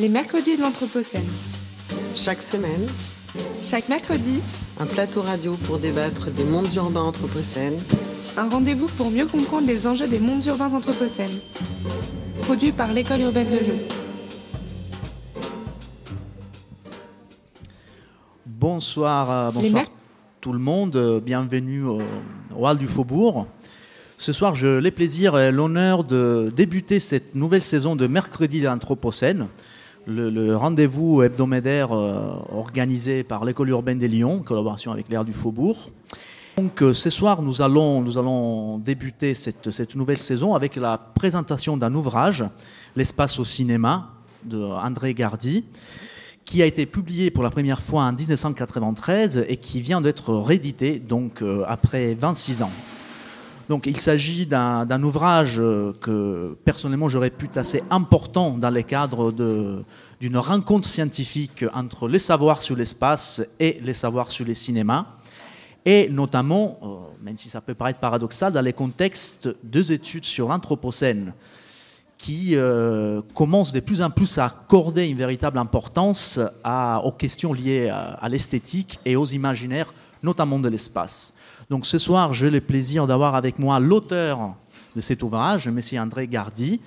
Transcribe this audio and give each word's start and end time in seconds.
Les 0.00 0.08
mercredis 0.08 0.56
de 0.56 0.62
l'Anthropocène. 0.62 1.28
Chaque 2.14 2.40
semaine, 2.40 2.86
Chaque 3.62 3.90
mercredi, 3.90 4.40
un 4.78 4.86
plateau 4.86 5.20
radio 5.20 5.58
pour 5.66 5.78
débattre 5.78 6.30
des 6.30 6.44
mondes 6.44 6.72
urbains 6.74 7.02
anthropocènes, 7.02 7.78
un 8.38 8.48
rendez-vous 8.48 8.86
pour 8.86 9.10
mieux 9.10 9.26
comprendre 9.26 9.66
les 9.66 9.86
enjeux 9.86 10.08
des 10.08 10.18
mondes 10.18 10.42
urbains 10.46 10.72
anthropocènes. 10.72 11.38
Produit 12.40 12.72
par 12.72 12.94
l'École 12.94 13.20
urbaine 13.20 13.50
de 13.50 13.58
Lyon. 13.58 13.78
Bonsoir, 18.46 19.30
euh, 19.30 19.50
bonsoir 19.50 19.84
tout 20.40 20.54
le 20.54 20.58
monde, 20.58 20.96
euh, 20.96 21.20
bienvenue 21.20 21.84
au, 21.84 22.00
au 22.56 22.66
Hall 22.66 22.78
du 22.78 22.86
Faubourg. 22.86 23.48
Ce 24.16 24.32
soir, 24.32 24.54
j'ai 24.54 24.80
le 24.80 24.90
plaisir 24.90 25.38
et 25.38 25.52
l'honneur 25.52 26.04
de 26.04 26.50
débuter 26.56 27.00
cette 27.00 27.34
nouvelle 27.34 27.62
saison 27.62 27.96
de 27.96 28.06
Mercredi 28.06 28.60
de 28.60 28.66
l'Anthropocène, 28.66 29.48
le, 30.06 30.56
rendez-vous 30.56 31.22
hebdomadaire 31.22 31.92
euh, 31.92 32.32
organisé 32.52 33.22
par 33.22 33.44
l'École 33.44 33.68
urbaine 33.70 33.98
des 33.98 34.08
Lyons, 34.08 34.38
en 34.38 34.42
collaboration 34.42 34.92
avec 34.92 35.08
l'Air 35.08 35.24
du 35.24 35.32
Faubourg. 35.32 35.90
Donc, 36.56 36.82
euh, 36.82 36.92
ce 36.92 37.10
soir, 37.10 37.42
nous 37.42 37.62
allons, 37.62 38.78
débuter 38.78 39.34
cette, 39.34 39.70
cette 39.70 39.94
nouvelle 39.96 40.18
saison 40.18 40.54
avec 40.54 40.76
la 40.76 40.98
présentation 40.98 41.76
d'un 41.76 41.94
ouvrage, 41.94 42.44
L'espace 42.96 43.38
au 43.38 43.44
cinéma, 43.44 44.10
de 44.44 44.60
André 44.60 45.14
Gardy 45.14 45.64
qui 46.50 46.62
a 46.62 46.66
été 46.66 46.84
publié 46.84 47.30
pour 47.30 47.44
la 47.44 47.50
première 47.50 47.80
fois 47.80 48.02
en 48.02 48.12
1993 48.12 49.44
et 49.48 49.56
qui 49.56 49.80
vient 49.80 50.00
d'être 50.00 50.34
réédité 50.34 50.98
donc 50.98 51.42
euh, 51.42 51.62
après 51.68 52.14
26 52.14 52.62
ans. 52.62 52.72
Donc 53.70 53.86
il 53.86 54.00
s'agit 54.00 54.46
d'un 54.46 55.02
ouvrage 55.04 55.60
euh, 55.60 55.92
que 56.00 56.56
personnellement 56.64 57.08
je 57.08 57.18
répute 57.18 57.56
assez 57.56 57.84
important 57.88 58.58
dans 58.58 58.68
le 58.68 58.82
cadre 58.82 59.30
de- 59.30 59.84
d'une 60.20 60.38
rencontre 60.38 60.88
scientifique 60.88 61.64
entre 61.72 62.08
les 62.08 62.18
savoirs 62.18 62.62
sur 62.62 62.74
l'espace 62.74 63.40
et 63.60 63.78
les 63.80 63.94
savoirs 63.94 64.32
sur 64.32 64.44
les 64.44 64.56
cinémas, 64.56 65.06
et 65.84 66.08
notamment, 66.08 66.78
euh, 66.82 66.86
même 67.22 67.38
si 67.38 67.48
ça 67.48 67.60
peut 67.60 67.74
paraître 67.74 68.00
paradoxal, 68.00 68.52
dans 68.52 68.60
les 68.60 68.72
contextes 68.72 69.48
deux 69.62 69.92
études 69.92 70.24
sur 70.24 70.48
l'Anthropocène 70.48 71.32
qui 72.18 72.56
euh, 72.56 73.22
commence 73.34 73.72
de 73.72 73.78
plus 73.78 74.02
en 74.02 74.10
plus 74.10 74.36
à 74.38 74.46
accorder 74.46 75.06
une 75.06 75.16
véritable 75.16 75.58
importance 75.58 76.40
aux 77.04 77.12
questions 77.12 77.52
liées 77.52 77.88
à 77.88 78.28
l'esthétique 78.28 78.98
et 79.04 79.14
aux 79.14 79.26
imaginaires, 79.26 79.94
notamment 80.24 80.58
de 80.58 80.68
l'espace. 80.68 81.34
Donc 81.70 81.86
ce 81.86 81.98
soir, 81.98 82.34
j'ai 82.34 82.50
le 82.50 82.60
plaisir 82.60 83.06
d'avoir 83.06 83.36
avec 83.36 83.60
moi 83.60 83.78
l'auteur 83.78 84.56
de 84.96 85.00
cet 85.00 85.22
ouvrage, 85.22 85.68
M. 85.68 85.80
André 86.00 86.26
Gardy, 86.26 86.80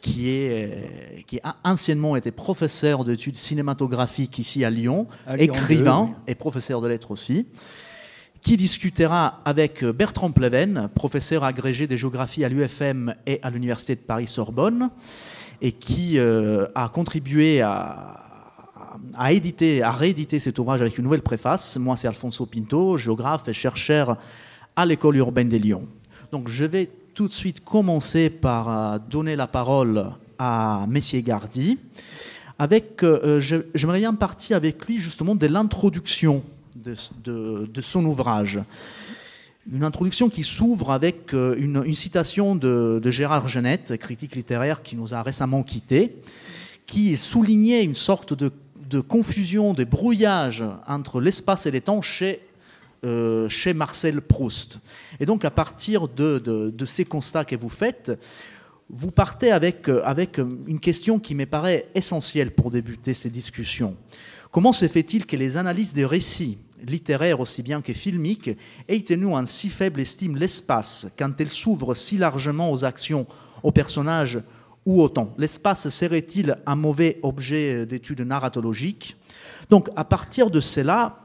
qui, 0.00 0.30
est, 0.30 0.50
euh, 0.50 1.20
qui 1.28 1.38
a 1.44 1.54
anciennement 1.62 2.16
été 2.16 2.32
professeur 2.32 3.04
d'études 3.04 3.36
cinématographiques 3.36 4.40
ici 4.40 4.64
à 4.64 4.70
Lyon, 4.70 5.06
À 5.28 5.36
Lyon 5.36 5.54
écrivain 5.54 6.00
2, 6.00 6.08
oui. 6.08 6.14
et 6.26 6.34
professeur 6.34 6.80
de 6.80 6.88
lettres 6.88 7.12
aussi 7.12 7.46
qui 8.42 8.56
discutera 8.56 9.40
avec 9.44 9.84
Bertrand 9.84 10.30
Pleven, 10.30 10.88
professeur 10.94 11.42
agrégé 11.42 11.88
de 11.88 11.96
géographie 11.96 12.44
à 12.44 12.48
l'UFM 12.48 13.12
et 13.26 13.40
à 13.42 13.50
l'Université 13.50 13.96
de 13.96 14.00
Paris-Sorbonne, 14.00 14.90
et 15.60 15.72
qui 15.72 16.20
euh, 16.20 16.66
a 16.76 16.88
contribué 16.88 17.60
à, 17.60 18.25
à 19.14 19.32
éditer, 19.32 19.82
à 19.82 19.90
rééditer 19.90 20.38
cet 20.38 20.58
ouvrage 20.58 20.80
avec 20.80 20.98
une 20.98 21.04
nouvelle 21.04 21.22
préface. 21.22 21.76
Moi, 21.76 21.96
c'est 21.96 22.08
Alfonso 22.08 22.46
Pinto, 22.46 22.96
géographe 22.96 23.48
et 23.48 23.52
chercheur 23.52 24.16
à 24.76 24.84
l'école 24.86 25.16
urbaine 25.16 25.48
des 25.48 25.58
Lyons. 25.58 25.86
Donc, 26.32 26.48
je 26.48 26.64
vais 26.64 26.90
tout 27.14 27.28
de 27.28 27.32
suite 27.32 27.64
commencer 27.64 28.28
par 28.30 28.68
euh, 28.68 28.98
donner 29.10 29.36
la 29.36 29.46
parole 29.46 30.10
à 30.38 30.84
Messier 30.88 31.22
Gardy. 31.22 31.78
Avec, 32.58 33.02
euh, 33.02 33.40
je- 33.40 33.56
j'aimerais 33.74 34.00
bien 34.00 34.14
partir 34.14 34.56
avec 34.56 34.84
lui 34.86 34.98
justement 34.98 35.34
de 35.34 35.46
l'introduction 35.46 36.42
de, 36.74 36.94
de- 37.24 37.66
de 37.72 37.80
son 37.80 38.04
ouvrage. 38.04 38.60
Une 39.72 39.82
introduction 39.82 40.28
qui 40.28 40.44
s'ouvre 40.44 40.92
avec 40.92 41.34
euh, 41.34 41.56
une, 41.58 41.82
une 41.84 41.94
citation 41.94 42.54
de, 42.54 43.00
de 43.02 43.10
Gérard 43.10 43.48
Genette, 43.48 43.96
critique 43.98 44.36
littéraire 44.36 44.82
qui 44.82 44.94
nous 44.96 45.12
a 45.12 45.22
récemment 45.22 45.62
quittés, 45.62 46.16
qui 46.86 47.16
soulignait 47.16 47.82
une 47.82 47.94
sorte 47.94 48.32
de, 48.32 48.52
de 48.88 49.00
confusion, 49.00 49.74
de 49.74 49.84
brouillage 49.84 50.64
entre 50.86 51.20
l'espace 51.20 51.66
et 51.66 51.70
les 51.70 51.80
temps 51.80 52.02
chez, 52.02 52.40
euh, 53.04 53.48
chez 53.48 53.74
Marcel 53.74 54.20
Proust. 54.20 54.80
Et 55.20 55.26
donc 55.26 55.44
à 55.44 55.50
partir 55.50 56.08
de 56.08 56.84
ces 56.86 57.04
constats 57.04 57.44
que 57.44 57.56
vous 57.56 57.68
faites, 57.68 58.12
vous 58.88 59.10
partez 59.10 59.50
avec, 59.50 59.88
euh, 59.88 60.00
avec 60.04 60.38
euh, 60.38 60.58
une 60.66 60.80
question 60.80 61.18
qui 61.18 61.34
me 61.34 61.46
paraît 61.46 61.86
essentielle 61.94 62.52
pour 62.52 62.70
débuter 62.70 63.14
ces 63.14 63.30
discussions. 63.30 63.96
Comment 64.52 64.72
se 64.72 64.86
fait-il 64.86 65.26
que 65.26 65.36
les 65.36 65.56
analyses 65.56 65.92
des 65.92 66.06
récits, 66.06 66.58
littéraires 66.86 67.40
aussi 67.40 67.62
bien 67.62 67.82
que 67.82 67.92
filmiques, 67.92 68.50
aient 68.88 69.00
tenu 69.00 69.26
en 69.26 69.44
si 69.44 69.68
faible 69.68 70.00
estime 70.00 70.36
l'espace 70.36 71.08
quand 71.18 71.40
elles 71.40 71.50
s'ouvrent 71.50 71.94
si 71.94 72.16
largement 72.16 72.70
aux 72.70 72.84
actions, 72.84 73.26
aux 73.62 73.72
personnages 73.72 74.38
ou 74.86 75.02
au 75.02 75.08
temps 75.08 75.34
L'espace 75.36 75.88
serait-il 75.88 76.56
un 76.64 76.76
mauvais 76.76 77.18
objet 77.22 77.84
d'étude 77.86 78.20
narratologique? 78.22 79.16
Donc 79.68 79.90
à 79.96 80.04
partir 80.04 80.50
de 80.50 80.60
cela, 80.60 81.18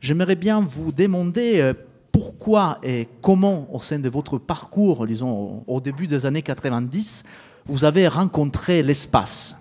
j'aimerais 0.00 0.36
bien 0.36 0.60
vous 0.60 0.92
demander 0.92 1.60
euh, 1.60 1.72
pourquoi 2.12 2.78
et 2.82 3.08
comment, 3.22 3.72
au 3.74 3.80
sein 3.80 3.98
de 3.98 4.08
votre 4.08 4.38
parcours, 4.38 5.06
disons 5.06 5.64
au- 5.66 5.80
début 5.80 6.06
des 6.06 6.26
années 6.26 6.42
90, 6.42 7.22
vous 7.66 7.84
avez 7.84 8.06
rencontré 8.08 8.82
l'espace? 8.82 9.56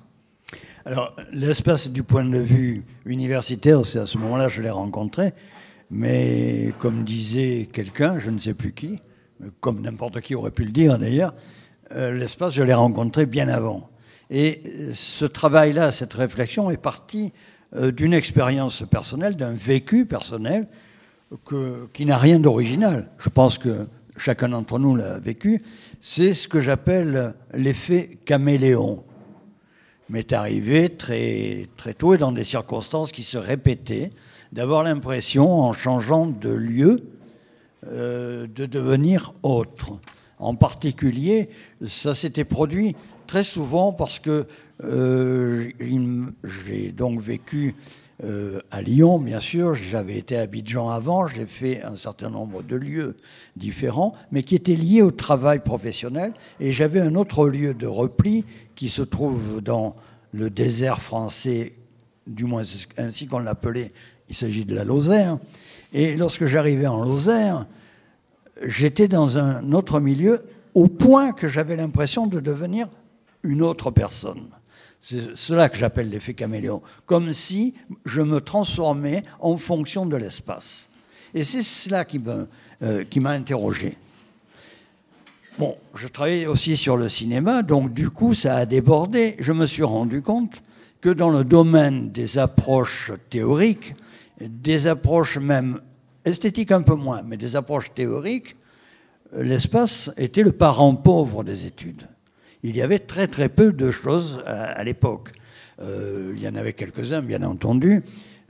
Alors, 0.85 1.15
l'espace 1.31 1.89
du 1.89 2.03
point 2.03 2.25
de 2.25 2.37
vue 2.37 2.83
universitaire, 3.05 3.85
c'est 3.85 3.99
à 3.99 4.05
ce 4.05 4.17
moment-là 4.17 4.47
que 4.47 4.51
je 4.53 4.61
l'ai 4.61 4.69
rencontré. 4.69 5.33
Mais 5.89 6.73
comme 6.79 7.03
disait 7.03 7.69
quelqu'un, 7.71 8.19
je 8.19 8.29
ne 8.29 8.39
sais 8.39 8.53
plus 8.53 8.73
qui, 8.73 8.99
comme 9.61 9.81
n'importe 9.81 10.21
qui 10.21 10.35
aurait 10.35 10.51
pu 10.51 10.65
le 10.65 10.71
dire 10.71 10.97
d'ailleurs, 10.99 11.33
euh, 11.33 11.37
l'espace, 11.91 12.53
je 12.53 12.63
l'ai 12.63 12.73
rencontré 12.73 13.25
bien 13.25 13.47
avant. 13.47 13.89
Et 14.29 14.61
euh, 14.65 14.91
ce 14.93 15.25
travail-là, 15.25 15.91
cette 15.91 16.13
réflexion 16.13 16.71
est 16.71 16.77
partie 16.77 17.31
euh, 17.75 17.91
d'une 17.91 18.13
expérience 18.13 18.83
personnelle, 18.89 19.35
d'un 19.35 19.53
vécu 19.53 20.05
personnel 20.05 20.67
qui 21.93 22.05
n'a 22.05 22.17
rien 22.17 22.39
d'original. 22.39 23.09
Je 23.17 23.29
pense 23.29 23.57
que 23.57 23.87
chacun 24.17 24.49
d'entre 24.49 24.77
nous 24.77 24.95
l'a 24.95 25.17
vécu. 25.17 25.63
C'est 25.99 26.33
ce 26.35 26.47
que 26.47 26.61
j'appelle 26.61 27.33
l'effet 27.53 28.19
caméléon 28.25 29.03
m'est 30.09 30.31
arrivé 30.31 30.89
très, 30.89 31.67
très 31.75 31.93
tôt 31.93 32.13
et 32.13 32.17
dans 32.17 32.31
des 32.31 32.43
circonstances 32.43 33.11
qui 33.11 33.23
se 33.23 33.37
répétaient, 33.37 34.11
d'avoir 34.51 34.83
l'impression, 34.83 35.61
en 35.61 35.73
changeant 35.73 36.27
de 36.27 36.49
lieu, 36.49 37.03
euh, 37.87 38.45
de 38.47 38.65
devenir 38.65 39.33
autre. 39.41 39.93
En 40.43 40.55
particulier, 40.55 41.47
ça 41.87 42.15
s'était 42.15 42.43
produit 42.43 42.97
très 43.27 43.45
souvent 43.45 43.93
parce 43.93 44.19
que 44.19 44.45
euh, 44.83 45.69
j'ai 46.43 46.91
donc 46.91 47.21
vécu 47.21 47.75
euh, 48.25 48.59
à 48.69 48.81
Lyon, 48.81 49.19
bien 49.19 49.39
sûr, 49.39 49.73
j'avais 49.73 50.17
été 50.17 50.37
à 50.37 50.41
Abidjan 50.41 50.89
avant, 50.89 51.27
j'ai 51.27 51.45
fait 51.45 51.81
un 51.81 51.95
certain 51.95 52.29
nombre 52.29 52.61
de 52.61 52.75
lieux 52.75 53.15
différents, 53.55 54.15
mais 54.33 54.43
qui 54.43 54.55
étaient 54.55 54.75
liés 54.75 55.01
au 55.01 55.11
travail 55.11 55.59
professionnel, 55.59 56.33
et 56.59 56.73
j'avais 56.73 56.99
un 56.99 57.15
autre 57.15 57.47
lieu 57.47 57.73
de 57.73 57.87
repli 57.87 58.43
qui 58.75 58.89
se 58.89 59.01
trouve 59.01 59.61
dans 59.61 59.95
le 60.33 60.49
désert 60.49 61.01
français, 61.01 61.73
du 62.27 62.43
moins 62.43 62.63
ainsi 62.97 63.27
qu'on 63.27 63.39
l'appelait, 63.39 63.93
il 64.29 64.35
s'agit 64.35 64.65
de 64.65 64.75
la 64.75 64.83
Lozère, 64.83 65.37
et 65.93 66.17
lorsque 66.17 66.45
j'arrivais 66.45 66.87
en 66.87 67.01
Lozère, 67.01 67.65
j'étais 68.61 69.07
dans 69.07 69.37
un 69.37 69.71
autre 69.73 69.99
milieu 69.99 70.43
au 70.73 70.87
point 70.87 71.31
que 71.31 71.47
j'avais 71.47 71.75
l'impression 71.75 72.27
de 72.27 72.39
devenir 72.39 72.87
une 73.43 73.61
autre 73.61 73.91
personne. 73.91 74.47
C'est 75.01 75.35
cela 75.35 75.67
que 75.67 75.77
j'appelle 75.77 76.09
l'effet 76.09 76.33
caméléon, 76.33 76.81
comme 77.05 77.33
si 77.33 77.73
je 78.05 78.21
me 78.21 78.39
transformais 78.39 79.23
en 79.39 79.57
fonction 79.57 80.05
de 80.05 80.15
l'espace. 80.15 80.87
Et 81.33 81.43
c'est 81.43 81.63
cela 81.63 82.05
qui 82.05 82.21
euh, 82.27 83.05
m'a 83.17 83.31
interrogé. 83.31 83.97
Bon, 85.59 85.77
je 85.95 86.07
travaillais 86.07 86.47
aussi 86.47 86.77
sur 86.77 86.97
le 86.97 87.09
cinéma, 87.09 87.61
donc 87.61 87.93
du 87.93 88.09
coup, 88.09 88.33
ça 88.33 88.55
a 88.55 88.65
débordé. 88.65 89.35
Je 89.39 89.51
me 89.51 89.65
suis 89.65 89.83
rendu 89.83 90.21
compte 90.21 90.63
que 91.01 91.09
dans 91.09 91.29
le 91.29 91.43
domaine 91.43 92.11
des 92.11 92.37
approches 92.37 93.11
théoriques, 93.29 93.93
des 94.39 94.87
approches 94.87 95.37
même 95.37 95.81
esthétiques 96.25 96.71
un 96.71 96.81
peu 96.81 96.95
moins, 96.95 97.21
mais 97.23 97.37
des 97.37 97.55
approches 97.55 97.93
théoriques, 97.93 98.55
euh, 99.35 99.43
l'espace 99.43 100.11
était 100.17 100.43
le 100.43 100.51
parent 100.51 100.95
pauvre 100.95 101.43
des 101.43 101.65
études. 101.65 102.07
Il 102.63 102.77
y 102.77 102.81
avait 102.81 102.99
très 102.99 103.27
très 103.27 103.49
peu 103.49 103.73
de 103.73 103.91
choses 103.91 104.41
à, 104.45 104.81
l'époque. 104.85 105.31
Euh, 105.81 106.33
il 106.35 106.41
y 106.41 106.47
en 106.47 106.55
avait 106.55 106.71
quelques-uns, 106.71 107.21
bien 107.21 107.43
entendu. 107.43 108.03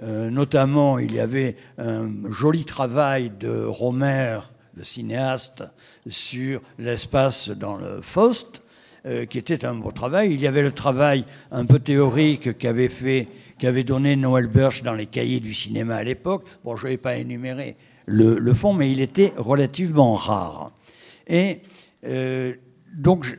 Euh, 0.04 0.30
notamment, 0.30 1.00
il 1.00 1.16
y 1.16 1.20
avait 1.20 1.56
un 1.80 2.10
joli 2.30 2.64
travail 2.64 3.32
de 3.40 3.64
Romer, 3.66 4.40
le 4.76 4.84
cinéaste, 4.84 5.64
sur 6.08 6.62
l'espace 6.78 7.50
dans 7.50 7.76
le 7.76 8.02
Faust. 8.02 8.62
qui 9.30 9.38
était 9.38 9.66
un 9.66 9.76
beau 9.76 9.92
travail. 9.92 10.34
Il 10.34 10.40
y 10.40 10.48
avait 10.48 10.62
le 10.62 10.72
travail 10.72 11.26
un 11.52 11.66
peu 11.66 11.78
théorique 11.78 12.58
qu'avait 12.58 12.88
fait, 12.88 13.28
qu'avait 13.58 13.84
donné 13.84 14.16
Noël 14.16 14.48
Birch 14.48 14.84
dans 14.84 14.94
les 14.94 15.06
cahiers 15.06 15.40
du 15.40 15.54
cinéma 15.54 15.96
à 15.96 16.04
l'époque. 16.04 16.46
Bon, 16.64 16.76
je 16.76 16.86
ne 16.86 16.92
vais 16.92 16.98
pas 16.98 17.18
énumérer 17.18 17.76
le, 18.06 18.54
fond, 18.54 18.74
mais 18.74 18.92
il 18.92 19.02
était 19.02 19.34
relativement 19.38 20.14
rare. 20.16 20.72
Et 21.28 21.60
euh, 22.06 22.54
donc, 22.94 23.38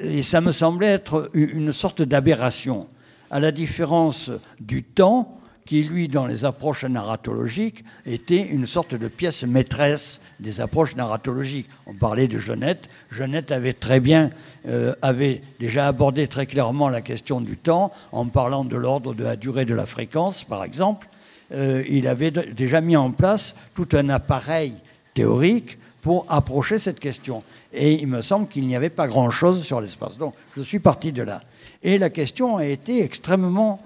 et 0.00 0.22
ça 0.22 0.40
me 0.40 0.52
semblait 0.52 0.86
être 0.86 1.30
une 1.34 1.72
sorte 1.72 2.02
d'aberration, 2.02 2.88
à 3.30 3.40
la 3.40 3.52
différence 3.52 4.30
du 4.60 4.82
temps 4.82 5.40
qui, 5.66 5.82
lui, 5.82 6.08
dans 6.08 6.26
les 6.26 6.44
approches 6.44 6.84
narratologiques, 6.84 7.84
était 8.06 8.40
une 8.40 8.66
sorte 8.66 8.94
de 8.94 9.08
pièce 9.08 9.42
maîtresse 9.44 10.20
des 10.40 10.60
approches 10.60 10.96
narratologiques. 10.96 11.68
On 11.86 11.94
parlait 11.94 12.28
de 12.28 12.38
Jeannette. 12.38 12.88
Jeannette 13.10 13.52
avait 13.52 13.72
très 13.72 14.00
bien, 14.00 14.30
euh, 14.68 14.94
avait 15.02 15.42
déjà 15.58 15.88
abordé 15.88 16.28
très 16.28 16.46
clairement 16.46 16.88
la 16.88 17.00
question 17.00 17.40
du 17.40 17.56
temps 17.56 17.92
en 18.12 18.26
parlant 18.26 18.64
de 18.64 18.76
l'ordre 18.76 19.12
de 19.14 19.24
la 19.24 19.36
durée 19.36 19.64
de 19.64 19.74
la 19.74 19.86
fréquence, 19.86 20.44
par 20.44 20.64
exemple. 20.64 21.08
Euh, 21.52 21.84
il 21.88 22.08
avait 22.08 22.30
déjà 22.30 22.80
mis 22.80 22.96
en 22.96 23.10
place 23.10 23.56
tout 23.74 23.88
un 23.92 24.08
appareil 24.08 24.74
théorique 25.14 25.78
pour 26.00 26.24
approcher 26.28 26.78
cette 26.78 27.00
question. 27.00 27.42
Et 27.72 27.94
il 27.94 28.06
me 28.06 28.22
semble 28.22 28.46
qu'il 28.46 28.66
n'y 28.66 28.76
avait 28.76 28.90
pas 28.90 29.08
grand-chose 29.08 29.64
sur 29.64 29.80
l'espace. 29.80 30.18
Donc 30.18 30.34
je 30.56 30.62
suis 30.62 30.78
parti 30.78 31.12
de 31.12 31.22
là. 31.22 31.42
Et 31.82 31.98
la 31.98 32.10
question 32.10 32.56
a 32.56 32.64
été 32.64 33.02
extrêmement 33.02 33.80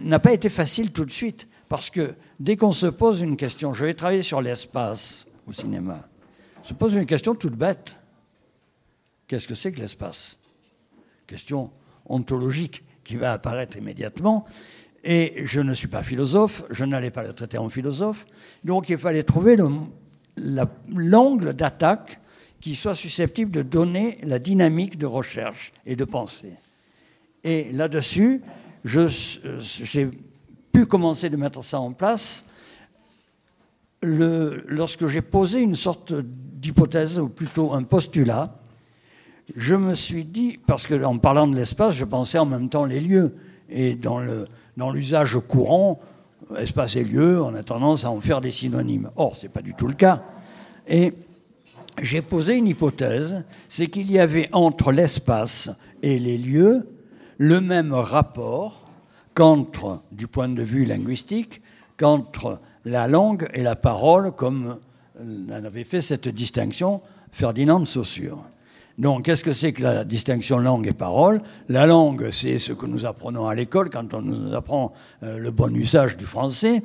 n'a 0.00 0.18
pas 0.18 0.32
été 0.32 0.48
facile 0.48 0.92
tout 0.92 1.04
de 1.04 1.10
suite, 1.10 1.48
parce 1.68 1.90
que 1.90 2.14
dès 2.40 2.56
qu'on 2.56 2.72
se 2.72 2.86
pose 2.86 3.20
une 3.20 3.36
question, 3.36 3.74
je 3.74 3.86
vais 3.86 3.94
travailler 3.94 4.22
sur 4.22 4.40
l'espace 4.40 5.26
au 5.46 5.52
cinéma, 5.52 6.08
se 6.62 6.74
pose 6.74 6.94
une 6.94 7.06
question 7.06 7.34
toute 7.34 7.54
bête. 7.54 7.96
Qu'est-ce 9.26 9.48
que 9.48 9.54
c'est 9.54 9.72
que 9.72 9.80
l'espace? 9.80 10.38
Question 11.26 11.70
ontologique 12.06 12.84
qui 13.04 13.16
va 13.16 13.32
apparaître 13.32 13.76
immédiatement. 13.76 14.46
Et 15.04 15.42
je 15.44 15.60
ne 15.60 15.74
suis 15.74 15.88
pas 15.88 16.02
philosophe, 16.02 16.64
je 16.70 16.84
n'allais 16.84 17.10
pas 17.10 17.22
le 17.22 17.34
traiter 17.34 17.58
en 17.58 17.68
philosophe, 17.68 18.26
donc 18.64 18.88
il 18.88 18.96
fallait 18.96 19.22
trouver 19.22 19.56
l'angle 20.36 21.52
d'attaque 21.52 22.20
qui 22.60 22.74
soit 22.74 22.94
susceptible 22.94 23.50
de 23.50 23.60
donner 23.60 24.18
la 24.22 24.38
dynamique 24.38 24.96
de 24.96 25.04
recherche 25.04 25.74
et 25.84 25.96
de 25.96 26.04
pensée. 26.04 26.54
Et 27.42 27.70
là-dessus, 27.72 28.40
j'ai 28.84 30.10
pu 30.72 30.86
commencer 30.86 31.30
de 31.30 31.36
mettre 31.36 31.64
ça 31.64 31.80
en 31.80 31.92
place 31.92 32.46
lorsque 34.02 35.06
j'ai 35.06 35.22
posé 35.22 35.60
une 35.60 35.74
sorte 35.74 36.12
d'hypothèse, 36.12 37.18
ou 37.18 37.28
plutôt 37.28 37.72
un 37.72 37.82
postulat. 37.82 38.58
Je 39.56 39.74
me 39.74 39.94
suis 39.94 40.24
dit, 40.24 40.58
parce 40.66 40.86
qu'en 40.86 41.18
parlant 41.18 41.46
de 41.46 41.56
l'espace, 41.56 41.94
je 41.94 42.04
pensais 42.04 42.38
en 42.38 42.46
même 42.46 42.68
temps 42.68 42.84
les 42.84 43.00
lieux. 43.00 43.34
Et 43.70 43.94
dans 43.94 44.90
l'usage 44.92 45.34
dans 45.34 45.40
courant, 45.40 46.00
espace 46.58 46.96
et 46.96 47.04
lieu, 47.04 47.42
on 47.42 47.54
a 47.54 47.62
tendance 47.62 48.04
à 48.04 48.10
en 48.10 48.20
faire 48.20 48.40
des 48.40 48.50
synonymes. 48.50 49.10
Or, 49.16 49.36
ce 49.36 49.44
n'est 49.44 49.48
pas 49.48 49.62
du 49.62 49.74
tout 49.74 49.86
le 49.86 49.94
cas. 49.94 50.22
Et 50.86 51.14
j'ai 52.02 52.20
posé 52.22 52.56
une 52.56 52.66
hypothèse, 52.66 53.44
c'est 53.68 53.86
qu'il 53.86 54.10
y 54.10 54.18
avait 54.18 54.48
entre 54.52 54.92
l'espace 54.92 55.70
et 56.02 56.18
les 56.18 56.36
lieux 56.36 56.88
le 57.38 57.60
même 57.60 57.92
rapport 57.92 58.88
qu'entre, 59.34 60.02
du 60.12 60.26
point 60.26 60.48
de 60.48 60.62
vue 60.62 60.84
linguistique, 60.84 61.60
qu'entre 61.96 62.60
la 62.84 63.08
langue 63.08 63.48
et 63.54 63.62
la 63.62 63.76
parole, 63.76 64.32
comme 64.32 64.78
en 65.18 65.64
avait 65.64 65.84
fait 65.84 66.00
cette 66.00 66.28
distinction 66.28 67.00
Ferdinand 67.32 67.80
de 67.80 67.84
Saussure. 67.84 68.44
Donc, 68.96 69.24
qu'est-ce 69.24 69.42
que 69.42 69.52
c'est 69.52 69.72
que 69.72 69.82
la 69.82 70.04
distinction 70.04 70.58
langue 70.58 70.86
et 70.86 70.92
parole? 70.92 71.42
La 71.68 71.84
langue, 71.84 72.30
c'est 72.30 72.58
ce 72.58 72.72
que 72.72 72.86
nous 72.86 73.04
apprenons 73.04 73.48
à 73.48 73.54
l'école 73.54 73.90
quand 73.90 74.14
on 74.14 74.22
nous 74.22 74.54
apprend 74.54 74.92
euh, 75.24 75.38
le 75.38 75.50
bon 75.50 75.74
usage 75.74 76.16
du 76.16 76.24
français, 76.24 76.82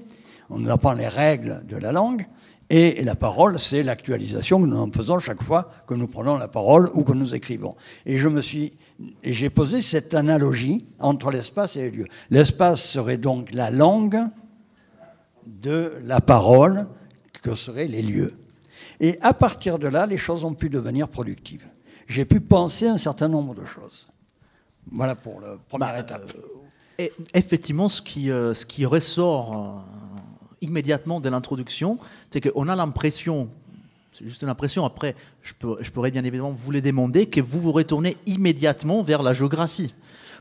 on 0.50 0.58
nous 0.58 0.72
apprend 0.72 0.94
les 0.94 1.08
règles 1.08 1.62
de 1.68 1.78
la 1.78 1.92
langue. 1.92 2.26
Et 2.72 3.04
la 3.04 3.16
parole, 3.16 3.60
c'est 3.60 3.84
l'actualisation 3.84 4.62
que 4.62 4.66
nous 4.68 4.78
en 4.78 4.92
faisons 4.92 5.20
chaque 5.20 5.42
fois 5.42 5.72
que 5.88 5.94
nous 5.94 6.08
prenons 6.08 6.38
la 6.38 6.48
parole 6.48 6.90
ou 6.94 7.04
que 7.04 7.14
nous 7.14 7.34
écrivons. 7.34 7.76
Et 8.06 8.18
je 8.18 8.28
me 8.28 8.42
suis, 8.42 8.74
j'ai 9.24 9.50
posé 9.50 9.82
cette 9.82 10.14
analogie 10.14 10.86
entre 11.00 11.32
l'espace 11.32 11.76
et 11.76 11.84
les 11.84 11.92
lieux. 11.92 12.08
L'espace 12.30 12.84
serait 12.84 13.18
donc 13.18 13.52
la 13.54 13.72
langue 13.72 14.20
de 15.46 15.94
la 16.04 16.22
parole, 16.22 16.88
que 17.42 17.56
seraient 17.56 17.88
les 17.88 18.02
lieux. 18.02 18.34
Et 19.00 19.18
à 19.22 19.34
partir 19.34 19.80
de 19.80 19.88
là, 19.88 20.06
les 20.06 20.18
choses 20.18 20.44
ont 20.44 20.54
pu 20.54 20.70
devenir 20.70 21.08
productives. 21.08 21.66
J'ai 22.08 22.26
pu 22.26 22.42
penser 22.42 22.88
un 22.88 22.98
certain 22.98 23.28
nombre 23.28 23.56
de 23.56 23.66
choses. 23.66 24.08
Voilà 24.92 25.16
pour 25.16 25.40
la 25.40 25.58
première 25.68 25.94
bah, 25.94 26.00
étape. 26.00 26.34
Euh, 27.00 27.08
effectivement, 27.34 27.88
ce 27.88 28.02
qui, 28.02 28.32
euh, 28.32 28.54
ce 28.54 28.66
qui 28.66 28.86
ressort 28.86 29.54
euh, 29.54 30.20
immédiatement 30.62 31.22
de 31.22 31.30
l'introduction, 31.30 32.00
c'est 32.32 32.42
qu'on 32.42 32.68
a 32.68 32.76
l'impression, 32.76 33.50
c'est 34.14 34.28
juste 34.28 34.42
une 34.42 34.50
impression, 34.50 34.86
après 34.86 35.16
je, 35.42 35.54
pourrais 35.92 36.12
bien 36.12 36.24
évidemment 36.24 36.52
vous 36.52 36.72
les 36.72 36.82
demander, 36.82 37.28
que 37.28 37.42
vous 37.42 37.62
vous 37.62 37.72
retournez 37.72 38.18
immédiatement 38.26 39.02
vers 39.02 39.24
la 39.24 39.34
géographie. 39.34 39.94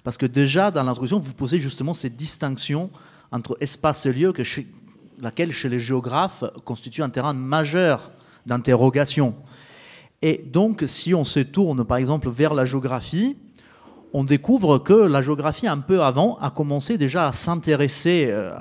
Parce 0.04 0.16
que 0.16 0.26
déjà, 0.26 0.70
dans 0.70 0.82
l'introduction, 0.82 1.18
vous 1.18 1.34
posez 1.34 1.58
justement 1.58 1.94
cette 1.94 2.16
distinction 2.16 2.90
entre 3.30 3.56
espace 3.60 4.06
et 4.06 4.12
lieu, 4.12 4.32
que 4.32 4.42
laquelle 5.20 5.52
chez 5.52 5.68
les 5.68 5.80
géographes 5.80 6.44
constitue 6.64 7.02
un 7.02 7.10
terrain 7.10 7.32
majeur 7.34 8.10
d'interrogation. 8.46 9.34
Et 10.22 10.42
donc, 10.44 10.84
si 10.86 11.14
on 11.14 11.24
se 11.24 11.40
tourne 11.40 11.84
par 11.84 11.98
exemple 11.98 12.28
vers 12.30 12.54
la 12.54 12.64
géographie, 12.64 13.36
on 14.12 14.24
découvre 14.24 14.78
que 14.78 14.94
la 14.94 15.20
géographie, 15.20 15.66
un 15.66 15.78
peu 15.78 16.02
avant, 16.02 16.38
a 16.40 16.50
commencé 16.50 16.96
déjà 16.96 17.28
à 17.28 17.32
s'intéresser 17.32 18.28
euh, 18.30 18.52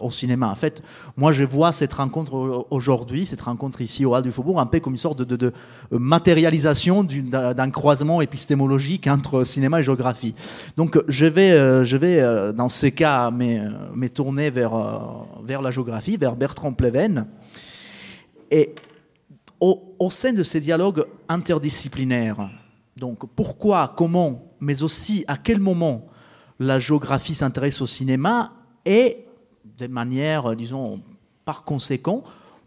au 0.00 0.10
cinéma. 0.10 0.48
En 0.48 0.54
fait, 0.54 0.82
moi, 1.16 1.32
je 1.32 1.44
vois 1.44 1.72
cette 1.72 1.92
rencontre 1.92 2.66
aujourd'hui, 2.70 3.26
cette 3.26 3.40
rencontre 3.40 3.80
ici 3.80 4.04
au 4.04 4.14
Hall 4.14 4.22
du 4.22 4.30
Faubourg, 4.30 4.60
un 4.60 4.66
peu 4.66 4.80
comme 4.80 4.92
une 4.92 4.98
sorte 4.98 5.22
de, 5.22 5.46
euh, 5.46 5.50
matérialisation 5.90 7.04
d'un 7.04 7.70
croisement 7.70 8.20
épistémologique 8.20 9.06
entre 9.08 9.44
cinéma 9.44 9.80
et 9.80 9.82
géographie. 9.82 10.34
Donc, 10.76 11.00
je 11.08 11.26
vais, 11.26 11.52
euh, 11.52 11.84
je 11.84 11.96
vais 11.96 12.52
dans 12.52 12.68
ces 12.68 12.92
cas, 12.92 13.30
me, 13.30 14.08
tourner 14.08 14.50
vers, 14.50 14.72
vers 15.42 15.62
la 15.62 15.70
géographie, 15.70 16.16
vers 16.16 16.36
Bertrand 16.36 16.72
Pleven. 16.72 17.26
Et 18.50 18.74
au, 19.58 19.94
au 19.98 20.10
sein 20.10 20.32
de 20.32 20.42
ces 20.42 20.60
dialogues 20.60 21.06
interdisciplinaires, 21.28 22.50
donc 22.96 23.26
pourquoi, 23.34 23.94
comment 23.96 24.51
mais 24.62 24.82
aussi 24.82 25.24
à 25.26 25.36
quel 25.36 25.58
moment 25.58 26.06
la 26.58 26.78
géographie 26.78 27.34
s'intéresse 27.34 27.82
au 27.82 27.86
cinéma 27.86 28.52
et, 28.86 29.26
de 29.76 29.88
manière, 29.88 30.54
disons, 30.54 31.02
par 31.44 31.64
conséquent, 31.64 32.22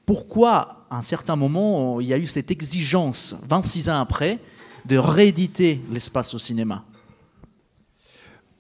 pourquoi, 0.06 0.86
à 0.90 0.98
un 0.98 1.02
certain 1.02 1.38
moment, 1.38 2.00
il 2.02 2.08
y 2.08 2.14
a 2.14 2.18
eu 2.18 2.26
cette 2.26 2.52
exigence, 2.52 3.34
26 3.48 3.90
ans 3.90 4.02
après, 4.02 4.40
de 4.86 4.98
rééditer 4.98 5.82
l'espace 5.90 6.34
au 6.34 6.40
cinéma? 6.40 6.84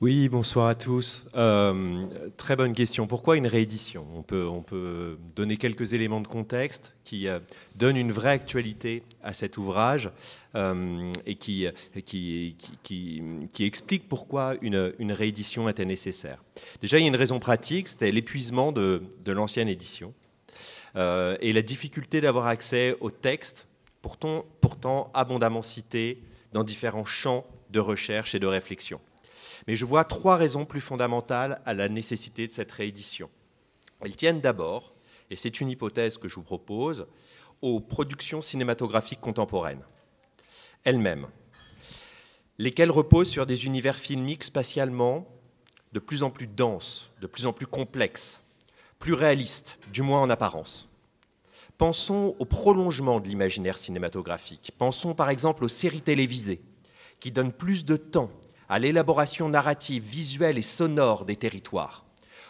Oui, 0.01 0.27
bonsoir 0.27 0.67
à 0.67 0.75
tous. 0.75 1.25
Euh, 1.35 2.05
très 2.35 2.57
bonne 2.57 2.73
question. 2.73 3.07
Pourquoi 3.07 3.37
une 3.37 3.47
réédition? 3.47 4.05
On 4.13 4.23
peut, 4.23 4.45
on 4.45 4.61
peut 4.61 5.17
donner 5.37 5.55
quelques 5.55 5.93
éléments 5.93 6.19
de 6.19 6.27
contexte 6.27 6.93
qui 7.05 7.29
euh, 7.29 7.39
donnent 7.77 7.95
une 7.95 8.11
vraie 8.11 8.31
actualité 8.31 9.03
à 9.23 9.31
cet 9.31 9.57
ouvrage 9.57 10.09
euh, 10.55 11.13
et 11.25 11.35
qui, 11.35 11.67
qui, 12.03 13.99
pourquoi 14.09 14.55
une, 14.61 15.11
réédition 15.13 15.69
était 15.69 15.85
nécessaire. 15.85 16.43
Déjà, 16.81 16.99
il 16.99 17.03
y 17.03 17.05
a 17.05 17.07
une 17.07 17.15
raison 17.15 17.39
pratique, 17.39 17.87
c'était 17.87 18.11
l'épuisement 18.11 18.73
de, 18.73 19.01
l'ancienne 19.25 19.69
édition 19.69 20.13
et 20.97 21.51
la 21.53 21.61
difficulté 21.61 22.21
d'avoir 22.21 22.47
accès 22.47 22.95
au 23.01 23.11
texte, 23.11 23.67
pourtant, 24.01 24.45
pourtant 24.61 25.09
abondamment 25.13 25.61
cité 25.61 26.21
dans 26.53 26.63
différents 26.63 27.05
champs 27.05 27.45
de 27.69 27.79
recherche 27.79 28.35
et 28.35 28.39
de 28.39 28.47
réflexion. 28.47 28.99
Mais 29.67 29.75
je 29.75 29.85
vois 29.85 30.03
trois 30.03 30.37
raisons 30.37 30.65
plus 30.65 30.81
fondamentales 30.81 31.61
à 31.65 31.73
la 31.73 31.89
nécessité 31.89 32.47
de 32.47 32.51
cette 32.51 32.71
réédition. 32.71 33.29
Elles 34.01 34.15
tiennent 34.15 34.41
d'abord, 34.41 34.91
et 35.29 35.35
c'est 35.35 35.61
une 35.61 35.69
hypothèse 35.69 36.17
que 36.17 36.27
je 36.27 36.35
vous 36.35 36.43
propose, 36.43 37.07
aux 37.61 37.79
productions 37.79 38.41
cinématographiques 38.41 39.21
contemporaines 39.21 39.83
elles-mêmes, 40.85 41.27
lesquelles 42.57 42.91
reposent 42.91 43.29
sur 43.29 43.45
des 43.45 43.65
univers 43.65 43.97
filmiques 43.97 44.45
spatialement 44.45 45.27
de 45.91 45.99
plus 45.99 46.23
en 46.23 46.29
plus 46.29 46.47
denses, 46.47 47.11
de 47.21 47.27
plus 47.27 47.45
en 47.45 47.53
plus 47.53 47.65
complexes, 47.65 48.39
plus 48.99 49.13
réalistes, 49.13 49.79
du 49.91 50.03
moins 50.03 50.21
en 50.21 50.29
apparence. 50.29 50.87
Pensons 51.77 52.35
au 52.39 52.45
prolongement 52.45 53.19
de 53.19 53.27
l'imaginaire 53.27 53.77
cinématographique. 53.77 54.71
Pensons 54.77 55.13
par 55.13 55.29
exemple 55.29 55.65
aux 55.65 55.69
séries 55.69 56.01
télévisées, 56.01 56.61
qui 57.19 57.31
donnent 57.31 57.51
plus 57.51 57.83
de 57.83 57.97
temps 57.97 58.31
à 58.69 58.79
l'élaboration 58.79 59.49
narrative, 59.49 60.03
visuelle 60.03 60.57
et 60.57 60.63
sonore 60.63 61.25
des 61.25 61.35
territoires. 61.35 62.05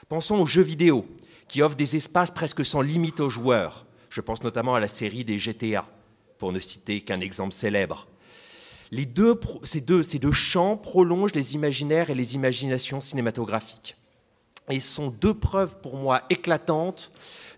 Pensons 0.07 0.39
aux 0.39 0.45
jeux 0.45 0.62
vidéo, 0.62 1.05
qui 1.48 1.62
offrent 1.62 1.75
des 1.75 1.95
espaces 1.95 2.31
presque 2.31 2.65
sans 2.65 2.81
limite 2.81 3.19
aux 3.19 3.29
joueurs. 3.29 3.86
Je 4.10 4.22
pense 4.22 4.43
notamment 4.43 4.75
à 4.75 4.79
la 4.79 4.88
série 4.88 5.25
des 5.25 5.38
GTA, 5.38 5.86
pour 6.38 6.51
ne 6.51 6.60
citer 6.60 7.01
qu'un 7.01 7.19
exemple 7.19 7.53
célèbre. 7.53 8.07
Les 8.91 9.05
deux, 9.05 9.39
ces, 9.63 9.81
deux, 9.81 10.03
ces 10.03 10.19
champs 10.31 10.77
prolongent 10.77 11.34
les 11.34 11.55
imaginaires 11.55 12.10
et 12.10 12.15
les 12.15 12.36
imaginations 12.36 13.01
cinématographiques. 13.01 13.95
Et 14.69 14.79
sont 14.79 15.10
deux 15.10 15.34
preuves 15.34 15.79
pour 15.81 15.98
moi 15.98 16.24
éclatantes 16.29 17.12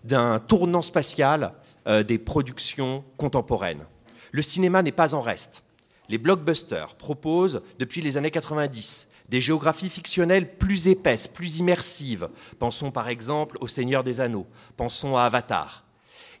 d'un 0.04 0.40
tournant 0.40 0.82
spatial 0.82 1.54
euh, 1.86 2.02
des 2.02 2.18
productions 2.18 3.04
contemporaines. 3.16 3.84
Le 4.30 4.42
cinéma 4.42 4.82
n'est 4.82 4.92
pas 4.92 5.14
en 5.14 5.20
reste. 5.20 5.62
Les 6.08 6.18
blockbusters 6.18 6.94
proposent, 6.96 7.62
depuis 7.78 8.00
les 8.00 8.16
années 8.16 8.30
90, 8.30 9.08
des 9.28 9.40
géographies 9.40 9.90
fictionnelles 9.90 10.56
plus 10.56 10.88
épaisses, 10.88 11.28
plus 11.28 11.58
immersives. 11.58 12.28
Pensons 12.58 12.90
par 12.90 13.08
exemple 13.08 13.58
au 13.60 13.68
Seigneur 13.68 14.04
des 14.04 14.20
Anneaux, 14.20 14.46
pensons 14.76 15.16
à 15.16 15.24
Avatar. 15.24 15.84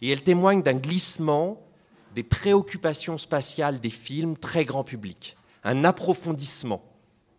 Et 0.00 0.10
elles 0.10 0.22
témoignent 0.22 0.62
d'un 0.62 0.78
glissement 0.78 1.60
des 2.14 2.22
préoccupations 2.22 3.18
spatiales 3.18 3.80
des 3.80 3.90
films 3.90 4.36
très 4.36 4.64
grand 4.64 4.84
public, 4.84 5.36
un 5.64 5.84
approfondissement 5.84 6.82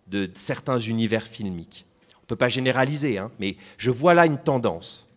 de 0.08 0.30
certains 0.36 0.78
univers 0.78 1.26
filmiques. 1.26 1.86
On 2.16 2.24
ne 2.24 2.28
peut 2.28 2.36
pas 2.36 2.50
généraliser, 2.50 3.18
hein, 3.18 3.32
mais 3.40 3.58
je 3.78 3.90
vois 3.90 4.14
là 4.14 4.28
une 4.28 4.38
tendance. 4.38 5.08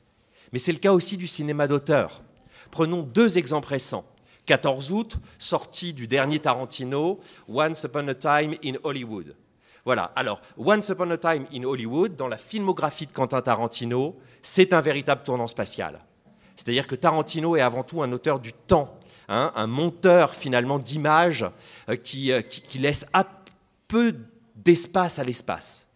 Mais 0.53 0.59
c'est 0.59 0.73
le 0.73 0.79
cas 0.79 0.93
aussi 0.93 1.19
du 1.19 1.27
cinéma 1.27 1.67
d'auteur. 1.67 2.23
Prenons 2.71 3.03
deux 3.03 3.37
exemples 3.37 3.69
récents. 3.69 4.07
14 4.47 4.93
août, 4.93 5.17
sortie 5.39 5.93
du 5.93 6.07
dernier 6.07 6.41
Tarantino, 6.41 7.21
Once 7.49 7.85
Upon 7.85 8.09
a 8.09 8.15
Time 8.15 8.55
in 8.65 8.75
Hollywood. 8.83 9.37
Voilà, 9.85 10.13
alors, 10.15 10.41
Once 10.57 10.89
Upon 10.89 11.11
a 11.11 11.19
Time 11.19 11.47
in 11.53 11.65
Hollywood, 11.65 12.17
dans 12.17 12.29
la 12.29 12.37
filmographie 12.37 13.07
de 13.07 13.13
Quentin 13.13 13.43
Tarantino, 13.43 14.17
c'est 14.41 14.73
un 14.73 14.81
véritable 14.81 15.23
tournant 15.25 15.49
spatial. 15.49 16.01
C'est-à-dire 16.57 16.87
que 16.87 16.95
Tarantino 16.95 17.57
est 17.57 17.61
avant 17.61 17.83
tout 17.83 18.03
un 18.03 18.13
auteur 18.13 18.39
du 18.39 18.53
temps, 18.53 18.99
hein, 19.29 19.53
un 19.57 19.67
monteur 19.67 20.35
finalement 20.35 20.79
d'images 20.79 21.43
euh, 21.89 21.97
euh, 21.97 22.43
qui, 22.43 22.79
laisse 22.79 23.07
peu 23.89 24.15
d'espace 24.55 25.19
à 25.19 25.25
l'espace. 25.25 25.87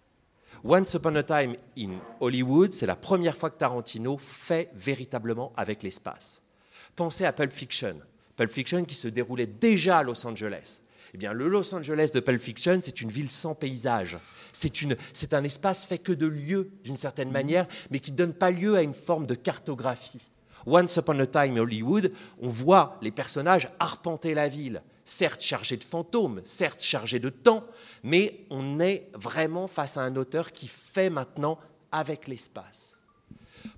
Once 0.65 0.95
Upon 0.95 1.15
a 1.15 1.23
Time 1.23 1.55
in 1.79 1.99
Hollywood, 2.21 2.73
c'est 2.73 2.87
la 2.87 2.97
première 2.97 3.37
fois 3.37 3.50
que 3.50 3.59
Tarantino 3.59 4.19
fait 4.19 4.71
véritablement 4.75 5.53
avec 5.57 5.85
l'espace. 5.85 6.41
Pensez 6.97 7.25
à 7.25 7.33
Pulp 7.33 7.53
Fiction. 7.53 8.00
Pulp 8.37 8.50
Fiction 8.50 8.85
qui 8.85 8.95
se 8.95 9.09
déroulait 9.09 9.47
déjà 9.47 9.99
à 9.99 10.02
Los 10.02 10.26
Angeles. 10.26 10.81
Eh 11.14 11.19
bien, 11.19 11.33
le 11.33 11.49
Los 11.49 11.75
Angeles 11.75 12.11
de 12.12 12.21
Pulp 12.21 12.40
Fiction, 12.40 12.81
c'est 12.83 13.00
une 13.00 13.11
ville 13.11 13.31
sans 13.31 13.55
paysage. 13.55 14.19
C'est 14.52 15.35
un 15.35 15.45
espace 15.45 15.85
fait 15.85 15.99
que 15.99 16.12
de 16.12 16.26
lieux, 16.26 16.71
d'une 16.85 16.97
certaine 16.97 17.31
manière, 17.31 17.66
mais 17.90 18.00
qui 18.00 18.12
ne 18.12 18.16
donne 18.16 18.35
pas 18.35 18.50
lieu 18.50 18.76
à 18.76 18.83
une 18.83 18.95
forme 18.95 19.26
de 19.26 19.35
cartographie. 19.35 20.31
Once 20.66 20.97
Upon 20.97 21.21
a 21.21 21.26
Time 21.26 21.59
Hollywood, 21.59 22.12
on 22.40 22.49
voit 22.49 22.99
les 23.00 23.12
personnages 23.12 23.69
arpenter 23.78 24.35
la 24.35 24.49
ville, 24.49 24.83
certes 25.05 25.43
chargés 25.43 25.76
de 25.76 25.85
fantômes, 25.85 26.40
certes 26.43 26.83
chargés 26.83 27.21
de 27.21 27.31
temps, 27.31 27.64
mais 28.02 28.40
on 28.50 28.81
est 28.81 29.09
vraiment 29.14 29.69
face 29.69 29.97
à 29.97 30.02
un 30.02 30.16
auteur 30.16 30.50
qui 30.50 30.66
fait 30.66 31.09
maintenant 31.09 31.59
avec 31.93 32.26
l'espace. 32.26 32.97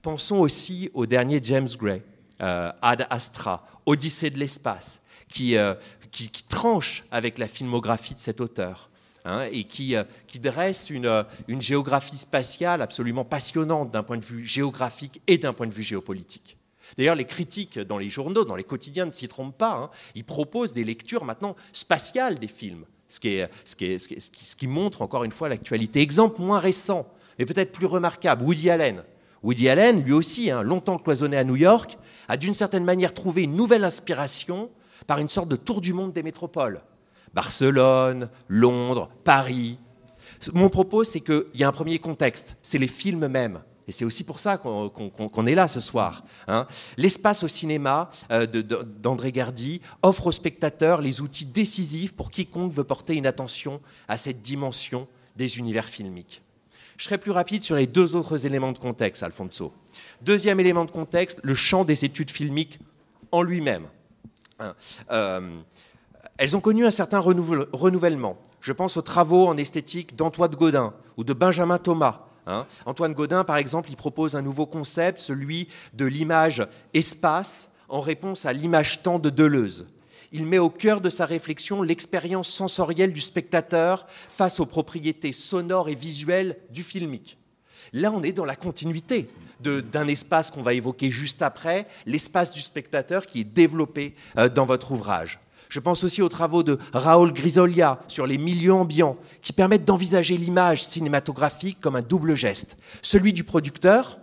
Pensons 0.00 0.38
aussi 0.38 0.90
au 0.94 1.04
dernier 1.04 1.40
James 1.42 1.68
Gray, 1.78 2.02
euh, 2.40 2.70
Ad 2.82 3.06
Astra, 3.10 3.66
Odyssée 3.86 4.30
de 4.30 4.38
l'espace, 4.38 5.00
euh, 5.40 5.74
qui, 6.10 6.30
tranche 6.48 7.04
avec 7.10 7.38
la 7.38 7.48
filmographie 7.48 8.14
de 8.14 8.20
cet 8.20 8.40
auteur. 8.40 8.90
Hein, 9.24 9.48
et 9.50 9.64
qui, 9.64 9.96
euh, 9.96 10.04
dresse 10.36 10.88
une, 10.90 11.24
géographie 11.60 12.16
spatiale 12.16 12.80
absolument 12.80 13.24
passionnante 13.24 13.90
d'un 13.90 14.02
point 14.02 14.16
de 14.16 14.24
vue 14.24 14.46
géographique 14.46 15.20
et 15.26 15.36
d'un 15.36 15.52
point 15.52 15.66
de 15.66 15.74
vue 15.74 15.82
géopolitique. 15.82 16.56
D'ailleurs, 16.96 17.16
les 17.16 17.26
critiques 17.26 17.78
dans 17.78 17.98
les 17.98 18.08
journaux, 18.08 18.44
dans 18.44 18.56
les 18.56 18.64
quotidiens 18.64 19.04
ne 19.04 19.12
s'y 19.12 19.28
trompent 19.28 19.58
pas. 19.58 19.74
Hein. 19.74 19.90
Ils 20.14 20.24
proposent 20.24 20.72
des 20.72 20.84
lectures 20.84 21.24
maintenant 21.24 21.56
spatiales 21.72 22.38
des 22.38 22.48
films, 22.48 22.86
ce, 23.08 23.20
qui 23.20 23.40
ce 23.66 24.56
qui, 24.56 24.66
montre 24.66 25.02
encore 25.02 25.24
une 25.24 25.32
fois 25.32 25.48
l'actualité. 25.50 26.00
Exemple 26.00 26.40
moins 26.40 26.60
récent, 26.60 27.06
mais 27.38 27.44
peut-être 27.44 27.72
plus 27.72 27.86
remarquable, 27.86 28.44
Woody 28.44 28.70
Allen. 28.70 29.02
Woody 29.42 29.68
Allen, 29.68 30.02
lui 30.02 30.12
aussi, 30.12 30.50
hein, 30.50 30.62
longtemps 30.62 30.98
cloisonné 30.98 31.36
à 31.36 31.44
New 31.44 31.56
York, 31.56 31.98
a 32.28 32.36
d'une 32.36 32.54
certaine 32.54 32.84
manière 32.84 33.14
trouvé 33.14 33.44
une 33.44 33.56
nouvelle 33.56 33.84
inspiration 33.84 34.70
par 35.06 35.18
une 35.18 35.28
sorte 35.28 35.48
de 35.48 35.56
tour 35.56 35.80
du 35.80 35.92
monde 35.92 36.12
des 36.12 36.22
métropoles. 36.22 36.82
Barcelone, 37.32 38.30
Londres, 38.48 39.10
Paris. 39.24 39.78
Mon 40.52 40.68
propos, 40.68 41.04
c'est 41.04 41.20
qu'il 41.20 41.44
y 41.54 41.64
a 41.64 41.68
un 41.68 41.72
premier 41.72 41.98
contexte, 41.98 42.56
c'est 42.62 42.78
les 42.78 42.88
films 42.88 43.28
mêmes. 43.28 43.60
Et 43.86 43.92
c'est 43.92 44.04
aussi 44.04 44.22
pour 44.22 44.38
ça 44.38 44.58
qu'on 44.58 45.46
est 45.46 45.54
là 45.54 45.66
ce 45.66 45.80
soir. 45.80 46.24
Hein. 46.46 46.66
L'espace 46.98 47.42
au 47.42 47.48
cinéma 47.48 48.10
euh, 48.30 48.46
d'André 48.46 49.32
Gardy 49.32 49.80
offre 50.02 50.26
aux 50.26 50.32
spectateurs 50.32 51.00
les 51.00 51.22
outils 51.22 51.46
décisifs 51.46 52.12
pour 52.12 52.30
quiconque 52.30 52.70
veut 52.70 52.84
porter 52.84 53.16
une 53.16 53.26
attention 53.26 53.80
à 54.06 54.18
cette 54.18 54.42
dimension 54.42 55.08
des 55.36 55.58
univers 55.58 55.86
filmiques. 55.86 56.42
Je 56.98 57.04
serai 57.04 57.16
plus 57.16 57.30
rapide 57.30 57.62
sur 57.62 57.76
les 57.76 57.86
deux 57.86 58.14
autres 58.14 58.44
éléments 58.44 58.72
de 58.72 58.78
contexte, 58.78 59.22
Alfonso. 59.22 59.72
Deuxième 60.20 60.60
élément 60.60 60.84
de 60.84 60.90
contexte, 60.90 61.40
le 61.42 61.54
champ 61.54 61.84
des 61.84 62.04
études 62.04 62.30
filmiques 62.30 62.78
en 63.32 63.42
lui-même. 63.42 63.86
Hein. 64.58 64.74
Euh, 65.10 65.58
elles 66.36 66.56
ont 66.56 66.60
connu 66.60 66.84
un 66.84 66.90
certain 66.90 67.20
renouvellement. 67.20 68.36
Je 68.60 68.72
pense 68.72 68.96
aux 68.96 69.02
travaux 69.02 69.46
en 69.46 69.56
esthétique 69.56 70.16
d'Antoine 70.16 70.50
Godin 70.50 70.92
ou 71.16 71.24
de 71.24 71.32
Benjamin 71.32 71.78
Thomas, 71.78 72.28
Hein. 72.48 72.66
Antoine 72.86 73.12
Gaudin, 73.12 73.44
par 73.44 73.58
exemple, 73.58 73.90
il 73.90 73.96
propose 73.96 74.34
un 74.34 74.40
nouveau 74.40 74.64
concept, 74.64 75.20
celui 75.20 75.68
de 75.92 76.06
l'image 76.06 76.66
espace, 76.94 77.68
en 77.90 78.00
réponse 78.00 78.46
à 78.46 78.54
l'image-temps 78.54 79.18
de 79.18 79.28
Deleuze. 79.28 79.86
Il 80.32 80.44
met 80.46 80.58
au 80.58 80.70
cœur 80.70 81.00
de 81.00 81.08
sa 81.08 81.24
réflexion 81.24 81.82
l'expérience 81.82 82.48
sensorielle 82.48 83.12
du 83.12 83.20
spectateur 83.20 84.06
face 84.28 84.60
aux 84.60 84.66
propriétés 84.66 85.32
sonores 85.32 85.88
et 85.88 85.94
visuelles 85.94 86.58
du 86.70 86.82
filmique. 86.82 87.38
Là, 87.92 88.12
on 88.12 88.22
est 88.22 88.32
dans 88.32 88.44
la 88.44 88.56
continuité 88.56 89.30
d'un 89.60 90.06
espace 90.06 90.50
qu'on 90.50 90.62
va 90.62 90.74
évoquer 90.74 91.10
juste 91.10 91.42
après, 91.42 91.86
l'espace 92.06 92.52
du 92.52 92.60
spectateur 92.60 93.26
qui 93.26 93.40
est 93.40 93.44
développé 93.44 94.14
euh, 94.36 94.48
dans 94.48 94.66
votre 94.66 94.92
ouvrage. 94.92 95.40
Je 95.68 95.80
pense 95.80 96.04
aussi 96.04 96.22
aux 96.22 96.28
travaux 96.28 96.62
de 96.62 96.78
Raoul 96.92 97.32
Grisolia 97.32 98.00
sur 98.08 98.26
les 98.26 98.38
milieux 98.38 98.72
ambiants, 98.72 99.16
qui 99.42 99.52
permettent 99.52 99.84
d'envisager 99.84 100.36
l'image 100.36 100.84
cinématographique 100.84 101.80
comme 101.80 101.96
un 101.96 102.02
double 102.02 102.34
geste. 102.34 102.76
Celui 103.02 103.32
du 103.32 103.44
producteur, 103.44 104.18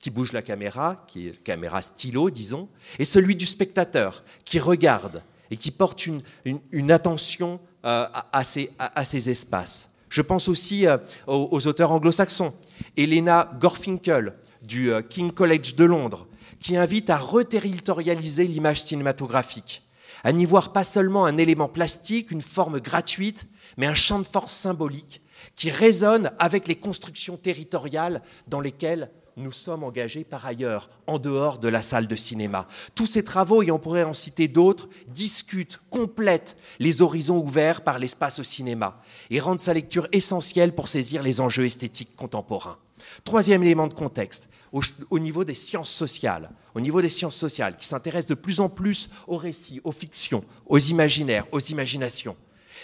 qui 0.00 0.10
bouge 0.10 0.32
la 0.32 0.42
caméra, 0.42 1.04
qui 1.08 1.28
est 1.28 1.42
caméra 1.42 1.82
stylo, 1.82 2.30
disons, 2.30 2.68
et 2.98 3.04
celui 3.04 3.36
du 3.36 3.46
spectateur, 3.46 4.22
qui 4.44 4.58
regarde 4.58 5.22
et 5.50 5.56
qui 5.56 5.70
porte 5.70 6.06
une, 6.06 6.90
attention 6.90 7.60
euh, 7.84 8.06
à, 8.32 8.44
ces, 8.44 9.30
espaces. 9.30 9.88
Je 10.08 10.22
pense 10.22 10.48
aussi 10.48 10.86
euh, 10.86 10.98
aux, 11.26 11.66
auteurs 11.66 11.90
anglo-saxons. 11.90 12.52
Elena 12.96 13.50
Gorfinkel, 13.60 14.34
du 14.62 14.92
euh, 14.92 15.02
King 15.02 15.32
College 15.32 15.74
de 15.74 15.84
Londres, 15.84 16.26
qui 16.60 16.76
invite 16.76 17.08
à 17.08 17.18
reterritorialiser 17.18 18.46
l'image 18.46 18.82
cinématographique 18.82 19.82
à 20.24 20.32
n'y 20.32 20.44
voir 20.44 20.72
pas 20.72 20.84
seulement 20.84 21.26
un 21.26 21.36
élément 21.36 21.68
plastique, 21.68 22.30
une 22.30 22.42
forme 22.42 22.80
gratuite, 22.80 23.46
mais 23.76 23.86
un 23.86 23.94
champ 23.94 24.18
de 24.18 24.26
force 24.26 24.52
symbolique 24.52 25.22
qui 25.54 25.70
résonne 25.70 26.32
avec 26.38 26.66
les 26.66 26.74
constructions 26.74 27.36
territoriales 27.36 28.22
dans 28.48 28.60
lesquelles 28.60 29.10
nous 29.38 29.52
sommes 29.52 29.84
engagés 29.84 30.24
par 30.24 30.44
ailleurs, 30.44 30.90
en 31.06 31.18
dehors 31.18 31.58
de 31.58 31.68
la 31.68 31.82
salle 31.82 32.06
de 32.06 32.16
cinéma. 32.16 32.68
Tous 32.94 33.06
ces 33.06 33.24
travaux, 33.24 33.62
et 33.62 33.70
on 33.70 33.78
pourrait 33.78 34.04
en 34.04 34.12
citer 34.12 34.48
d'autres, 34.48 34.88
discutent, 35.06 35.80
complètent 35.90 36.56
les 36.78 37.02
horizons 37.02 37.38
ouverts 37.38 37.82
par 37.82 37.98
l'espace 37.98 38.40
au 38.40 38.44
cinéma 38.44 38.96
et 39.30 39.40
rendent 39.40 39.60
sa 39.60 39.74
lecture 39.74 40.08
essentielle 40.12 40.74
pour 40.74 40.88
saisir 40.88 41.22
les 41.22 41.40
enjeux 41.40 41.64
esthétiques 41.64 42.16
contemporains. 42.16 42.78
Troisième 43.24 43.62
élément 43.62 43.86
de 43.86 43.94
contexte, 43.94 44.48
au, 44.72 45.18
niveau 45.18 45.44
des 45.44 45.54
sciences 45.54 45.90
sociales, 45.90 46.50
au 46.74 46.80
niveau 46.80 47.00
des 47.00 47.08
sciences 47.08 47.36
sociales, 47.36 47.76
qui 47.78 47.86
s'intéressent 47.86 48.28
de 48.28 48.34
plus 48.34 48.60
en 48.60 48.68
plus 48.68 49.08
aux 49.26 49.36
récits, 49.36 49.80
aux 49.84 49.92
fictions, 49.92 50.44
aux 50.66 50.78
imaginaires, 50.78 51.46
aux 51.52 51.60
imaginations. 51.60 52.36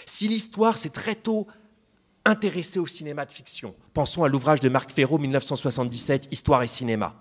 Si 0.05 0.27
l'histoire 0.27 0.77
s'est 0.77 0.89
très 0.89 1.15
tôt 1.15 1.47
intéressée 2.25 2.79
au 2.79 2.87
cinéma 2.87 3.25
de 3.25 3.31
fiction, 3.31 3.75
pensons 3.93 4.23
à 4.23 4.27
l'ouvrage 4.27 4.59
de 4.59 4.69
Marc 4.69 4.91
Ferraud, 4.91 5.19
1977, 5.19 6.27
Histoire 6.31 6.63
et 6.63 6.67
cinéma. 6.67 7.15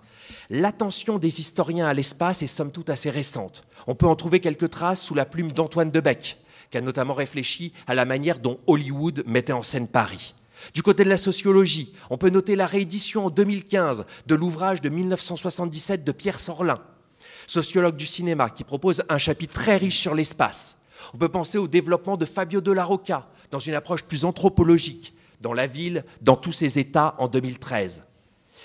L'attention 0.49 1.19
des 1.19 1.41
historiens 1.41 1.87
à 1.87 1.95
l'espace 1.95 2.43
est 2.43 2.47
somme 2.47 2.73
toute 2.73 2.89
assez 2.89 3.11
récente. 3.11 3.65
On 3.87 3.95
peut 3.95 4.07
en 4.07 4.17
trouver 4.17 4.41
quelques 4.41 4.71
traces 4.71 5.03
sous 5.03 5.15
la 5.15 5.27
plume 5.27 5.53
d'Antoine 5.53 5.91
Debec, 5.91 6.39
qui 6.71 6.79
a 6.79 6.81
notamment 6.81 7.15
réfléchi 7.15 7.75
à 7.87 7.95
la 7.95 8.07
manière 8.07 8.39
dont 8.39 8.59
Hollywood 8.67 9.23
mettait 9.27 9.53
en 9.53 9.63
scène 9.63 9.89
Paris. 9.89 10.35
Du 10.73 10.83
côté 10.83 11.05
de 11.05 11.11
la 11.11 11.19
sociologie, 11.19 11.93
on 12.09 12.17
peut 12.17 12.31
noter 12.31 12.57
la 12.57 12.67
réédition 12.67 13.27
en 13.27 13.31
2015 13.31 14.07
de 14.27 14.35
l'ouvrage 14.35 14.81
de 14.81 14.89
1977 14.89 16.05
de 16.05 16.13
Pierre 16.13 16.41
Sorlin, 16.41 16.81
sociologue 17.47 17.97
du 17.97 18.07
cinéma, 18.07 18.49
qui 18.49 18.65
propose 18.65 19.05
un 19.11 19.19
chapitre 19.19 19.53
très 19.53 19.77
riche 19.77 19.99
sur 19.99 20.15
l'espace. 20.15 20.77
On 21.13 21.19
peut 21.19 21.29
penser 21.29 21.59
au 21.59 21.69
développement 21.69 22.17
de 22.17 22.25
Fabio 22.25 22.63
De 22.63 22.73
La 22.73 22.85
Rocca 22.85 23.29
dans 23.51 23.59
une 23.59 23.75
approche 23.75 24.03
plus 24.05 24.25
anthropologique, 24.25 25.15
dans 25.41 25.53
la 25.53 25.67
ville, 25.67 26.05
dans 26.23 26.37
tous 26.37 26.53
ses 26.53 26.79
états 26.79 27.15
en 27.19 27.29
2013. 27.29 28.03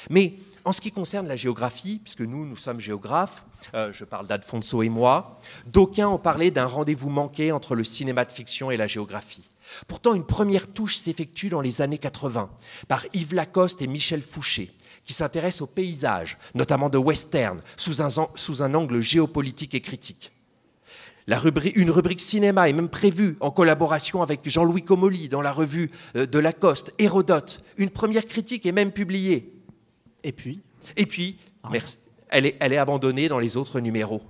Mais 0.09 0.35
en 0.65 0.71
ce 0.71 0.81
qui 0.81 0.91
concerne 0.91 1.27
la 1.27 1.35
géographie, 1.35 1.99
puisque 2.03 2.21
nous, 2.21 2.45
nous 2.45 2.55
sommes 2.55 2.79
géographes, 2.79 3.45
euh, 3.73 3.91
je 3.91 4.05
parle 4.05 4.27
d'Alfonso 4.27 4.83
et 4.83 4.89
moi, 4.89 5.39
d'aucuns 5.67 6.07
ont 6.07 6.17
parlé 6.17 6.51
d'un 6.51 6.65
rendez-vous 6.65 7.09
manqué 7.09 7.51
entre 7.51 7.75
le 7.75 7.83
cinéma 7.83 8.25
de 8.25 8.31
fiction 8.31 8.71
et 8.71 8.77
la 8.77 8.87
géographie. 8.87 9.49
Pourtant, 9.87 10.13
une 10.13 10.25
première 10.25 10.67
touche 10.67 10.97
s'effectue 10.97 11.49
dans 11.49 11.61
les 11.61 11.81
années 11.81 11.97
80 11.97 12.49
par 12.87 13.05
Yves 13.13 13.33
Lacoste 13.33 13.81
et 13.81 13.87
Michel 13.87 14.21
Fouché, 14.21 14.71
qui 15.05 15.13
s'intéressent 15.13 15.63
au 15.63 15.67
paysage, 15.67 16.37
notamment 16.55 16.89
de 16.89 16.97
western, 16.97 17.61
sous 17.75 18.01
un 18.61 18.73
angle 18.73 18.99
géopolitique 18.99 19.75
et 19.75 19.81
critique. 19.81 20.31
La 21.29 21.37
rubrique, 21.37 21.77
une 21.77 21.91
rubrique 21.91 22.21
cinéma 22.21 22.69
est 22.69 22.73
même 22.73 22.89
prévue 22.89 23.37
en 23.39 23.51
collaboration 23.51 24.23
avec 24.23 24.49
Jean-Louis 24.49 24.83
Comolli 24.83 25.29
dans 25.29 25.43
la 25.43 25.51
revue 25.51 25.91
euh, 26.15 26.25
de 26.25 26.39
Lacoste, 26.39 26.91
Hérodote. 26.97 27.63
Une 27.77 27.91
première 27.91 28.25
critique 28.25 28.65
est 28.65 28.71
même 28.71 28.91
publiée. 28.91 29.53
Et 30.23 30.31
puis 30.31 30.63
Et 30.97 31.05
puis, 31.05 31.37
ah. 31.61 31.69
elle, 32.29 32.47
est, 32.47 32.57
elle 32.59 32.73
est 32.73 32.77
abandonnée 32.77 33.27
dans 33.27 33.37
les 33.37 33.57
autres 33.57 33.79
numéros. 33.79 34.23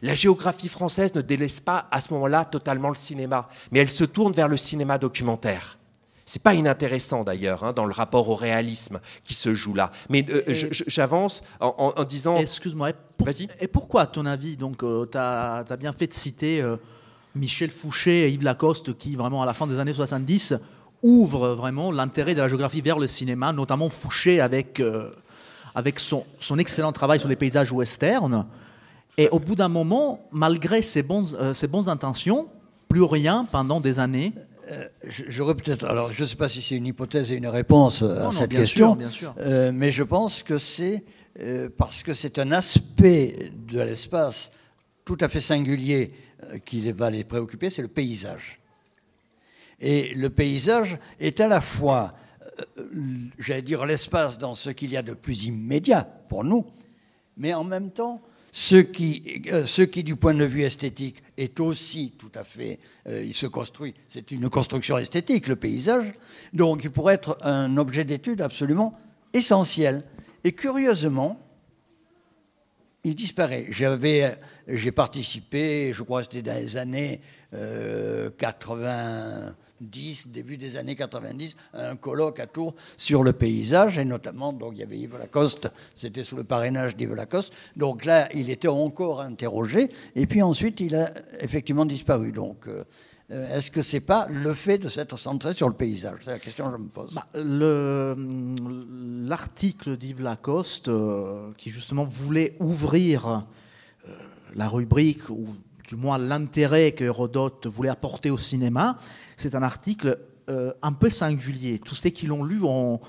La 0.00 0.14
géographie 0.14 0.68
française 0.68 1.12
ne 1.16 1.22
délaisse 1.22 1.58
pas 1.58 1.88
à 1.90 2.00
ce 2.00 2.14
moment-là 2.14 2.44
totalement 2.44 2.88
le 2.88 2.94
cinéma, 2.94 3.48
mais 3.72 3.80
elle 3.80 3.88
se 3.88 4.04
tourne 4.04 4.32
vers 4.32 4.46
le 4.46 4.56
cinéma 4.56 4.96
documentaire. 4.96 5.80
C'est 6.34 6.42
pas 6.42 6.54
inintéressant 6.54 7.22
d'ailleurs 7.22 7.62
hein, 7.62 7.72
dans 7.72 7.86
le 7.86 7.92
rapport 7.92 8.28
au 8.28 8.34
réalisme 8.34 8.98
qui 9.24 9.34
se 9.34 9.54
joue 9.54 9.72
là. 9.72 9.92
Mais 10.08 10.26
euh, 10.28 10.42
j'avance 10.88 11.44
en, 11.60 12.02
disant. 12.02 12.38
Excuse-moi. 12.38 12.90
Vas-y. 13.20 13.46
Et 13.60 13.68
pourquoi, 13.68 14.02
à 14.02 14.06
ton 14.06 14.26
avis, 14.26 14.56
donc, 14.56 14.82
euh, 14.82 15.06
tu 15.08 15.16
as, 15.16 15.76
bien 15.78 15.92
fait 15.92 16.08
de 16.08 16.12
citer 16.12 16.60
euh, 16.60 16.74
Michel 17.36 17.70
Fouché 17.70 18.26
et 18.26 18.30
Yves 18.30 18.42
Lacoste 18.42 18.98
qui, 18.98 19.14
vraiment, 19.14 19.44
à 19.44 19.46
la 19.46 19.54
fin 19.54 19.68
des 19.68 19.78
années 19.78 19.94
70, 19.94 20.54
ouvrent 21.04 21.50
vraiment 21.50 21.92
l'intérêt 21.92 22.34
de 22.34 22.40
la 22.40 22.48
géographie 22.48 22.80
vers 22.80 22.98
le 22.98 23.06
cinéma, 23.06 23.52
notamment 23.52 23.88
Fouché 23.88 24.40
avec, 24.40 24.82
avec 25.76 26.00
son, 26.00 26.26
son, 26.40 26.58
excellent 26.58 26.90
travail 26.90 27.20
sur 27.20 27.28
les 27.28 27.36
paysages 27.36 27.70
westerns. 27.70 28.44
Et 29.18 29.28
au 29.28 29.38
bout 29.38 29.54
d'un 29.54 29.68
moment, 29.68 30.18
malgré 30.32 30.82
ses 30.82 31.06
ses 31.52 31.68
bonnes 31.68 31.88
intentions, 31.88 32.48
plus 32.88 33.04
rien 33.04 33.46
pendant 33.52 33.80
des 33.80 34.00
années. 34.00 34.32
Euh, 34.70 34.88
j'aurais 35.28 35.54
peut-être. 35.54 35.84
Alors, 35.84 36.12
je 36.12 36.22
ne 36.22 36.26
sais 36.26 36.36
pas 36.36 36.48
si 36.48 36.62
c'est 36.62 36.76
une 36.76 36.86
hypothèse 36.86 37.30
et 37.32 37.36
une 37.36 37.46
réponse 37.46 38.02
euh, 38.02 38.28
à 38.28 38.32
cette 38.32 38.50
question, 38.50 38.96
euh, 39.38 39.72
mais 39.74 39.90
je 39.90 40.02
pense 40.02 40.42
que 40.42 40.58
c'est 40.58 41.04
parce 41.76 42.04
que 42.04 42.14
c'est 42.14 42.38
un 42.38 42.52
aspect 42.52 43.50
de 43.68 43.80
l'espace 43.80 44.52
tout 45.04 45.18
à 45.20 45.28
fait 45.28 45.40
singulier 45.40 46.12
qui 46.64 46.92
va 46.92 47.10
les 47.10 47.24
préoccuper, 47.24 47.70
c'est 47.70 47.82
le 47.82 47.88
paysage. 47.88 48.60
Et 49.80 50.14
le 50.14 50.30
paysage 50.30 50.96
est 51.18 51.40
à 51.40 51.48
la 51.48 51.60
fois, 51.60 52.14
j'allais 53.36 53.62
dire, 53.62 53.84
l'espace 53.84 54.38
dans 54.38 54.54
ce 54.54 54.70
qu'il 54.70 54.92
y 54.92 54.96
a 54.96 55.02
de 55.02 55.12
plus 55.12 55.46
immédiat 55.46 56.04
pour 56.28 56.44
nous, 56.44 56.66
mais 57.36 57.52
en 57.52 57.64
même 57.64 57.90
temps 57.90 58.22
ce 58.56 58.76
qui, 58.76 59.42
euh, 59.52 59.66
ce 59.66 59.82
qui, 59.82 60.04
du 60.04 60.14
point 60.14 60.32
de 60.32 60.44
vue 60.44 60.62
esthétique, 60.62 61.24
est 61.36 61.58
aussi 61.58 62.14
tout 62.16 62.30
à 62.36 62.44
fait, 62.44 62.78
euh, 63.08 63.24
il 63.26 63.34
se 63.34 63.46
construit, 63.46 63.94
c'est 64.06 64.30
une 64.30 64.48
construction 64.48 64.96
esthétique, 64.96 65.48
le 65.48 65.56
paysage, 65.56 66.12
donc 66.52 66.84
il 66.84 66.92
pourrait 66.92 67.14
être 67.14 67.36
un 67.42 67.76
objet 67.78 68.04
d'étude 68.04 68.40
absolument 68.40 68.96
essentiel. 69.32 70.04
Et 70.44 70.52
curieusement, 70.52 71.40
il 73.02 73.16
disparaît. 73.16 73.66
J'avais, 73.70 74.38
j'ai 74.68 74.92
participé, 74.92 75.92
je 75.92 76.04
crois 76.04 76.22
que 76.22 76.30
c'était 76.30 76.48
dans 76.48 76.56
les 76.56 76.76
années 76.76 77.20
80, 78.38 79.56
10, 79.84 80.28
début 80.28 80.56
des 80.56 80.76
années 80.76 80.96
90, 80.96 81.56
un 81.74 81.96
colloque 81.96 82.40
à 82.40 82.46
Tours 82.46 82.74
sur 82.96 83.22
le 83.22 83.32
paysage, 83.32 83.98
et 83.98 84.04
notamment, 84.04 84.52
donc 84.52 84.72
il 84.74 84.80
y 84.80 84.82
avait 84.82 84.98
Yves 84.98 85.18
Lacoste, 85.18 85.70
c'était 85.94 86.24
sous 86.24 86.36
le 86.36 86.44
parrainage 86.44 86.96
d'Yves 86.96 87.14
Lacoste, 87.14 87.52
donc 87.76 88.04
là, 88.04 88.28
il 88.34 88.50
était 88.50 88.68
encore 88.68 89.20
interrogé, 89.20 89.90
et 90.14 90.26
puis 90.26 90.42
ensuite, 90.42 90.80
il 90.80 90.94
a 90.96 91.12
effectivement 91.40 91.86
disparu. 91.86 92.32
Donc, 92.32 92.68
euh, 93.30 93.56
est-ce 93.56 93.70
que 93.70 93.80
c'est 93.80 94.00
pas 94.00 94.26
le 94.28 94.52
fait 94.54 94.76
de 94.78 94.88
s'être 94.88 95.18
centré 95.18 95.54
sur 95.54 95.68
le 95.68 95.74
paysage? 95.74 96.20
C'est 96.24 96.32
la 96.32 96.38
question 96.38 96.66
que 96.66 96.72
je 96.76 96.82
me 96.82 96.88
pose. 96.88 97.14
Bah, 97.14 97.26
l'article 99.28 99.96
d'Yves 99.96 100.20
Lacoste, 100.20 100.88
euh, 100.88 101.50
qui 101.56 101.70
justement 101.70 102.04
voulait 102.04 102.54
ouvrir 102.60 103.44
euh, 104.06 104.12
la 104.54 104.68
rubrique 104.68 105.30
du 105.86 105.96
moins 105.96 106.18
l'intérêt 106.18 106.92
que 106.92 107.04
Hérodote 107.04 107.66
voulait 107.66 107.90
apporter 107.90 108.30
au 108.30 108.38
cinéma, 108.38 108.98
c'est 109.36 109.54
un 109.54 109.62
article 109.62 110.18
euh, 110.48 110.72
un 110.82 110.92
peu 110.92 111.10
singulier. 111.10 111.78
Tous 111.78 111.94
ceux 111.94 112.10
qui 112.10 112.26
l'ont 112.26 112.44
lu 112.44 112.62
ont, 112.62 113.00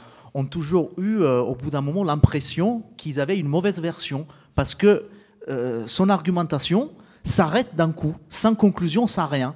toujours 0.49 0.91
eu, 0.97 1.19
euh, 1.19 1.39
au 1.39 1.55
bout 1.55 1.69
d'un 1.69 1.81
moment, 1.81 2.03
l'impression 2.03 2.83
qu'ils 2.97 3.19
avaient 3.19 3.37
une 3.39 3.47
mauvaise 3.47 3.79
version, 3.79 4.27
parce 4.55 4.75
que 4.75 5.05
euh, 5.47 5.87
son 5.87 6.09
argumentation 6.09 6.91
s'arrête 7.23 7.75
d'un 7.75 7.91
coup, 7.91 8.15
sans 8.29 8.55
conclusion, 8.55 9.07
sans 9.07 9.25
rien. 9.25 9.55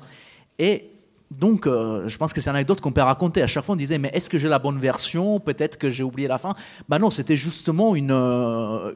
Et 0.57 0.91
donc, 1.31 1.65
je 1.65 2.17
pense 2.17 2.33
que 2.33 2.41
c'est 2.41 2.49
une 2.49 2.55
anecdote 2.55 2.81
qu'on 2.81 2.91
peut 2.91 3.01
raconter. 3.01 3.43
À 3.43 3.47
chaque 3.47 3.63
fois, 3.63 3.73
on 3.73 3.77
disait, 3.77 3.99
mais 3.99 4.09
est-ce 4.15 4.31
que 4.31 4.39
j'ai 4.39 4.49
la 4.49 4.57
bonne 4.57 4.79
version? 4.79 5.39
Peut-être 5.39 5.77
que 5.77 5.91
j'ai 5.91 6.01
oublié 6.01 6.27
la 6.27 6.39
fin. 6.39 6.55
Ben 6.89 6.97
non, 6.97 7.11
c'était 7.11 7.37
justement 7.37 7.95
une, 7.95 8.09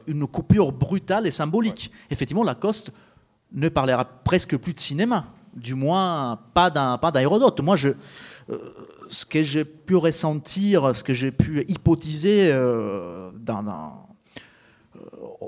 une 0.08 0.26
coupure 0.26 0.72
brutale 0.72 1.28
et 1.28 1.30
symbolique. 1.30 1.92
Effectivement, 2.10 2.42
Lacoste 2.42 2.90
ne 3.54 3.68
parlera 3.68 4.04
presque 4.04 4.56
plus 4.56 4.74
de 4.74 4.80
cinéma, 4.80 5.26
du 5.54 5.74
moins 5.74 6.38
pas 6.52 6.70
d'un 6.70 6.98
pas 6.98 7.12
d'Hérodote. 7.12 7.60
Moi, 7.60 7.76
je, 7.76 7.90
euh, 8.50 8.58
ce 9.08 9.24
que 9.24 9.42
j'ai 9.42 9.64
pu 9.64 9.96
ressentir, 9.96 10.94
ce 10.94 11.04
que 11.04 11.14
j'ai 11.14 11.30
pu 11.30 11.64
hypothiser 11.68 12.50
euh, 12.52 13.30
dans, 13.38 14.06
euh, 14.96 14.98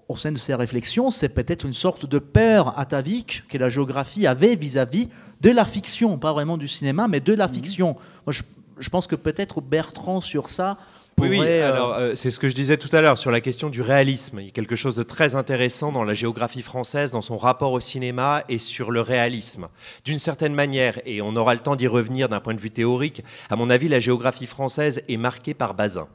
au 0.08 0.16
sein 0.16 0.32
de 0.32 0.38
ces 0.38 0.54
réflexions, 0.54 1.10
c'est 1.10 1.28
peut-être 1.28 1.64
une 1.64 1.74
sorte 1.74 2.06
de 2.06 2.18
peur 2.18 2.78
atavique 2.78 3.44
que 3.48 3.58
la 3.58 3.68
géographie 3.68 4.26
avait 4.26 4.54
vis-à-vis 4.54 5.08
de 5.40 5.50
la 5.50 5.64
fiction, 5.64 6.18
pas 6.18 6.32
vraiment 6.32 6.56
du 6.56 6.68
cinéma, 6.68 7.08
mais 7.08 7.20
de 7.20 7.34
la 7.34 7.48
mmh. 7.48 7.52
fiction. 7.52 7.96
Moi, 8.26 8.32
je, 8.32 8.42
je 8.78 8.88
pense 8.88 9.06
que 9.06 9.16
peut-être 9.16 9.60
Bertrand 9.60 10.20
sur 10.20 10.48
ça 10.48 10.78
oui, 11.18 11.40
euh, 11.40 11.72
alors 11.72 11.94
euh, 11.94 12.14
c'est 12.14 12.31
ce 12.31 12.38
que 12.38 12.48
je 12.48 12.55
disais 12.55 12.76
tout 12.76 12.94
à 12.94 13.00
l'heure 13.00 13.18
sur 13.18 13.31
la 13.31 13.40
question 13.40 13.70
du 13.70 13.81
réalisme. 13.81 14.38
Il 14.40 14.46
y 14.46 14.48
a 14.48 14.52
quelque 14.52 14.76
chose 14.76 14.96
de 14.96 15.02
très 15.02 15.35
intéressant 15.35 15.92
dans 15.92 16.05
la 16.05 16.14
géographie 16.14 16.62
française, 16.62 17.11
dans 17.11 17.22
son 17.22 17.38
rapport 17.38 17.72
au 17.72 17.81
cinéma 17.81 18.44
et 18.48 18.59
sur 18.59 18.90
le 18.90 19.00
réalisme. 19.00 19.68
D'une 20.05 20.18
certaine 20.18 20.55
manière, 20.55 21.00
et 21.07 21.22
on 21.22 21.35
aura 21.37 21.55
le 21.55 21.61
temps 21.61 21.76
d'y 21.76 21.87
revenir 21.87 22.29
d'un 22.29 22.40
point 22.40 22.55
de 22.55 22.61
vue 22.61 22.70
théorique, 22.70 23.22
à 23.48 23.57
mon 23.57 23.70
avis, 23.70 23.88
la 23.88 23.98
géographie 23.98 24.46
française 24.46 25.02
est 25.09 25.16
marquée 25.16 25.55
par 25.55 25.74
Bazin 25.74 26.09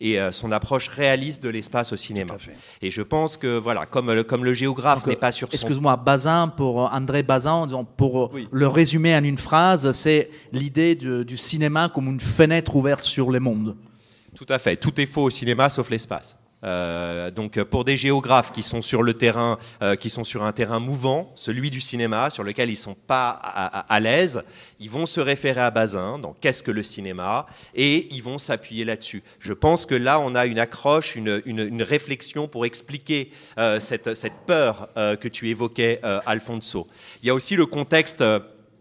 et 0.00 0.18
euh, 0.18 0.32
son 0.32 0.50
approche 0.50 0.88
réaliste 0.88 1.40
de 1.42 1.48
l'espace 1.48 1.92
au 1.92 1.96
cinéma. 1.96 2.34
Et 2.80 2.90
je 2.90 3.02
pense 3.02 3.36
que, 3.36 3.56
voilà, 3.56 3.86
comme, 3.86 4.24
comme 4.24 4.44
le 4.44 4.52
géographe 4.52 5.06
n'est 5.06 5.14
pas 5.14 5.30
sur 5.30 5.48
son... 5.48 5.54
Excuse-moi, 5.54 5.96
Bazin, 5.96 6.48
pour 6.48 6.92
André 6.92 7.22
Bazin, 7.22 7.68
pour 7.96 8.32
le 8.50 8.66
résumer 8.66 9.14
en 9.14 9.22
une 9.22 9.38
phrase, 9.38 9.92
c'est 9.92 10.28
l'idée 10.50 10.96
du 10.96 11.36
cinéma 11.36 11.88
comme 11.88 12.08
une 12.08 12.20
fenêtre 12.20 12.74
ouverte 12.74 13.04
sur 13.04 13.30
le 13.30 13.38
monde. 13.38 13.76
Tout 14.36 14.46
à 14.48 14.58
fait. 14.58 14.76
Tout 14.76 15.00
est 15.00 15.06
faux 15.06 15.24
au 15.24 15.30
cinéma 15.30 15.68
sauf 15.68 15.90
l'espace. 15.90 16.36
Euh, 16.64 17.30
donc 17.30 17.60
pour 17.64 17.84
des 17.84 17.96
géographes 17.96 18.52
qui 18.52 18.62
sont 18.62 18.82
sur 18.82 19.02
le 19.02 19.14
terrain, 19.14 19.58
euh, 19.82 19.96
qui 19.96 20.10
sont 20.10 20.24
sur 20.24 20.44
un 20.44 20.52
terrain 20.52 20.78
mouvant, 20.78 21.32
celui 21.34 21.70
du 21.70 21.80
cinéma, 21.80 22.30
sur 22.30 22.44
lequel 22.44 22.70
ils 22.70 22.76
sont 22.76 22.94
pas 22.94 23.30
à, 23.30 24.00
l'aise, 24.00 24.42
ils 24.78 24.90
vont 24.90 25.06
se 25.06 25.20
référer 25.20 25.60
à 25.60 25.70
Bazin 25.70 26.18
dans 26.18 26.32
Qu'est-ce 26.32 26.62
que 26.62 26.70
le 26.70 26.82
cinéma 26.82 27.46
et 27.74 28.08
ils 28.14 28.22
vont 28.22 28.38
s'appuyer 28.38 28.84
là-dessus. 28.84 29.22
Je 29.40 29.52
pense 29.52 29.86
que 29.86 29.94
là 29.94 30.20
on 30.20 30.34
a 30.34 30.46
une 30.46 30.58
accroche, 30.58 31.16
une, 31.16 31.42
une, 31.46 31.82
réflexion 31.82 32.48
pour 32.48 32.64
expliquer 32.64 33.30
euh, 33.58 33.80
cette, 33.80 34.14
cette, 34.14 34.32
peur 34.46 34.88
que 34.94 35.28
tu 35.28 35.48
évoquais, 35.48 36.00
Alfonso. 36.26 36.86
Il 37.22 37.26
y 37.26 37.30
a 37.30 37.34
aussi 37.34 37.56
le 37.56 37.66
contexte 37.66 38.24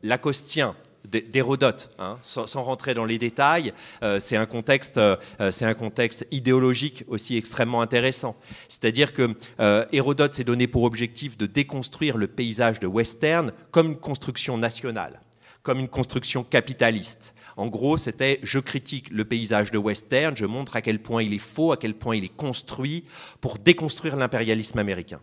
lacostien 0.04 0.76
d'Hérodote, 1.06 1.92
hein, 2.00 2.18
sans, 2.22 2.64
rentrer 2.64 2.94
dans 2.94 3.06
les 3.06 3.18
détails. 3.18 3.74
Euh, 4.04 4.20
c'est 4.20 4.38
un 4.38 4.46
contexte, 4.46 4.98
euh, 4.98 5.18
c'est 5.52 5.66
un 5.66 5.74
contexte 5.74 6.26
idéologique 6.32 7.04
aussi 7.08 7.38
extrêmement 7.38 7.82
intéressant. 7.82 8.36
C'est-à-dire 8.68 9.14
que 9.14 9.36
euh, 9.60 9.86
Hérodote 9.92 10.34
s'est 10.34 10.44
donné 10.44 10.68
pour 10.68 10.84
objectif 10.84 11.38
de 11.38 11.46
déconstruire 11.46 12.18
le 12.18 12.28
paysage 12.28 12.80
de 12.80 12.88
western 12.88 13.52
comme 13.72 13.88
une 13.88 13.98
construction 13.98 14.58
nationale, 14.58 15.22
comme 15.64 15.80
une 15.80 15.90
construction 15.90 16.44
capitaliste. 16.44 17.34
En 17.58 17.68
gros, 17.68 17.98
c'était 17.98 18.40
je 18.44 18.60
critique 18.60 19.10
le 19.10 19.26
paysage 19.26 19.72
de 19.72 19.78
western, 19.78 20.36
je 20.38 20.46
montre 20.46 20.76
à 20.76 20.82
quel 20.82 21.00
point 21.00 21.24
il 21.24 21.34
est 21.34 21.38
faux, 21.38 21.72
à 21.72 21.78
quel 21.78 21.94
point 21.94 22.16
il 22.16 22.24
est 22.24 22.36
construit 22.36 23.06
pour 23.42 23.58
déconstruire 23.58 24.16
l'impérialisme 24.16 24.80
américain. 24.80 25.20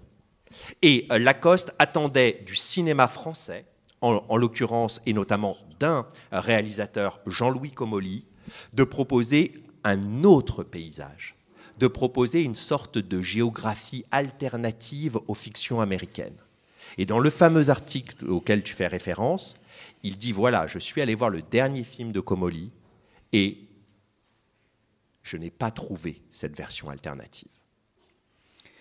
Et 0.83 1.07
Lacoste 1.11 1.75
attendait 1.79 2.43
du 2.47 2.55
cinéma 2.55 3.09
français 3.09 3.65
en, 4.01 4.37
l'occurrence 4.37 5.01
et 5.07 5.13
notamment 5.13 5.57
d'un 5.79 6.07
réalisateur, 6.33 7.21
Jean-Louis 7.27 7.73
Comolli, 7.73 8.25
de 8.73 8.85
proposer 8.85 9.55
un 9.85 10.25
autre 10.25 10.65
paysage, 10.65 11.37
de 11.79 11.87
proposer 11.87 12.43
une 12.43 12.55
sorte 12.55 12.99
de 12.99 13.21
géographie 13.21 14.05
alternative 14.11 15.19
aux 15.27 15.35
fictions 15.35 15.81
américaines. 15.81 16.39
Et 16.97 17.07
dans 17.07 17.19
le 17.19 17.31
fameux 17.31 17.71
article 17.71 18.31
auquel 18.31 18.63
tu 18.63 18.75
fais 18.75 18.87
référence, 18.87 19.57
il 20.03 20.17
dit, 20.17 20.33
voilà, 20.33 20.67
je 20.67 20.79
suis 20.79 21.01
allé 21.03 21.15
voir 21.15 21.31
le 21.31 21.43
dernier 21.43 21.85
film 21.85 22.13
de 22.13 22.21
Comolli 22.21 22.71
et 23.33 23.69
je 25.23 25.37
n'ai 25.37 25.51
pas 25.51 25.71
trouvé 25.71 26.23
cette 26.31 26.57
version 26.57 26.89
alternative. 26.89 27.51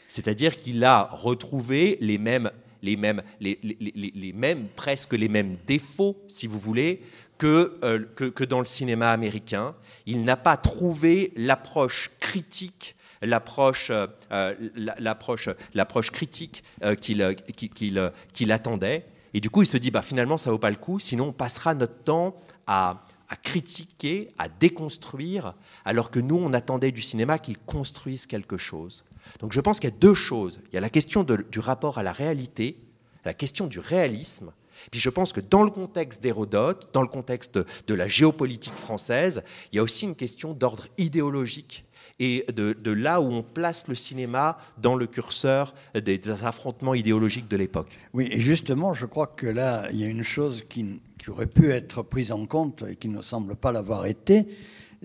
C'est-à-dire 0.07 0.59
qu'il 0.59 0.83
a 0.83 1.09
retrouvé 1.11 1.97
les 1.99 2.17
mêmes, 2.17 2.51
les 2.81 2.95
mêmes, 2.95 3.21
les, 3.39 3.59
les, 3.61 4.33
mêmes, 4.33 4.67
presque 4.75 5.13
les 5.13 5.27
mêmes 5.27 5.57
défauts, 5.65 6.17
si 6.27 6.47
vous 6.47 6.59
voulez, 6.59 7.01
que, 7.37 7.77
euh, 7.83 8.05
que, 8.15 8.25
que 8.25 8.43
dans 8.43 8.59
le 8.59 8.65
cinéma 8.65 9.11
américain. 9.11 9.75
Il 10.05 10.23
n'a 10.23 10.37
pas 10.37 10.57
trouvé 10.57 11.33
l'approche 11.35 12.11
critique 12.19 12.95
l'approche 13.23 13.89
euh, 13.89 14.05
euh, 14.31 14.53
l'approche 14.99 15.49
l'approche 15.73 16.11
critique 16.11 16.63
qu'il 17.01 17.35
qu'il 18.31 18.51
attendait 18.51 19.05
et 19.33 19.39
du 19.39 19.49
coup 19.49 19.63
il 19.63 19.65
se 19.65 19.77
dit 19.77 19.89
bah 19.89 20.03
finalement 20.03 20.37
ça 20.37 20.51
vaut 20.51 20.59
pas 20.59 20.69
le 20.69 20.75
coup 20.75 20.99
sinon 20.99 21.29
on 21.29 21.33
passera 21.33 21.73
notre 21.73 21.97
temps 22.03 22.35
à 22.67 23.03
à 23.29 23.35
critiquer, 23.35 24.29
à 24.37 24.49
déconstruire, 24.49 25.53
alors 25.85 26.11
que 26.11 26.19
nous, 26.19 26.37
on 26.37 26.53
attendait 26.53 26.91
du 26.91 27.01
cinéma 27.01 27.39
qu'il 27.39 27.57
construise 27.57 28.25
quelque 28.25 28.57
chose. 28.57 29.03
Donc 29.39 29.51
je 29.51 29.61
pense 29.61 29.79
qu'il 29.79 29.89
y 29.89 29.93
a 29.93 29.97
deux 29.97 30.13
choses. 30.13 30.61
Il 30.71 30.75
y 30.75 30.77
a 30.77 30.81
la 30.81 30.89
question 30.89 31.23
du 31.23 31.59
rapport 31.59 31.97
à 31.97 32.03
la 32.03 32.13
réalité, 32.13 32.77
la 33.25 33.33
question 33.33 33.67
du 33.67 33.79
réalisme. 33.79 34.51
Puis 34.91 34.99
je 34.99 35.09
pense 35.09 35.33
que 35.33 35.41
dans 35.41 35.63
le 35.63 35.71
contexte 35.71 36.21
d'Hérodote, 36.21 36.89
dans 36.93 37.01
le 37.01 37.07
contexte 37.07 37.59
de 37.87 37.93
la 37.93 38.07
géopolitique 38.07 38.75
française, 38.75 39.43
il 39.71 39.77
y 39.77 39.79
a 39.79 39.83
aussi 39.83 40.05
une 40.05 40.15
question 40.15 40.53
d'ordre 40.53 40.87
idéologique 40.97 41.83
et 42.19 42.45
de, 42.51 42.91
là 42.91 43.21
où 43.21 43.31
on 43.31 43.43
place 43.43 43.87
le 43.87 43.95
cinéma 43.95 44.57
dans 44.77 44.95
le 44.95 45.07
curseur 45.07 45.73
des, 45.93 46.19
affrontements 46.43 46.93
idéologiques 46.93 47.47
de 47.47 47.57
l'époque. 47.57 47.97
Oui, 48.13 48.27
et 48.31 48.39
justement, 48.39 48.93
je 48.93 49.05
crois 49.05 49.27
que 49.27 49.47
là, 49.47 49.87
il 49.91 49.99
y 49.99 50.03
a 50.03 50.07
une 50.07 50.23
chose 50.23 50.63
qui, 50.67 50.99
qui 51.17 51.29
aurait 51.29 51.47
pu 51.47 51.71
être 51.71 52.03
prise 52.03 52.31
en 52.31 52.45
compte 52.45 52.83
et 52.87 52.95
qui 52.95 53.07
ne 53.07 53.21
semble 53.21 53.55
pas 53.55 53.71
l'avoir 53.71 54.05
été, 54.05 54.47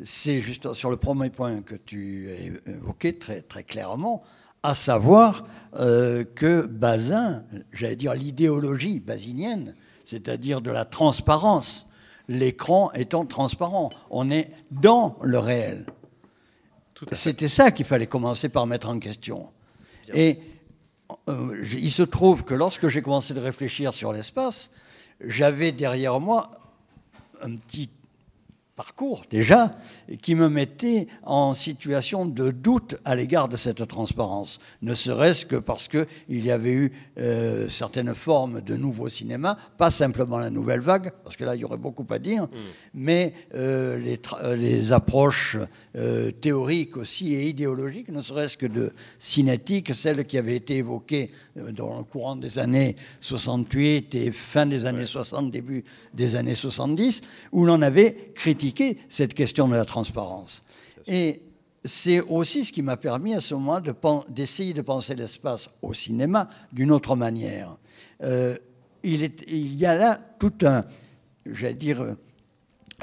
c'est 0.04 0.40
juste 0.40 0.72
sur 0.74 0.90
le 0.90 0.96
premier 0.96 1.30
point 1.30 1.62
que 1.62 1.74
tu 1.74 2.30
as 2.30 2.70
évoqué 2.70 3.18
très, 3.18 3.42
très 3.42 3.62
clairement, 3.62 4.22
à 4.62 4.74
savoir 4.74 5.44
euh, 5.76 6.24
que 6.24 6.66
Bazin, 6.66 7.44
j'allais 7.72 7.96
dire 7.96 8.14
l'idéologie 8.14 9.00
basinienne, 9.00 9.74
c'est-à-dire 10.04 10.60
de 10.60 10.70
la 10.70 10.84
transparence, 10.84 11.88
l'écran 12.28 12.92
étant 12.92 13.26
transparent, 13.26 13.90
on 14.10 14.30
est 14.30 14.50
dans 14.70 15.18
le 15.22 15.38
réel. 15.38 15.86
C'était 17.12 17.48
ça 17.48 17.72
qu'il 17.72 17.84
fallait 17.84 18.06
commencer 18.06 18.48
par 18.48 18.66
mettre 18.66 18.88
en 18.88 18.98
question. 19.00 19.50
Et 20.14 20.38
euh, 21.28 21.64
il 21.72 21.90
se 21.90 22.02
trouve 22.02 22.44
que 22.44 22.54
lorsque 22.54 22.86
j'ai 22.86 23.02
commencé 23.02 23.34
de 23.34 23.40
réfléchir 23.40 23.92
sur 23.92 24.12
l'espace, 24.12 24.70
j'avais 25.22 25.72
derrière 25.72 26.20
moi 26.20 26.50
un 27.42 27.56
petit 27.56 27.90
parcours 28.76 29.24
déjà 29.30 29.76
qui 30.22 30.34
me 30.34 30.48
mettait 30.48 31.06
en 31.24 31.52
situation 31.52 32.24
de 32.24 32.50
doute 32.50 32.96
à 33.04 33.14
l'égard 33.14 33.48
de 33.48 33.56
cette 33.56 33.86
transparence, 33.86 34.60
ne 34.80 34.94
serait-ce 34.94 35.44
que 35.44 35.56
parce 35.56 35.88
qu'il 35.88 36.06
y 36.28 36.50
avait 36.50 36.72
eu 36.72 36.92
euh, 37.18 37.68
certaines 37.68 38.14
formes 38.14 38.62
de 38.62 38.74
nouveau 38.74 39.08
cinéma, 39.08 39.58
pas 39.76 39.90
simplement 39.90 40.38
la 40.38 40.48
nouvelle 40.48 40.80
vague, 40.80 41.12
parce 41.22 41.36
que 41.36 41.44
là 41.44 41.54
il 41.54 41.60
y 41.60 41.64
aurait 41.64 41.76
beaucoup 41.76 42.06
à 42.10 42.18
dire, 42.18 42.44
mm. 42.44 42.48
mais 42.94 43.34
euh, 43.54 43.98
les, 43.98 44.20
euh, 44.42 44.56
les, 44.56 44.92
approches 44.92 45.56
théoriques 46.40 46.96
aussi 46.96 47.34
et 47.34 47.48
idéologiques, 47.48 48.08
ne 48.08 48.20
serait-ce 48.20 48.56
que 48.56 48.66
de 48.66 48.92
cinétique, 49.18 49.94
celles 49.94 50.26
qui 50.26 50.36
avaient 50.36 50.56
été 50.56 50.76
évoquées 50.76 51.30
dans 51.56 51.98
le 51.98 52.04
courant 52.04 52.36
des 52.36 52.58
années 52.58 52.96
68 53.20 54.14
et 54.14 54.30
fin 54.32 54.66
des 54.66 54.86
années 54.86 55.04
60, 55.04 55.50
début 55.50 55.84
des 56.14 56.36
années 56.36 56.54
70, 56.54 57.22
où 57.52 57.64
l'on 57.64 57.80
avait 57.80 58.32
critiqué 58.34 58.61
cette 59.08 59.34
question 59.34 59.68
de 59.68 59.74
la 59.74 59.84
transparence. 59.84 60.62
Et 61.06 61.42
c'est 61.84 62.20
aussi 62.20 62.64
ce 62.64 62.72
qui 62.72 62.82
m'a 62.82 62.96
permis 62.96 63.34
à 63.34 63.40
ce 63.40 63.54
moment 63.54 63.80
d'essayer 64.28 64.72
de, 64.72 64.82
penser 64.82 65.14
l'espace 65.14 65.68
au 65.82 65.92
cinéma 65.92 66.48
d'une 66.72 66.92
autre 66.92 67.16
manière. 67.16 67.76
Euh, 68.22 68.56
il, 69.02 69.22
est, 69.22 69.42
il, 69.48 69.74
y 69.74 69.86
a 69.86 69.96
là 69.96 70.20
tout 70.38 70.52
un, 70.62 70.84
j'allais 71.44 71.74
dire, 71.74 72.16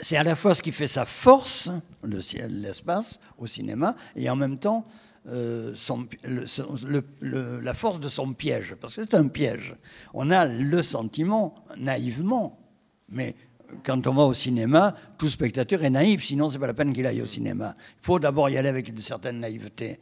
c'est 0.01 0.15
à 0.15 0.23
la 0.23 0.35
fois 0.35 0.55
ce 0.55 0.61
qui 0.61 0.71
fait 0.71 0.87
sa 0.87 1.05
force, 1.05 1.69
l'espace 2.03 3.19
au 3.37 3.47
cinéma, 3.47 3.95
et 4.15 4.29
en 4.29 4.35
même 4.35 4.57
temps 4.57 4.85
euh, 5.27 5.73
son, 5.75 6.07
le, 6.23 7.59
la 7.59 7.73
force 7.73 7.99
de 7.99 8.07
son 8.07 8.31
piège, 8.31 8.75
parce 8.79 8.95
que 8.95 9.01
c'est 9.01 9.13
un 9.13 9.27
piège. 9.27 9.75
On 10.13 10.31
a 10.31 10.45
le 10.45 10.81
sentiment, 10.81 11.55
naïvement, 11.77 12.57
mais 13.09 13.35
quand 13.83 14.07
on 14.07 14.13
va 14.13 14.23
au 14.23 14.33
cinéma, 14.33 14.95
tout 15.17 15.29
spectateur 15.29 15.83
est 15.83 15.89
naïf, 15.89 16.25
sinon 16.25 16.49
c'est 16.49 16.59
pas 16.59 16.67
la 16.67 16.73
peine 16.73 16.93
qu'il 16.93 17.05
aille 17.05 17.21
au 17.21 17.27
cinéma. 17.27 17.75
Il 17.77 18.05
faut 18.05 18.19
d'abord 18.19 18.49
y 18.49 18.57
aller 18.57 18.69
avec 18.69 18.89
une 18.89 19.01
certaine 19.01 19.39
naïveté, 19.39 19.99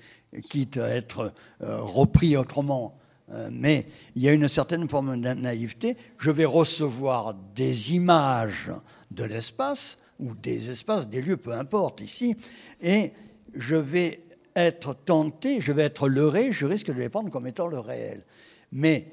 quitte 0.50 0.78
à 0.78 0.90
être 0.90 1.34
euh, 1.62 1.80
repris 1.82 2.38
autrement. 2.38 2.98
Euh, 3.32 3.50
mais 3.52 3.86
il 4.16 4.22
y 4.22 4.30
a 4.30 4.34
une 4.34 4.48
certaine 4.48 4.88
forme 4.88 5.20
de 5.20 5.34
naïveté. 5.34 5.98
Je 6.18 6.32
vais 6.32 6.46
recevoir 6.46 7.34
des 7.56 7.94
images 7.94 8.72
de 9.12 9.24
l'espace, 9.24 10.00
ou 10.20 10.34
des 10.36 10.72
espaces, 10.72 11.10
des 11.10 11.22
lieux, 11.22 11.38
peu 11.38 11.54
importe, 11.54 12.02
ici, 12.02 12.36
et 12.82 13.12
je 13.54 13.76
vais 13.76 14.24
être 14.56 14.96
tenté, 14.96 15.62
je 15.62 15.72
vais 15.72 15.84
être 15.84 16.10
leurré, 16.10 16.52
je 16.52 16.66
risque 16.66 16.88
de 16.88 17.00
les 17.00 17.10
prendre 17.10 17.30
comme 17.30 17.48
étant 17.48 17.68
le 17.68 17.80
réel. 17.80 18.24
Mais 18.72 19.12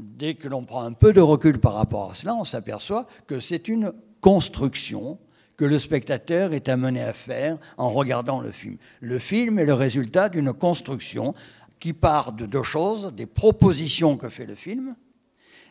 dès 0.00 0.34
que 0.34 0.48
l'on 0.48 0.64
prend 0.64 0.82
un 0.82 0.92
peu 0.92 1.12
de 1.12 1.20
recul 1.20 1.58
par 1.58 1.74
rapport 1.74 2.10
à 2.10 2.14
cela, 2.14 2.34
on 2.34 2.44
s'aperçoit 2.44 3.06
que 3.26 3.40
c'est 3.40 3.68
une 3.68 3.92
construction 4.20 5.18
que 5.56 5.64
le 5.64 5.78
spectateur 5.78 6.54
est 6.54 6.68
amené 6.68 7.02
à 7.02 7.12
faire 7.12 7.58
en 7.76 7.90
regardant 7.90 8.40
le 8.40 8.50
film. 8.50 8.78
Le 9.00 9.18
film 9.18 9.58
est 9.58 9.66
le 9.66 9.74
résultat 9.74 10.28
d'une 10.28 10.52
construction 10.52 11.34
qui 11.78 11.92
part 11.92 12.32
de 12.32 12.46
deux 12.46 12.62
choses, 12.62 13.12
des 13.14 13.26
propositions 13.26 14.16
que 14.16 14.28
fait 14.28 14.46
le 14.46 14.54
film, 14.54 14.94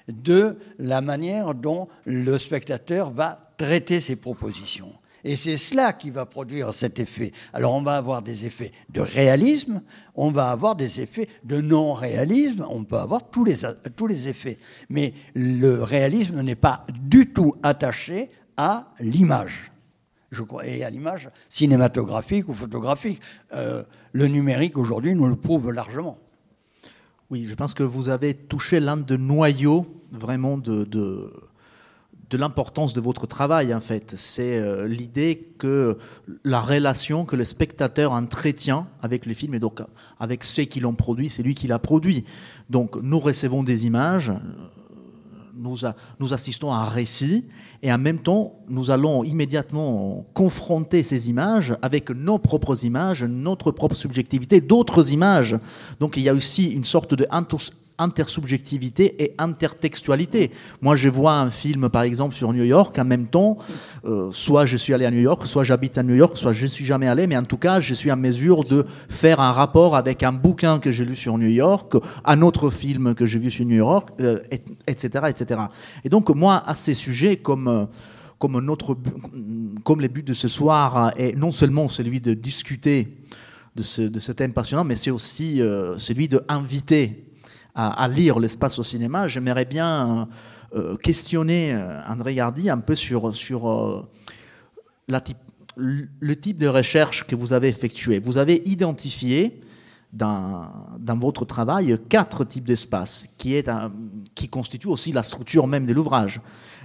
de 0.07 0.57
la 0.77 1.01
manière 1.01 1.53
dont 1.53 1.87
le 2.05 2.37
spectateur 2.37 3.11
va 3.11 3.53
traiter 3.57 3.99
ces 3.99 4.15
propositions. 4.15 4.93
Et 5.23 5.35
c'est 5.35 5.57
cela 5.57 5.93
qui 5.93 6.09
va 6.09 6.25
produire 6.25 6.73
cet 6.73 6.99
effet. 6.99 7.31
Alors 7.53 7.73
on 7.73 7.81
va 7.81 7.97
avoir 7.97 8.21
des 8.21 8.45
effets 8.45 8.71
de 8.89 9.01
réalisme, 9.01 9.81
on 10.15 10.31
va 10.31 10.51
avoir 10.51 10.75
des 10.75 11.01
effets 11.01 11.27
de 11.43 11.59
non-réalisme, 11.59 12.65
on 12.69 12.83
peut 12.83 12.97
avoir 12.97 13.29
tous 13.29 13.43
les, 13.43 13.55
tous 13.95 14.07
les 14.07 14.29
effets. 14.29 14.57
Mais 14.89 15.13
le 15.35 15.83
réalisme 15.83 16.41
n'est 16.41 16.55
pas 16.55 16.85
du 17.01 17.31
tout 17.31 17.55
attaché 17.63 18.29
à 18.57 18.93
l'image. 18.99 19.71
Je 20.31 20.43
crois, 20.43 20.65
et 20.65 20.83
à 20.83 20.89
l'image 20.89 21.29
cinématographique 21.49 22.49
ou 22.49 22.53
photographique. 22.53 23.19
Euh, 23.53 23.83
le 24.11 24.27
numérique 24.27 24.77
aujourd'hui 24.77 25.15
nous 25.15 25.27
le 25.27 25.35
prouve 25.35 25.71
largement. 25.71 26.17
Oui, 27.31 27.45
je 27.47 27.55
pense 27.55 27.73
que 27.73 27.83
vous 27.83 28.09
avez 28.09 28.33
touché 28.33 28.79
l'un 28.79 28.97
des 28.97 29.17
noyaux 29.17 29.85
vraiment 30.11 30.57
de 30.57 30.83
de 30.83 31.31
l'importance 32.37 32.93
de 32.93 33.01
votre 33.01 33.27
travail, 33.27 33.73
en 33.73 33.79
fait. 33.79 34.13
C'est 34.15 34.57
euh, 34.57 34.87
l'idée 34.87 35.53
que 35.57 35.97
la 36.43 36.59
relation 36.59 37.25
que 37.25 37.35
le 37.35 37.45
spectateur 37.45 38.11
entretient 38.11 38.87
avec 39.01 39.25
le 39.25 39.33
film, 39.33 39.53
et 39.55 39.59
donc 39.59 39.81
avec 40.19 40.43
ceux 40.43 40.63
qui 40.63 40.79
l'ont 40.79 40.95
produit, 40.95 41.29
c'est 41.29 41.43
lui 41.43 41.55
qui 41.55 41.67
l'a 41.67 41.79
produit. 41.79 42.25
Donc 42.69 42.95
nous 43.01 43.19
recevons 43.19 43.63
des 43.63 43.85
images, 43.85 44.31
nous, 45.55 45.77
nous 46.19 46.33
assistons 46.33 46.71
à 46.71 46.77
un 46.77 46.85
récit, 46.85 47.45
et 47.81 47.91
en 47.91 47.97
même 47.97 48.19
temps, 48.19 48.53
nous 48.69 48.91
allons 48.91 49.23
immédiatement 49.23 50.25
confronter 50.33 51.03
ces 51.03 51.29
images 51.29 51.77
avec 51.81 52.09
nos 52.09 52.39
propres 52.39 52.83
images, 52.83 53.23
notre 53.23 53.71
propre 53.71 53.95
subjectivité, 53.95 54.61
d'autres 54.61 55.11
images. 55.11 55.57
Donc 55.99 56.17
il 56.17 56.23
y 56.23 56.29
a 56.29 56.33
aussi 56.33 56.71
une 56.71 56.85
sorte 56.85 57.13
de 57.13 57.25
intersubjectivité 57.99 59.23
et 59.23 59.35
intertextualité. 59.37 60.51
Moi, 60.81 60.95
je 60.95 61.09
vois 61.09 61.33
un 61.33 61.49
film, 61.49 61.89
par 61.89 62.03
exemple, 62.03 62.33
sur 62.33 62.53
New 62.53 62.63
York, 62.63 62.97
en 62.97 63.05
même 63.05 63.27
temps, 63.27 63.57
euh, 64.05 64.29
soit 64.31 64.65
je 64.65 64.77
suis 64.77 64.93
allé 64.93 65.05
à 65.05 65.11
New 65.11 65.19
York, 65.19 65.45
soit 65.45 65.63
j'habite 65.63 65.97
à 65.97 66.03
New 66.03 66.15
York, 66.15 66.37
soit 66.37 66.53
je 66.53 66.63
ne 66.63 66.69
suis 66.69 66.85
jamais 66.85 67.07
allé, 67.07 67.27
mais 67.27 67.37
en 67.37 67.43
tout 67.43 67.57
cas, 67.57 67.79
je 67.79 67.93
suis 67.93 68.11
en 68.11 68.17
mesure 68.17 68.63
de 68.63 68.85
faire 69.09 69.41
un 69.41 69.51
rapport 69.51 69.95
avec 69.95 70.23
un 70.23 70.31
bouquin 70.31 70.79
que 70.79 70.91
j'ai 70.91 71.05
lu 71.05 71.15
sur 71.15 71.37
New 71.37 71.49
York, 71.49 71.93
un 72.25 72.41
autre 72.41 72.69
film 72.69 73.13
que 73.13 73.25
j'ai 73.25 73.39
vu 73.39 73.51
sur 73.51 73.65
New 73.65 73.75
York, 73.75 74.09
etc., 74.87 75.09
euh, 75.23 75.27
etc. 75.27 75.61
Et 76.03 76.09
donc, 76.09 76.29
moi, 76.29 76.63
à 76.65 76.75
ces 76.75 76.93
sujets, 76.93 77.37
comme... 77.37 77.67
Euh, 77.67 77.85
comme, 78.37 78.57
notre, 78.61 78.95
comme 79.83 79.99
les 79.99 80.07
buts 80.07 80.23
de 80.23 80.31
ce 80.31 80.47
soir 80.47 81.11
est 81.17 81.35
non 81.35 81.51
seulement 81.51 81.89
celui 81.89 82.21
de 82.21 82.33
discuter 82.33 83.17
de 83.75 83.83
ce, 83.83 84.01
de 84.01 84.17
ce 84.21 84.31
thème 84.31 84.53
passionnant, 84.53 84.85
mais 84.85 84.95
c'est 84.95 85.11
aussi 85.11 85.57
celui 85.97 86.29
d'inviter 86.29 87.28
à, 87.87 88.07
lire 88.07 88.39
l'espace 88.39 88.77
au 88.79 88.83
cinéma, 88.83 89.27
j'aimerais 89.27 89.65
bien 89.65 90.27
euh, 90.75 90.97
questionner 90.97 91.73
euh, 91.73 92.01
André 92.07 92.35
Gardy 92.35 92.69
un 92.69 92.79
peu 92.79 92.95
sur, 92.95 93.33
sur 93.33 93.69
euh, 93.69 94.05
la 95.07 95.21
type, 95.21 95.37
le 95.77 96.35
type 96.35 96.57
de 96.57 96.67
recherche 96.67 97.25
que 97.25 97.35
vous 97.35 97.53
avez 97.53 97.69
effectué. 97.69 98.19
Vous 98.19 98.37
avez 98.37 98.61
identifié 98.65 99.61
dans, 100.11 100.69
dans 100.99 101.17
votre 101.17 101.45
travail 101.45 101.97
quatre 102.09 102.43
types 102.43 102.65
d'espace 102.65 103.27
qui, 103.37 103.53
est 103.53 103.69
qui 104.35 104.49
constituent 104.49 104.87
aussi 104.87 105.11
la 105.13 105.23
structure 105.23 105.67
même 105.67 105.85
de 105.85 105.93
l'ouvrage. 105.93 106.41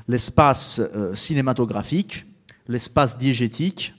L'espace 0.07 0.80
cinématographique, 1.14 2.26
l'espace 2.68 3.16
diégétique, 3.18 3.94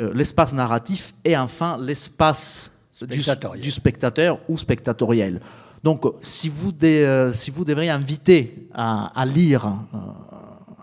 l'espace 0.00 0.52
narratif 0.52 1.14
et 1.24 1.36
enfin 1.36 1.78
l'espace 1.80 2.72
du, 3.00 3.22
du 3.60 3.70
spectateur 3.70 4.40
ou 4.48 4.58
spectatoriel. 4.58 5.40
Donc, 5.82 6.04
si 6.20 6.48
vous, 6.48 6.70
dé- 6.72 7.02
euh, 7.04 7.32
si 7.32 7.50
vous 7.50 7.64
devriez 7.64 7.90
inviter 7.90 8.68
à, 8.72 9.06
à 9.20 9.24
lire, 9.26 9.66
euh, 9.94 9.98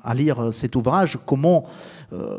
à 0.03 0.13
lire 0.13 0.53
cet 0.53 0.75
ouvrage, 0.75 1.17
comment 1.25 1.65
euh, 2.11 2.37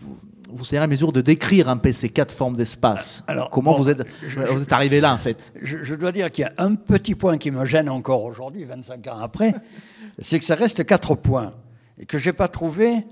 vous, 0.00 0.16
vous 0.50 0.64
serez 0.64 0.80
en 0.80 0.88
mesure 0.88 1.12
de 1.12 1.20
décrire 1.20 1.68
un 1.68 1.76
peu 1.76 1.92
ces 1.92 2.08
quatre 2.08 2.32
formes 2.32 2.56
d'espace 2.56 3.22
Alors, 3.26 3.50
Comment 3.50 3.72
bon, 3.72 3.78
vous, 3.78 3.90
êtes, 3.90 4.06
je- 4.26 4.40
vous 4.40 4.62
êtes 4.62 4.72
arrivé 4.72 5.00
là, 5.00 5.12
en 5.12 5.18
fait 5.18 5.52
Je, 5.60 5.78
je 5.84 5.94
dois 5.94 6.12
dire 6.12 6.30
qu'il 6.30 6.42
y 6.44 6.48
a 6.48 6.52
un 6.58 6.74
petit 6.74 7.14
point 7.14 7.36
qui 7.38 7.50
me 7.50 7.64
gêne 7.66 7.90
encore 7.90 8.24
aujourd'hui, 8.24 8.64
25 8.64 9.06
ans 9.08 9.18
après, 9.20 9.52
c'est 10.20 10.38
que 10.38 10.44
ça 10.44 10.54
reste 10.54 10.84
quatre 10.86 11.14
points 11.14 11.54
et 11.98 12.06
que 12.06 12.16
j'ai 12.16 12.32
pas 12.32 12.48
trouvé, 12.48 13.04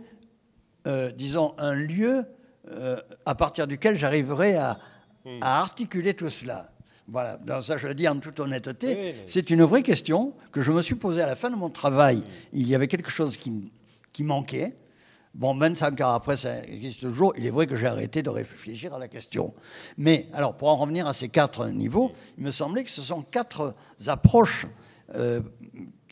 euh, 0.87 1.11
disons, 1.11 1.53
un 1.59 1.75
lieu 1.75 2.25
euh, 2.71 2.97
à 3.27 3.35
partir 3.35 3.67
duquel 3.67 3.97
j'arriverai 3.97 4.57
à, 4.57 4.79
à 5.43 5.61
articuler 5.61 6.15
tout 6.15 6.31
cela. 6.31 6.71
Voilà, 7.11 7.39
ça 7.63 7.79
je 7.79 7.89
le 7.89 7.95
dis 7.95 8.07
en 8.07 8.19
toute 8.19 8.39
honnêteté, 8.39 9.15
c'est 9.27 9.49
une 9.51 9.65
vraie 9.65 9.83
question 9.83 10.35
que 10.53 10.61
je 10.61 10.71
me 10.73 10.83
suis 10.83 10.95
posée 10.95 11.23
à 11.23 11.27
la 11.27 11.37
fin 11.37 11.49
de 11.51 11.57
mon 11.57 11.71
travail. 11.71 12.23
Il 12.53 12.69
y 12.69 12.75
avait 12.75 12.87
quelque 12.89 13.11
chose 13.11 13.37
qui, 13.39 13.73
qui 14.13 14.25
manquait. 14.25 14.77
Bon, 15.35 15.57
25 15.57 16.01
ans 16.03 16.13
après, 16.15 16.37
ça 16.37 16.63
existe 16.67 17.01
toujours. 17.01 17.33
Il 17.39 17.47
est 17.47 17.51
vrai 17.51 17.67
que 17.67 17.77
j'ai 17.77 17.87
arrêté 17.87 18.23
de 18.23 18.29
réfléchir 18.31 18.93
à 18.95 18.99
la 18.99 19.09
question. 19.09 19.55
Mais, 19.97 20.29
alors, 20.33 20.57
pour 20.57 20.69
en 20.69 20.75
revenir 20.77 21.07
à 21.07 21.15
ces 21.15 21.29
quatre 21.29 21.67
niveaux, 21.69 22.13
il 22.37 22.45
me 22.45 22.51
semblait 22.51 22.85
que 22.85 22.91
ce 22.91 23.03
sont 23.03 23.23
quatre 23.23 23.75
approches 24.07 24.67
euh, 25.15 25.41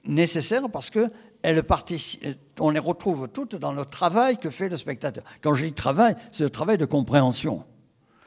nécessaires 0.04 0.68
parce 0.70 0.90
que 0.90 1.10
elles 1.42 1.60
partici- 1.62 2.20
on 2.60 2.70
les 2.70 2.78
retrouve 2.78 3.28
toutes 3.28 3.54
dans 3.56 3.72
le 3.72 3.84
travail 3.84 4.38
que 4.38 4.50
fait 4.50 4.68
le 4.68 4.76
spectateur. 4.76 5.24
Quand 5.42 5.54
je 5.54 5.66
dis 5.66 5.72
travail, 5.72 6.14
c'est 6.32 6.44
le 6.44 6.50
travail 6.50 6.78
de 6.78 6.84
compréhension. 6.86 7.64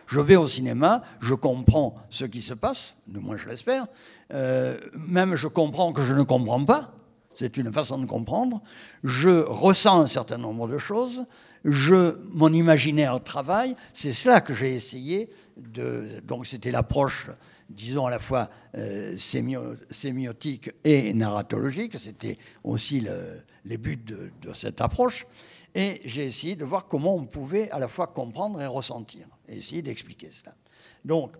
Je 0.10 0.20
vais 0.20 0.36
au 0.36 0.48
cinéma, 0.48 1.04
je 1.22 1.36
comprends 1.36 1.96
ce 2.10 2.26
qui 2.26 2.42
se 2.42 2.56
passe, 2.56 2.96
du 3.06 3.20
moins 3.20 3.38
je 3.38 3.48
l'espère. 3.48 3.86
Euh, 4.34 4.78
même 4.96 5.36
je 5.36 5.48
comprends 5.48 5.94
que 5.94 6.02
je 6.04 6.16
ne 6.16 6.24
comprends 6.24 6.66
pas. 6.66 6.96
C'est 7.36 7.58
une 7.58 7.72
façon 7.72 8.00
de 8.00 8.08
comprendre. 8.08 8.60
Je 9.04 9.44
ressens 9.44 10.02
un 10.02 10.08
certain 10.08 10.40
nombre 10.40 10.68
de 10.68 10.80
choses. 10.80 11.26
Je, 11.64 12.18
mon 12.34 12.52
imaginaire 12.52 13.24
travaille. 13.24 13.76
C'est 13.94 14.14
cela 14.14 14.42
que 14.42 14.56
j'ai 14.56 14.74
essayé 14.74 15.30
de. 15.56 16.22
Donc 16.26 16.48
c'était 16.48 16.72
l'approche, 16.72 17.30
disons 17.70 18.08
à 18.08 18.10
la 18.10 18.18
fois 18.20 18.50
euh, 18.76 19.16
sémio- 19.16 19.78
sémiotique 19.92 20.72
et 20.84 21.14
narratologique. 21.14 22.00
C'était 22.00 22.40
aussi 22.64 23.00
le- 23.02 23.42
les 23.64 23.78
buts 23.78 23.96
de, 23.98 24.32
cette 24.54 24.82
approche. 24.82 25.28
Et 25.76 26.02
j'ai 26.06 26.26
essayé 26.26 26.56
de 26.56 26.66
voir 26.66 26.88
comment 26.88 27.16
on 27.16 27.26
pouvait 27.26 27.70
à 27.70 27.78
la 27.78 27.88
fois 27.88 28.08
comprendre 28.08 28.60
et 28.60 28.66
ressentir, 28.66 29.28
essayer 29.54 29.82
d'expliquer 29.82 30.30
cela. 30.32 30.54
Donc, 31.06 31.34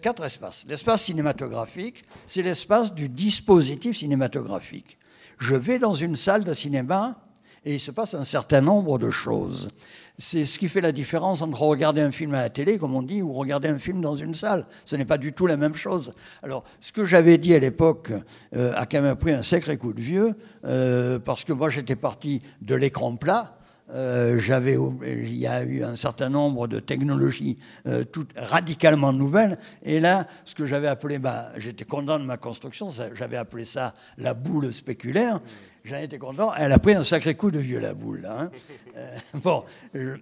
quatre 0.00 0.24
espaces. 0.24 0.64
L'espace 0.68 1.02
cinématographique, 1.02 2.04
c'est 2.26 2.42
l'espace 2.42 2.94
du 2.94 3.08
dispositif 3.08 3.96
cinématographique. 3.96 4.98
Je 5.38 5.54
vais 5.54 5.78
dans 5.78 5.94
une 5.94 6.16
salle 6.16 6.44
de 6.44 6.52
cinéma 6.52 7.20
et 7.64 7.74
il 7.74 7.80
se 7.80 7.90
passe 7.90 8.14
un 8.14 8.24
certain 8.24 8.60
nombre 8.60 8.98
de 8.98 9.10
choses. 9.10 9.70
C'est 10.16 10.46
ce 10.46 10.58
qui 10.58 10.68
fait 10.68 10.80
la 10.80 10.90
différence 10.90 11.42
entre 11.42 11.60
regarder 11.62 12.00
un 12.00 12.10
film 12.10 12.34
à 12.34 12.42
la 12.42 12.50
télé, 12.50 12.78
comme 12.78 12.94
on 12.94 13.02
dit, 13.02 13.22
ou 13.22 13.32
regarder 13.32 13.68
un 13.68 13.78
film 13.78 14.00
dans 14.00 14.16
une 14.16 14.34
salle. 14.34 14.66
Ce 14.84 14.96
n'est 14.96 15.04
pas 15.04 15.18
du 15.18 15.32
tout 15.32 15.46
la 15.46 15.56
même 15.56 15.74
chose. 15.74 16.12
Alors, 16.42 16.64
ce 16.80 16.92
que 16.92 17.04
j'avais 17.04 17.38
dit 17.38 17.54
à 17.54 17.58
l'époque 17.58 18.12
euh, 18.56 18.72
a 18.74 18.86
quand 18.86 19.02
même 19.02 19.16
pris 19.16 19.32
un 19.32 19.42
sacré 19.42 19.76
coup 19.76 19.92
de 19.92 20.00
vieux, 20.00 20.34
euh, 20.64 21.18
parce 21.18 21.44
que 21.44 21.52
moi 21.52 21.70
j'étais 21.70 21.96
parti 21.96 22.42
de 22.62 22.74
l'écran 22.74 23.14
plat. 23.16 23.57
Euh, 23.90 24.38
j'avais, 24.38 24.76
il 25.06 25.34
y 25.34 25.46
a 25.46 25.62
eu 25.62 25.82
un 25.82 25.96
certain 25.96 26.28
nombre 26.28 26.68
de 26.68 26.78
technologies 26.78 27.58
euh, 27.86 28.04
toutes 28.04 28.32
radicalement 28.36 29.12
nouvelles. 29.12 29.58
Et 29.82 29.98
là, 29.98 30.26
ce 30.44 30.54
que 30.54 30.66
j'avais 30.66 30.88
appelé, 30.88 31.18
bah, 31.18 31.52
j'étais 31.56 31.86
content 31.86 32.18
de 32.18 32.24
ma 32.24 32.36
construction, 32.36 32.88
j'avais 33.14 33.36
appelé 33.36 33.64
ça 33.64 33.94
la 34.18 34.34
boule 34.34 34.72
spéculaire. 34.72 35.40
J'en 35.84 35.96
étais 35.96 36.18
content. 36.18 36.52
Elle 36.54 36.72
a 36.72 36.78
pris 36.78 36.92
un 36.92 37.04
sacré 37.04 37.34
coup 37.34 37.50
de 37.50 37.60
vieux, 37.60 37.78
la 37.78 37.94
boule. 37.94 38.20
là, 38.20 38.42
hein. 38.42 38.50
Euh, 38.96 39.16
bon, 39.34 39.64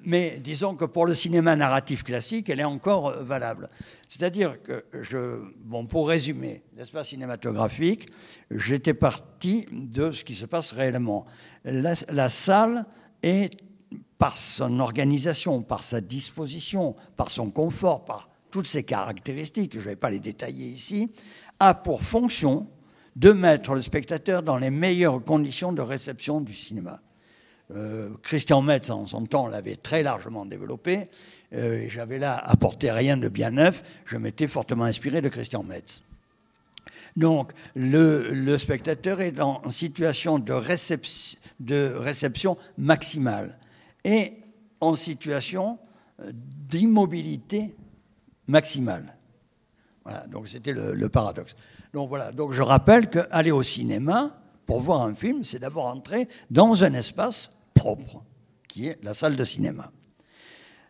mais 0.05 0.39
disons 0.39 0.75
que 0.75 0.85
pour 0.85 1.07
le 1.07 1.15
cinéma 1.15 1.57
narratif 1.57 2.05
classique, 2.05 2.51
elle 2.51 2.61
est 2.61 2.65
encore 2.65 3.23
valable. 3.23 3.71
C'est-à-dire 4.07 4.63
que, 4.63 4.85
je, 5.01 5.41
bon, 5.65 5.87
pour 5.87 6.09
résumer, 6.09 6.63
l'espace 6.77 7.09
cinématographique, 7.09 8.11
j'étais 8.51 8.93
parti 8.93 9.67
de 9.73 10.13
ce 10.13 10.25
qui 10.25 10.35
se 10.35 10.45
passe 10.45 10.73
réellement. 10.73 11.25
La, 11.65 11.95
la 12.11 12.29
salle 12.29 12.85
est, 13.23 13.59
par 14.19 14.39
son 14.39 14.81
organisation, 14.81 15.63
par 15.63 15.85
sa 15.85 16.01
disposition, 16.01 16.95
par 17.17 17.31
son 17.31 17.51
confort, 17.51 18.05
par 18.05 18.29
toutes 18.51 18.67
ses 18.67 18.83
caractéristiques, 18.85 19.75
je 19.75 19.79
ne 19.81 19.85
vais 19.85 19.97
pas 19.97 20.11
les 20.11 20.19
détailler 20.21 20.67
ici, 20.67 21.13
a 21.61 21.75
pour 21.75 22.03
fonction 22.03 22.67
de 23.17 23.33
mettre 23.33 23.75
le 23.75 23.83
spectateur 23.83 24.43
dans 24.43 24.57
les 24.57 24.71
meilleures 24.71 25.23
conditions 25.23 25.73
de 25.73 25.83
réception 25.83 26.41
du 26.41 26.55
cinéma. 26.55 27.01
Euh, 27.75 28.11
Christian 28.23 28.63
Metz, 28.63 28.91
en 28.91 29.07
son 29.07 29.27
temps, 29.27 29.49
l'avait 29.49 29.77
très 29.77 30.03
largement 30.03 30.47
développé. 30.47 31.09
Euh, 31.53 31.83
et 31.83 31.89
J'avais 31.89 32.19
là 32.19 32.37
apporté 32.37 32.93
rien 32.93 33.17
de 33.17 33.29
bien 33.29 33.51
neuf. 33.51 33.83
Je 34.05 34.17
m'étais 34.17 34.47
fortement 34.47 34.85
inspiré 34.85 35.21
de 35.21 35.29
Christian 35.29 35.63
Metz. 35.65 36.03
Donc, 37.17 37.53
le, 37.75 38.33
le 38.33 38.59
spectateur 38.59 39.21
est 39.21 39.41
en 39.41 39.69
situation 39.71 40.39
de, 40.39 40.53
réception- 40.53 41.39
de 41.61 41.93
réception 41.97 42.57
maximale 42.77 43.59
et 44.05 44.35
en 44.81 44.95
situation 44.95 45.79
euh, 46.21 46.31
d'immobilité 46.33 47.75
maximale. 48.47 49.17
Voilà, 50.05 50.27
donc 50.27 50.49
c'était 50.49 50.73
le, 50.73 51.09
paradoxe. 51.09 51.57
Donc 51.93 52.09
voilà, 52.09 52.31
donc 52.31 52.53
je 52.53 52.63
rappelle 52.63 53.11
qu'aller 53.11 53.51
au 53.51 53.63
cinéma 53.63 54.41
pour 54.65 54.81
voir 54.81 55.03
un 55.03 55.15
film, 55.15 55.43
c'est 55.43 55.59
d'abord 55.59 55.87
entrer 55.87 56.29
dans 56.51 56.85
un 56.85 56.95
espace 56.95 57.53
propre, 57.75 58.23
qui 58.69 58.87
est 58.87 59.03
la 59.03 59.15
salle 59.15 59.37
de 59.37 59.45
cinéma. 59.45 59.91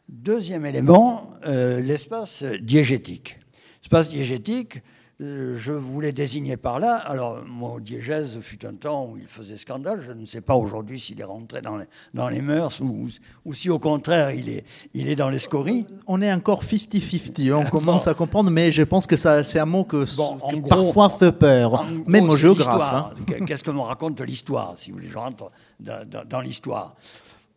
Deuxième 0.08 0.66
élément, 0.66 1.30
euh, 1.46 1.80
l'espace 1.80 2.42
diégétique. 2.42 3.38
L'espace 3.82 4.10
diégétique, 4.10 4.82
je 5.18 5.72
voulais 5.72 6.12
désigner 6.12 6.58
par 6.58 6.78
là, 6.78 6.96
alors 6.96 7.42
mon 7.46 7.78
diégèse 7.78 8.38
fut 8.40 8.66
un 8.66 8.74
temps 8.74 9.06
où 9.10 9.16
il 9.16 9.26
faisait 9.26 9.56
scandale, 9.56 10.02
je 10.02 10.12
ne 10.12 10.26
sais 10.26 10.42
pas 10.42 10.54
aujourd'hui 10.56 11.00
s'il 11.00 11.18
est 11.20 11.24
rentré 11.24 11.62
dans 11.62 11.78
les, 11.78 11.86
dans 12.12 12.28
les 12.28 12.42
mœurs 12.42 12.80
ou, 12.82 13.08
ou 13.46 13.54
si 13.54 13.70
au 13.70 13.78
contraire 13.78 14.30
il 14.32 14.50
est, 14.50 14.64
il 14.92 15.08
est 15.08 15.16
dans 15.16 15.30
les 15.30 15.38
scories. 15.38 15.86
On 16.06 16.20
est 16.20 16.30
encore 16.30 16.62
50-50, 16.62 17.52
on 17.54 17.64
commence 17.64 18.06
à 18.06 18.12
comprendre, 18.14 18.50
mais 18.50 18.70
je 18.72 18.82
pense 18.82 19.06
que 19.06 19.16
ça, 19.16 19.42
c'est 19.42 19.58
un 19.58 19.64
mot 19.64 19.84
que, 19.84 20.04
Bon, 20.16 20.36
en 20.42 20.50
que 20.50 20.56
gros- 20.56 20.68
parfois 20.68 21.08
fait 21.08 21.32
peur, 21.32 21.74
En 21.80 21.86
même 22.06 22.28
aux 22.28 22.36
géographes. 22.36 22.94
hein. 22.94 23.10
Qu'est-ce 23.46 23.64
que 23.64 23.70
me 23.70 23.80
raconte 23.80 24.20
l'histoire, 24.20 24.74
si 24.76 24.90
vous 24.90 24.98
voulez, 24.98 25.08
je 25.08 25.16
rentre 25.16 25.50
dans, 25.80 26.06
dans- 26.06 26.24
dans 26.28 26.40
l'histoire. 26.42 26.94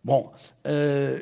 Bon, 0.05 0.29
euh, 0.65 1.19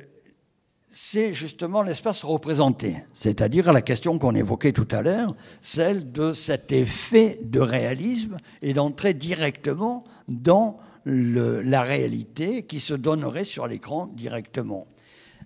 c'est 0.99 1.31
justement 1.31 1.83
l'espace 1.83 2.23
représenté, 2.23 2.97
c'est-à-dire 3.13 3.71
la 3.71 3.83
question 3.83 4.17
qu'on 4.17 4.33
évoquait 4.33 4.71
tout 4.71 4.87
à 4.89 5.03
l'heure, 5.03 5.35
celle 5.61 6.11
de 6.11 6.33
cet 6.33 6.71
effet 6.71 7.37
de 7.43 7.59
réalisme 7.59 8.37
et 8.63 8.73
d'entrer 8.73 9.13
directement 9.13 10.05
dans 10.27 10.79
la 11.05 11.83
réalité 11.83 12.65
qui 12.65 12.79
se 12.79 12.95
donnerait 12.95 13.43
sur 13.43 13.67
l'écran 13.67 14.07
directement. 14.07 14.87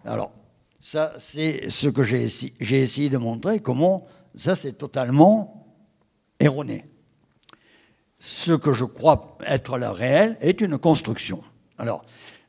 Alors, 0.06 0.32
ça, 0.80 1.16
c'est 1.20 1.70
ce 1.70 1.90
que 1.90 2.02
j'ai 2.02 2.24
essayé 2.62 3.10
de 3.10 3.18
montrer, 3.18 3.60
comment 3.60 4.06
ça, 4.36 4.56
c'est 4.56 4.78
totalement 4.78 5.68
erroné 6.40 6.86
ce 8.20 8.54
que 8.54 8.72
je 8.72 8.86
crois 8.86 9.38
être 9.46 9.78
le 9.78 9.90
réel 9.90 10.38
est 10.40 10.62
une 10.62 10.78
construction. 10.78 11.44
Alors, 11.78 12.06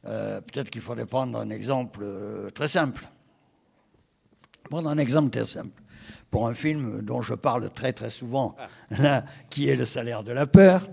euh, 0.07 0.41
peut-être 0.41 0.71
qu'il 0.71 0.81
faudrait 0.81 1.07
prendre 1.07 1.39
un 1.39 1.51
exemple 1.51 2.01
euh, 2.03 2.51
très 2.51 2.69
simple. 2.69 3.07
Prendre 4.71 4.89
un 4.89 4.99
exemple 4.99 5.31
très 5.31 5.45
simple. 5.45 5.83
Pour 6.31 6.49
un 6.49 6.55
film 6.55 7.03
dont 7.03 7.21
je 7.21 7.35
parle 7.35 7.69
très 7.71 7.93
très 7.93 8.11
souvent, 8.11 8.57
là, 8.91 9.25
qui 9.51 9.69
est 9.69 9.77
Le 9.77 9.85
salaire 9.85 10.23
de 10.23 10.33
la 10.33 10.47
peur, 10.47 10.89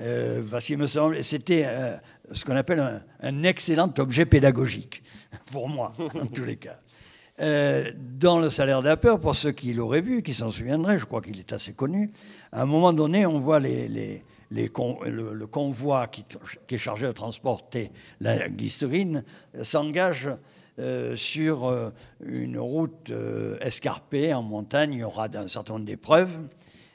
euh, 0.00 0.42
parce 0.50 0.64
qu'il 0.66 0.78
me 0.78 0.86
semble, 0.86 1.22
c'était 1.22 1.64
euh, 1.66 1.96
ce 2.32 2.44
qu'on 2.46 2.56
appelle 2.56 2.80
un, 2.80 3.02
un 3.20 3.42
excellent 3.42 3.92
objet 3.98 4.24
pédagogique, 4.24 5.02
pour 5.52 5.68
moi, 5.68 5.92
en 5.98 6.26
tous 6.26 6.44
les 6.44 6.56
cas. 6.56 6.78
Euh, 7.40 7.90
dans 7.96 8.38
Le 8.38 8.48
salaire 8.50 8.80
de 8.82 8.88
la 8.88 8.96
peur, 8.96 9.20
pour 9.20 9.34
ceux 9.34 9.52
qui 9.52 9.74
l'auraient 9.74 10.00
vu, 10.00 10.22
qui 10.22 10.32
s'en 10.34 10.50
souviendraient, 10.50 10.98
je 10.98 11.04
crois 11.04 11.20
qu'il 11.20 11.38
est 11.38 11.52
assez 11.52 11.74
connu, 11.74 12.10
à 12.52 12.62
un 12.62 12.66
moment 12.66 12.92
donné, 12.94 13.26
on 13.26 13.38
voit 13.38 13.60
les, 13.60 13.86
les- 13.88 14.22
le, 14.50 15.46
convoi 15.46 16.08
qui, 16.08 16.24
est 16.70 16.78
chargé 16.78 17.06
de 17.06 17.12
transporter 17.12 17.90
la 18.20 18.48
glycérine 18.48 19.24
s'engage 19.62 20.28
euh, 20.78 21.14
sur 21.16 21.66
euh, 21.66 21.90
une 22.24 22.58
route 22.58 23.10
euh, 23.10 23.58
escarpée 23.60 24.32
en 24.32 24.42
montagne, 24.42 24.94
il 24.94 25.00
y 25.00 25.04
aura 25.04 25.28
un 25.34 25.48
certain 25.48 25.74
nombre 25.74 25.84
d'épreuves, 25.84 26.48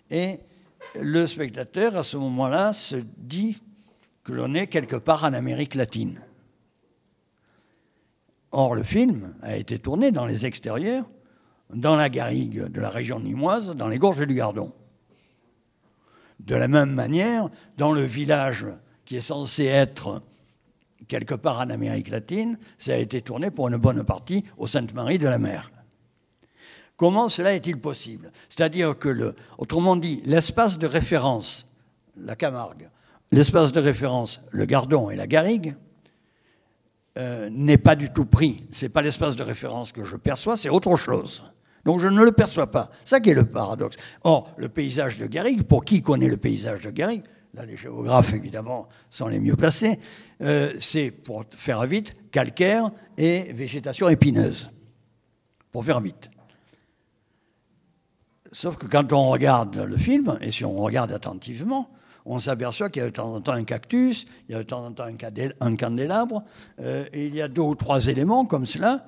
et 0.09 0.39
le 0.99 1.27
spectateur, 1.27 1.95
à 1.95 2.03
ce 2.03 2.17
moment-là, 2.17 2.73
se 2.73 2.95
dit 3.17 3.57
que 4.23 4.33
l'on 4.33 4.53
est 4.55 4.67
quelque 4.67 4.95
part 4.95 5.23
en 5.23 5.33
Amérique 5.33 5.75
latine. 5.75 6.21
Or, 8.51 8.73
le 8.75 8.83
film 8.83 9.35
a 9.41 9.55
été 9.55 9.77
tourné 9.77 10.11
dans 10.11 10.25
les 10.25 10.45
extérieurs 10.45 11.05
dans 11.73 11.95
la 11.95 12.09
garrigue 12.09 12.63
de 12.63 12.81
la 12.81 12.89
région 12.89 13.19
nimoise, 13.19 13.75
dans 13.75 13.87
les 13.87 13.99
gorges 13.99 14.25
du 14.25 14.33
Gardon. 14.33 14.71
De 16.39 16.55
la 16.55 16.67
même 16.67 16.91
manière, 16.91 17.49
dans 17.77 17.91
le 17.91 18.03
village 18.03 18.65
qui 19.05 19.17
est 19.17 19.21
censé 19.21 19.65
être 19.65 20.21
quelque 21.07 21.35
part 21.35 21.59
en 21.59 21.69
Amérique 21.69 22.09
latine, 22.09 22.57
ça 22.77 22.93
a 22.93 22.97
été 22.97 23.21
tourné 23.21 23.51
pour 23.51 23.67
une 23.67 23.77
bonne 23.77 24.03
partie 24.03 24.43
au 24.57 24.67
Sainte-Marie 24.67 25.19
de 25.19 25.27
la 25.27 25.37
Mer. 25.37 25.71
Comment 26.97 27.29
cela 27.29 27.53
est-il 27.53 27.79
possible? 27.79 28.31
C'est-à-dire 28.47 28.97
que, 28.97 29.09
le, 29.09 29.35
autrement 29.57 29.95
dit, 29.95 30.21
l'espace 30.25 30.77
de 30.77 30.87
référence, 30.87 31.67
la 32.17 32.35
Camargue, 32.35 32.89
l'espace 33.31 33.71
de 33.71 33.81
référence, 33.81 34.41
le 34.51 34.65
Gardon 34.65 35.09
et 35.09 35.15
la 35.15 35.27
Garrigue, 35.27 35.75
euh, 37.17 37.49
n'est 37.49 37.77
pas 37.77 37.95
du 37.95 38.11
tout 38.11 38.25
pris. 38.25 38.63
Ce 38.71 38.85
n'est 38.85 38.89
pas 38.89 39.01
l'espace 39.01 39.35
de 39.35 39.43
référence 39.43 39.91
que 39.91 40.03
je 40.03 40.15
perçois, 40.15 40.57
c'est 40.57 40.69
autre 40.69 40.95
chose. 40.95 41.43
Donc 41.85 41.99
je 41.99 42.07
ne 42.07 42.23
le 42.23 42.31
perçois 42.31 42.69
pas. 42.69 42.89
Ça 43.05 43.19
qui 43.19 43.29
est 43.29 43.35
le 43.35 43.45
paradoxe. 43.45 43.95
Or, 44.23 44.51
le 44.57 44.69
paysage 44.69 45.19
de 45.19 45.27
Garrigue, 45.27 45.63
pour 45.63 45.85
qui 45.85 46.01
connaît 46.01 46.27
le 46.27 46.37
paysage 46.37 46.83
de 46.83 46.89
Garrigue, 46.89 47.23
là 47.53 47.65
les 47.65 47.77
géographes 47.77 48.33
évidemment 48.33 48.89
sont 49.11 49.27
les 49.27 49.39
mieux 49.39 49.55
placés, 49.55 49.99
euh, 50.41 50.73
c'est 50.79 51.11
pour 51.11 51.45
faire 51.55 51.85
vite 51.85 52.15
calcaire 52.31 52.91
et 53.17 53.53
végétation 53.53 54.09
épineuse. 54.09 54.69
Pour 55.71 55.85
faire 55.85 56.01
vite. 56.01 56.31
Sauf 58.51 58.77
que 58.77 58.87
quand 58.87 59.11
on 59.13 59.29
regarde 59.29 59.75
le 59.75 59.97
film, 59.97 60.37
et 60.41 60.51
si 60.51 60.63
on 60.63 60.77
regarde 60.77 61.11
attentivement, 61.11 61.91
on 62.25 62.39
s'aperçoit 62.39 62.89
qu'il 62.89 63.01
y 63.01 63.03
a 63.03 63.09
de 63.09 63.13
temps 63.13 63.33
en 63.33 63.41
temps 63.41 63.51
un 63.51 63.65
cactus, 63.65 64.25
il 64.47 64.53
y 64.53 64.55
a 64.55 64.59
de 64.59 64.63
temps 64.63 64.83
en 64.85 64.91
temps 64.91 65.05
un, 65.59 65.75
candélabre, 65.75 66.43
euh, 66.79 67.05
et 67.13 67.27
il 67.27 67.35
y 67.35 67.41
a 67.41 67.47
deux 67.47 67.61
ou 67.61 67.75
trois 67.75 68.07
éléments 68.07 68.45
comme 68.45 68.65
cela 68.65 69.05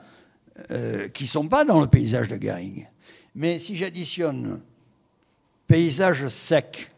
euh, 0.72 1.08
qui 1.10 1.24
ne 1.24 1.30
sont 1.30 1.48
pas 1.48 1.66
dans 1.66 1.80
le 1.80 1.88
paysage 1.88 2.28
de 2.28 2.38
Garrigue. 2.38 2.90
Mais 3.36 3.60
si 3.60 3.76
j'additionne 3.76 4.62
paysage 5.68 6.28
sec 6.28 6.92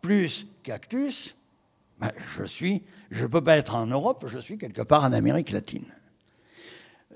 plus 0.00 0.46
cactus, 0.62 1.36
ben, 1.98 2.12
je 2.36 2.44
suis, 2.44 2.82
je 3.10 3.22
ne 3.22 3.28
peux 3.28 3.42
pas 3.42 3.56
être 3.56 3.74
en 3.74 3.86
Europe, 3.86 4.24
je 4.26 4.38
suis 4.38 4.58
quelque 4.58 4.82
part 4.82 5.04
en 5.04 5.12
Amérique 5.12 5.50
latine. 5.50 5.84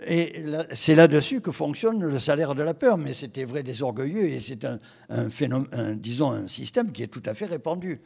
Et 0.06 0.44
c'est 0.72 0.96
là-dessus 0.96 1.40
que 1.40 1.52
fonctionne 1.52 2.02
le 2.02 2.18
salaire 2.18 2.56
de 2.56 2.64
la 2.64 2.74
peur, 2.74 2.98
mais 2.98 3.14
c'était 3.14 3.44
vrai 3.44 3.62
des 3.62 3.80
orgueilleux 3.80 4.24
et 4.24 4.40
c'est 4.40 4.64
un, 4.64 5.94
disons, 5.94 6.32
un 6.32 6.48
système 6.48 6.90
qui 6.90 7.04
est 7.04 7.06
tout 7.06 7.22
à 7.24 7.32
fait 7.32 7.46
répandu. 7.46 7.98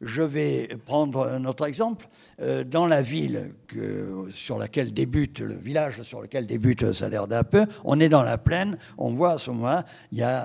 Je 0.00 0.22
vais 0.22 0.68
prendre 0.84 1.28
un 1.28 1.44
autre 1.44 1.66
exemple. 1.66 2.08
Euh, 2.40 2.64
dans 2.64 2.86
la 2.86 3.02
ville 3.02 3.54
sur 4.34 4.58
laquelle 4.58 4.92
débute, 4.92 5.40
le 5.40 5.54
village 5.54 6.02
sur 6.02 6.20
lequel 6.20 6.46
débute 6.46 6.82
le 6.82 6.92
salaire 6.92 7.28
de 7.28 7.34
la 7.34 7.44
peur, 7.44 7.66
on 7.84 8.00
est 8.00 8.08
dans 8.08 8.22
la 8.22 8.36
plaine, 8.36 8.78
on 8.98 9.12
voit 9.12 9.32
à 9.32 9.38
ce 9.38 9.50
moment-là, 9.50 9.84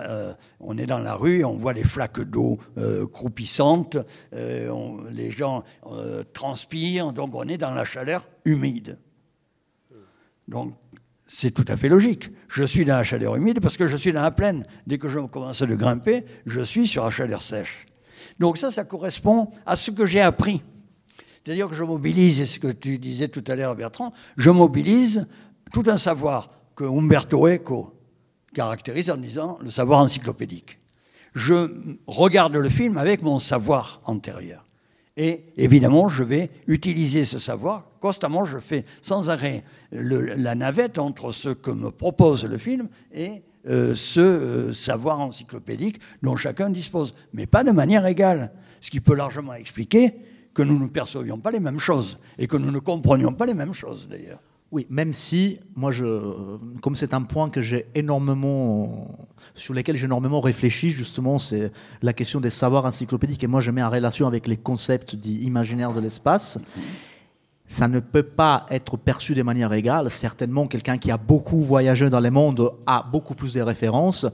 euh, 0.09 0.33
on 0.59 0.77
est 0.77 0.85
dans 0.85 0.99
la 0.99 1.15
rue, 1.15 1.43
on 1.43 1.57
voit 1.57 1.73
les 1.73 1.83
flaques 1.83 2.21
d'eau 2.21 2.59
euh, 2.77 3.07
croupissantes, 3.07 3.97
les 4.31 5.31
gens 5.31 5.63
transpirent, 6.33 7.13
donc 7.13 7.33
on 7.33 7.47
est 7.47 7.57
dans 7.57 7.71
la 7.71 7.85
chaleur 7.85 8.27
humide. 8.45 8.97
Donc 10.47 10.73
c'est 11.27 11.51
tout 11.51 11.65
à 11.67 11.75
fait 11.75 11.89
logique. 11.89 12.29
Je 12.47 12.63
suis 12.63 12.85
dans 12.85 12.97
la 12.97 13.03
chaleur 13.03 13.35
humide 13.35 13.59
parce 13.59 13.77
que 13.77 13.87
je 13.87 13.97
suis 13.97 14.13
dans 14.13 14.21
la 14.21 14.31
plaine. 14.31 14.65
Dès 14.87 14.97
que 14.97 15.09
je 15.09 15.19
commence 15.19 15.61
à 15.61 15.65
grimper, 15.65 16.25
je 16.45 16.61
suis 16.61 16.87
sur 16.87 17.03
la 17.03 17.09
chaleur 17.09 17.43
sèche. 17.43 17.85
Donc 18.39 18.57
ça, 18.57 18.71
ça 18.71 18.83
correspond 18.83 19.49
à 19.65 19.75
ce 19.75 19.91
que 19.91 20.05
j'ai 20.05 20.21
appris. 20.21 20.61
C'est-à-dire 21.43 21.69
que 21.69 21.75
je 21.75 21.83
mobilise, 21.83 22.41
et 22.41 22.45
ce 22.45 22.59
que 22.59 22.67
tu 22.67 22.97
disais 22.97 23.29
tout 23.29 23.43
à 23.47 23.55
l'heure, 23.55 23.75
Bertrand, 23.75 24.13
je 24.35 24.49
mobilise 24.49 25.27
tout 25.71 25.83
un 25.87 25.97
savoir 25.97 26.49
que 26.75 26.83
Umberto 26.83 27.47
Eco 27.47 27.93
caractérise 28.53 29.09
en 29.09 29.17
disant 29.17 29.57
le 29.61 29.71
savoir 29.71 29.99
encyclopédique. 29.99 30.77
Je 31.35 31.71
regarde 32.07 32.55
le 32.55 32.69
film 32.69 32.97
avec 32.97 33.21
mon 33.21 33.39
savoir 33.39 34.01
antérieur. 34.05 34.66
Et 35.17 35.45
évidemment, 35.57 36.09
je 36.09 36.23
vais 36.23 36.51
utiliser 36.67 37.25
ce 37.25 37.39
savoir. 37.39 37.89
Constamment, 37.99 38.45
je 38.45 38.59
fais 38.59 38.85
sans 39.01 39.31
arrêt 39.31 39.63
la 39.91 40.53
navette 40.53 40.99
entre 40.99 41.31
ce 41.31 41.49
que 41.49 41.71
me 41.71 41.89
propose 41.89 42.45
le 42.45 42.59
film 42.59 42.87
et 43.11 43.41
euh, 43.67 43.95
ce 43.95 44.19
euh, 44.19 44.73
savoir 44.75 45.19
encyclopédique 45.19 45.99
dont 46.21 46.37
chacun 46.37 46.69
dispose, 46.69 47.15
mais 47.33 47.47
pas 47.47 47.63
de 47.63 47.71
manière 47.71 48.05
égale. 48.05 48.51
Ce 48.79 48.91
qui 48.91 48.99
peut 48.99 49.15
largement 49.15 49.55
expliquer 49.55 50.13
que 50.53 50.61
nous 50.61 50.77
ne 50.77 50.87
percevions 50.87 51.39
pas 51.39 51.49
les 51.49 51.59
mêmes 51.59 51.79
choses 51.79 52.19
et 52.37 52.45
que 52.45 52.55
nous 52.55 52.71
ne 52.71 52.79
comprenions 52.79 53.33
pas 53.33 53.47
les 53.47 53.55
mêmes 53.55 53.73
choses 53.73 54.07
d'ailleurs. 54.07 54.39
Oui, 54.71 54.85
même 54.89 55.13
si, 55.13 55.59
moi, 55.75 55.91
je, 55.91 56.57
comme 56.81 56.97
c'est 56.97 57.13
un 57.13 57.21
point 57.21 57.49
que 57.49 57.61
j'ai 57.61 57.85
énormément, 57.95 59.07
sur 59.55 59.73
lequel 59.73 59.95
j'ai 59.95 60.05
énormément 60.05 60.41
réfléchi, 60.41 60.89
justement, 60.89 61.39
c'est 61.39 61.71
la 62.01 62.11
question 62.11 62.41
des 62.41 62.49
savoirs 62.49 62.83
encyclopédiques, 62.83 63.43
et 63.45 63.47
moi 63.47 63.61
je 63.61 63.71
mets 63.71 63.81
en 63.81 63.89
relation 63.89 64.27
avec 64.27 64.45
les 64.45 64.57
concepts 64.57 65.15
dits 65.15 65.37
imaginaires 65.37 65.93
de 65.93 66.01
l'espace. 66.01 66.59
Ça 67.69 67.87
ne 67.87 68.01
peut 68.01 68.23
pas 68.23 68.65
être 68.69 68.97
perçu 68.97 69.35
de 69.35 69.43
manière 69.43 69.71
égale. 69.71 70.11
Certainement, 70.11 70.67
quelqu'un 70.67 70.97
qui 70.97 71.11
a 71.11 71.17
beaucoup 71.17 71.61
voyagé 71.61 72.09
dans 72.09 72.19
le 72.19 72.31
monde 72.31 72.71
a 72.85 73.05
beaucoup 73.09 73.35
plus 73.35 73.53
de 73.53 73.61
références, 73.61 74.25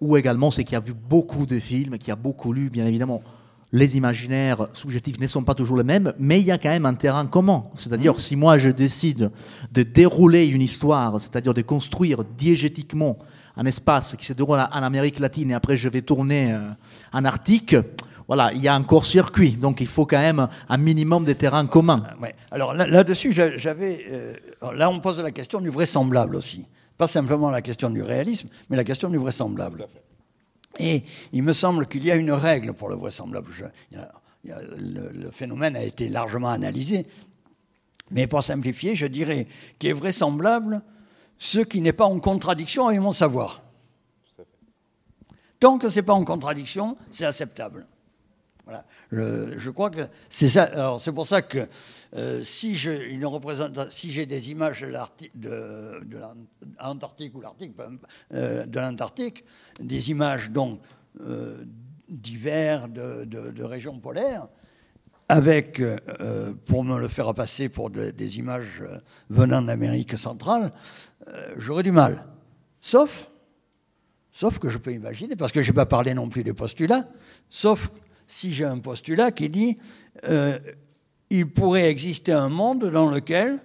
ou 0.00 0.16
également 0.16 0.50
c'est 0.50 0.64
qui 0.64 0.76
a 0.76 0.80
vu 0.80 0.94
beaucoup 0.94 1.44
de 1.44 1.58
films, 1.58 1.98
qui 1.98 2.10
a 2.10 2.16
beaucoup 2.16 2.54
lu, 2.54 2.70
bien 2.70 2.86
évidemment 2.86 3.22
les 3.72 3.96
imaginaires 3.96 4.68
subjectifs 4.72 5.20
ne 5.20 5.26
sont 5.26 5.44
pas 5.44 5.54
toujours 5.54 5.76
les 5.76 5.84
mêmes, 5.84 6.12
mais 6.18 6.40
il 6.40 6.46
y 6.46 6.50
a 6.50 6.58
quand 6.58 6.70
même 6.70 6.86
un 6.86 6.94
terrain 6.94 7.26
commun. 7.26 7.64
C'est-à-dire, 7.74 8.14
mmh. 8.14 8.18
si 8.18 8.36
moi 8.36 8.58
je 8.58 8.70
décide 8.70 9.30
de 9.72 9.82
dérouler 9.82 10.46
une 10.46 10.62
histoire, 10.62 11.20
c'est-à-dire 11.20 11.54
de 11.54 11.62
construire 11.62 12.24
diégétiquement 12.24 13.18
un 13.56 13.66
espace 13.66 14.16
qui 14.16 14.24
se 14.24 14.32
déroule 14.32 14.60
en 14.60 14.82
Amérique 14.82 15.18
latine 15.18 15.50
et 15.50 15.54
après 15.54 15.76
je 15.76 15.88
vais 15.88 16.02
tourner 16.02 16.52
euh, 16.52 16.60
en 17.12 17.24
Arctique, 17.24 17.76
voilà, 18.28 18.52
il 18.52 18.62
y 18.62 18.68
a 18.68 18.74
un 18.74 18.82
court-circuit. 18.82 19.52
Donc 19.52 19.80
il 19.80 19.86
faut 19.86 20.06
quand 20.06 20.20
même 20.20 20.48
un 20.68 20.76
minimum 20.76 21.24
de 21.24 21.32
terrains 21.32 21.66
communs. 21.66 22.04
Ouais. 22.20 22.34
Alors 22.50 22.74
là-dessus, 22.74 23.32
j'avais. 23.32 24.06
Euh, 24.10 24.34
là, 24.74 24.90
on 24.90 25.00
pose 25.00 25.18
la 25.18 25.30
question 25.30 25.60
du 25.60 25.70
vraisemblable 25.70 26.36
aussi. 26.36 26.66
Pas 26.98 27.06
simplement 27.06 27.50
la 27.50 27.62
question 27.62 27.90
du 27.90 28.02
réalisme, 28.02 28.48
mais 28.68 28.76
la 28.76 28.84
question 28.84 29.08
du 29.08 29.16
vraisemblable. 29.16 29.86
Et 30.78 31.02
il 31.32 31.42
me 31.42 31.52
semble 31.52 31.86
qu'il 31.86 32.04
y 32.04 32.10
a 32.10 32.16
une 32.16 32.32
règle 32.32 32.72
pour 32.72 32.88
le 32.88 32.96
vraisemblable. 32.96 33.50
le, 34.44 35.30
phénomène 35.30 35.76
a 35.76 35.82
été 35.82 36.08
largement 36.08 36.50
analysé, 36.50 37.06
mais 38.10 38.26
pour 38.26 38.42
simplifier, 38.42 38.94
je 38.94 39.06
dirais 39.06 39.46
qu'il 39.78 39.90
est 39.90 39.94
vraisemblable 39.94 40.82
ce 41.38 41.60
qui 41.60 41.80
n'est 41.80 41.92
pas 41.92 42.06
en 42.06 42.20
contradiction 42.20 42.88
avec 42.88 43.00
mon 43.00 43.12
savoir. 43.12 43.62
Tant 45.60 45.78
que 45.78 45.88
ce 45.88 45.96
n'est 45.96 46.06
pas 46.06 46.14
en 46.14 46.24
contradiction, 46.24 46.96
c'est 47.10 47.24
acceptable. 47.24 47.86
Voilà. 48.68 48.84
Je, 49.10 49.70
crois 49.70 49.88
que 49.88 50.06
c'est 50.28 50.48
ça. 50.48 50.64
Alors 50.64 51.00
c'est 51.00 51.12
pour 51.12 51.26
ça 51.26 51.40
que 51.40 51.66
euh, 52.14 52.44
si 52.44 52.76
j'ai 52.76 54.26
des 54.26 54.50
images 54.50 54.82
de 54.82 56.18
l'Antarctique 56.78 57.34
ou 57.34 57.40
l'Arctique, 57.40 57.72
euh, 58.34 58.66
de 58.66 58.78
l'Antarctique, 58.78 59.46
des 59.80 60.10
images 60.10 60.50
donc 60.50 60.82
euh, 61.22 61.64
d'hiver, 62.10 62.88
de, 62.88 63.62
régions 63.62 63.98
polaires, 63.98 64.48
avec, 65.30 65.82
pour 66.66 66.84
me 66.84 66.98
le 66.98 67.08
faire 67.08 67.32
passer 67.34 67.70
pour 67.70 67.88
des 67.88 68.38
images 68.38 68.82
venant 69.30 69.62
d'Amérique 69.62 70.18
centrale, 70.18 70.72
j'aurais 71.56 71.82
du 71.82 71.92
mal. 71.92 72.26
Sauf, 72.80 73.30
sauf 74.30 74.58
que 74.58 74.68
je 74.68 74.78
peux 74.78 74.92
imaginer, 74.92 75.36
parce 75.36 75.52
que 75.52 75.62
je 75.62 75.70
n'ai 75.70 75.74
pas 75.74 75.86
parlé 75.86 76.14
non 76.14 76.28
plus 76.28 76.44
des 76.44 76.54
postulats, 76.54 77.08
sauf 77.50 77.90
si 78.28 78.52
j'ai 78.52 78.66
un 78.66 78.78
postulat 78.78 79.32
qui 79.32 79.48
dit 79.48 79.78
euh, 80.28 80.58
il 81.30 81.50
pourrait 81.50 81.90
exister 81.90 82.32
un 82.32 82.48
monde 82.48 82.84
dans 82.84 83.10
lequel 83.10 83.58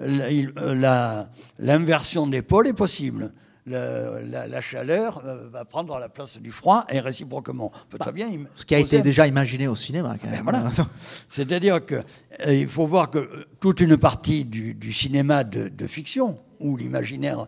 euh, 0.00 1.24
l'inversion 1.58 2.26
des 2.26 2.42
pôles 2.42 2.66
est 2.66 2.74
possible. 2.74 3.32
La, 3.66 4.60
chaleur 4.60 5.22
euh, 5.24 5.48
va 5.48 5.64
prendre 5.64 5.98
la 5.98 6.10
place 6.10 6.36
du 6.36 6.50
froid 6.50 6.84
et 6.90 7.00
réciproquement. 7.00 7.72
Peut 7.88 7.96
très 7.96 8.12
bien 8.12 8.28
ce 8.54 8.66
qui 8.66 8.74
a 8.74 8.78
été 8.78 9.00
déjà 9.00 9.26
imaginé 9.26 9.68
au 9.68 9.76
cinéma. 9.76 10.16
Ben 10.22 10.70
C'est-à-dire 11.28 11.80
qu'il 11.86 12.68
faut 12.68 12.86
voir 12.86 13.08
que 13.08 13.46
toute 13.60 13.80
une 13.80 13.96
partie 13.96 14.44
du, 14.44 14.92
cinéma 14.92 15.44
de, 15.44 15.68
de, 15.68 15.86
fiction, 15.86 16.38
où 16.60 16.76
l'imaginaire, 16.76 17.46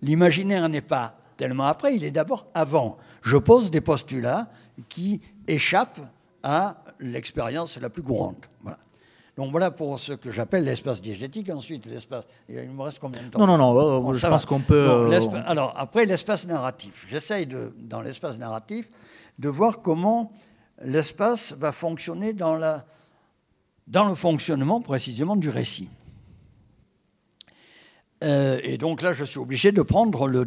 l'imaginaire 0.00 0.66
n'est 0.70 0.80
pas 0.80 1.18
tellement 1.36 1.66
après, 1.66 1.94
il 1.94 2.04
est 2.04 2.10
d'abord 2.10 2.46
avant. 2.54 2.96
Je 3.20 3.36
pose 3.36 3.70
des 3.70 3.82
postulats 3.82 4.48
qui 4.88 5.20
échappent 5.46 6.00
à 6.42 6.82
l'expérience 7.00 7.78
la 7.78 7.90
plus 7.90 8.02
courante. 8.02 8.48
Donc 9.36 9.50
voilà 9.50 9.70
pour 9.70 9.98
ce 9.98 10.12
que 10.12 10.30
j'appelle 10.30 10.64
l'espace 10.64 11.00
diégétique. 11.00 11.48
Ensuite, 11.48 11.86
l'espace. 11.86 12.24
Il 12.48 12.56
me 12.70 12.82
reste 12.82 12.98
combien 12.98 13.22
de 13.22 13.28
temps? 13.28 13.38
Non, 13.38 13.46
non, 13.46 13.56
non. 13.56 14.10
Euh, 14.10 14.12
je 14.12 14.26
pense 14.26 14.44
qu'on 14.44 14.60
peut. 14.60 14.90
Euh, 14.90 15.42
alors 15.46 15.72
après, 15.76 16.04
l'espace 16.04 16.46
narratif. 16.46 17.06
J'essaye 17.08 17.46
de, 17.46 17.72
dans 17.78 18.02
l'espace 18.02 18.38
narratif, 18.38 18.88
de 19.38 19.48
voir 19.48 19.80
comment 19.80 20.32
l'espace 20.82 21.54
va 21.54 21.72
fonctionner 21.72 22.34
dans, 22.34 22.56
la, 22.56 22.84
dans 23.86 24.06
le 24.06 24.14
fonctionnement 24.14 24.82
précisément 24.82 25.36
du 25.36 25.48
récit. 25.48 25.88
Euh, 28.22 28.60
et 28.62 28.76
donc 28.76 29.00
là, 29.00 29.14
je 29.14 29.24
suis 29.24 29.38
obligé 29.38 29.72
de 29.72 29.82
prendre 29.82 30.28
le, 30.28 30.46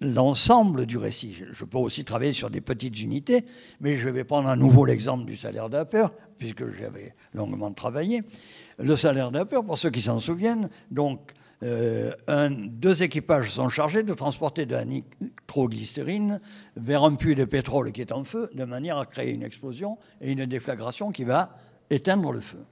l'ensemble 0.00 0.86
du 0.86 0.96
récit. 0.96 1.34
Je, 1.50 1.64
peux 1.64 1.78
aussi 1.78 2.04
travailler 2.04 2.32
sur 2.32 2.50
des 2.50 2.60
petites 2.60 3.00
unités, 3.00 3.44
mais 3.80 3.96
je 3.96 4.08
vais 4.08 4.24
prendre 4.24 4.48
à 4.48 4.56
nouveau 4.56 4.84
l'exemple 4.84 5.24
du 5.24 5.36
salaire 5.36 5.68
de 5.68 5.76
la 5.76 5.84
peur, 5.84 6.12
puisque 6.38 6.70
j'avais 6.72 7.14
longuement 7.34 7.72
travaillé. 7.72 8.22
Le 8.78 8.96
salaire 8.96 9.30
de 9.30 9.38
la 9.38 9.44
peur, 9.44 9.64
pour 9.64 9.78
ceux 9.78 9.90
qui 9.90 10.02
s'en 10.02 10.20
souviennent, 10.20 10.68
donc 10.90 11.32
euh, 11.62 12.12
deux 12.50 13.02
équipages 13.02 13.50
sont 13.50 13.68
chargés 13.68 14.02
de 14.02 14.12
transporter 14.12 14.66
de 14.66 14.74
la 14.74 14.84
nitroglycérine 14.84 16.40
vers 16.76 17.04
un 17.04 17.14
puits 17.14 17.34
de 17.34 17.44
pétrole 17.44 17.92
qui 17.92 18.02
est 18.02 18.12
en 18.12 18.24
feu, 18.24 18.50
de 18.54 18.64
manière 18.64 18.98
à 18.98 19.06
créer 19.06 19.32
une 19.32 19.42
explosion 19.42 19.98
et 20.20 20.32
une 20.32 20.44
déflagration 20.46 21.12
qui 21.12 21.24
va 21.24 21.56
éteindre 21.88 22.32
le 22.32 22.40
feu. 22.40 22.64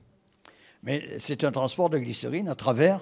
Mais 0.82 1.02
c'est 1.18 1.44
un 1.44 1.52
transport 1.52 1.88
de 1.88 1.98
glycérine 1.98 2.48
à 2.48 2.54
travers 2.54 3.00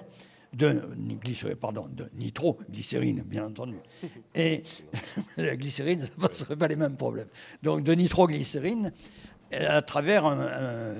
de, 0.53 0.81
glycérine, 1.23 1.55
pardon, 1.55 1.87
de 1.91 2.09
nitroglycérine, 2.15 3.23
bien 3.25 3.45
entendu. 3.45 3.77
Et 4.35 4.63
la 5.37 5.55
glycérine, 5.55 6.03
ça 6.03 6.11
ne 6.17 6.27
poserait 6.27 6.55
pas 6.55 6.67
les 6.67 6.75
mêmes 6.75 6.97
problèmes. 6.97 7.29
Donc 7.61 7.83
de 7.83 7.93
nitroglycérine 7.93 8.91
à 9.51 9.81
travers, 9.81 10.35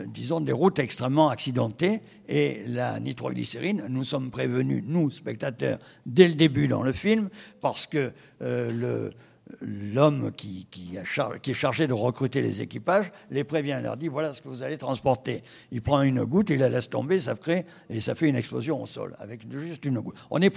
disons, 0.07 0.41
des 0.41 0.51
routes 0.51 0.79
extrêmement 0.79 1.29
accidentées. 1.29 2.01
Et 2.27 2.63
la 2.67 2.99
nitroglycérine, 2.99 3.85
nous 3.89 4.03
sommes 4.03 4.31
prévenus, 4.31 4.83
nous, 4.85 5.09
spectateurs, 5.09 5.79
dès 6.05 6.27
le 6.27 6.35
début 6.35 6.67
dans 6.67 6.83
le 6.83 6.93
film, 6.93 7.29
parce 7.61 7.87
que 7.87 8.11
euh, 8.41 9.09
l'homme 9.61 10.31
qui, 10.31 10.67
est 10.95 11.53
chargé 11.53 11.87
de 11.87 11.93
recruter 11.93 12.41
les 12.41 12.61
équipages 12.61 13.11
les 13.29 13.43
prévient, 13.43 13.79
leur 13.81 13.97
dit 13.97 14.07
voilà 14.07 14.33
ce 14.33 14.41
que 14.41 14.47
vous 14.47 14.63
allez 14.63 14.77
transporter. 14.77 15.43
Il 15.71 15.81
prend 15.81 16.01
une 16.01 16.23
goutte, 16.23 16.49
il 16.49 16.59
la 16.59 16.69
laisse 16.69 16.89
tomber, 16.89 17.19
ça 17.19 17.35
crée 17.35 17.65
et 17.89 17.99
ça 17.99 18.15
fait 18.15 18.29
une 18.29 18.35
explosion 18.35 18.81
au 18.81 18.87
sol 18.87 19.15
avec 19.19 19.41
juste 19.51 19.85
une 19.85 19.99
goutte. 19.99 20.15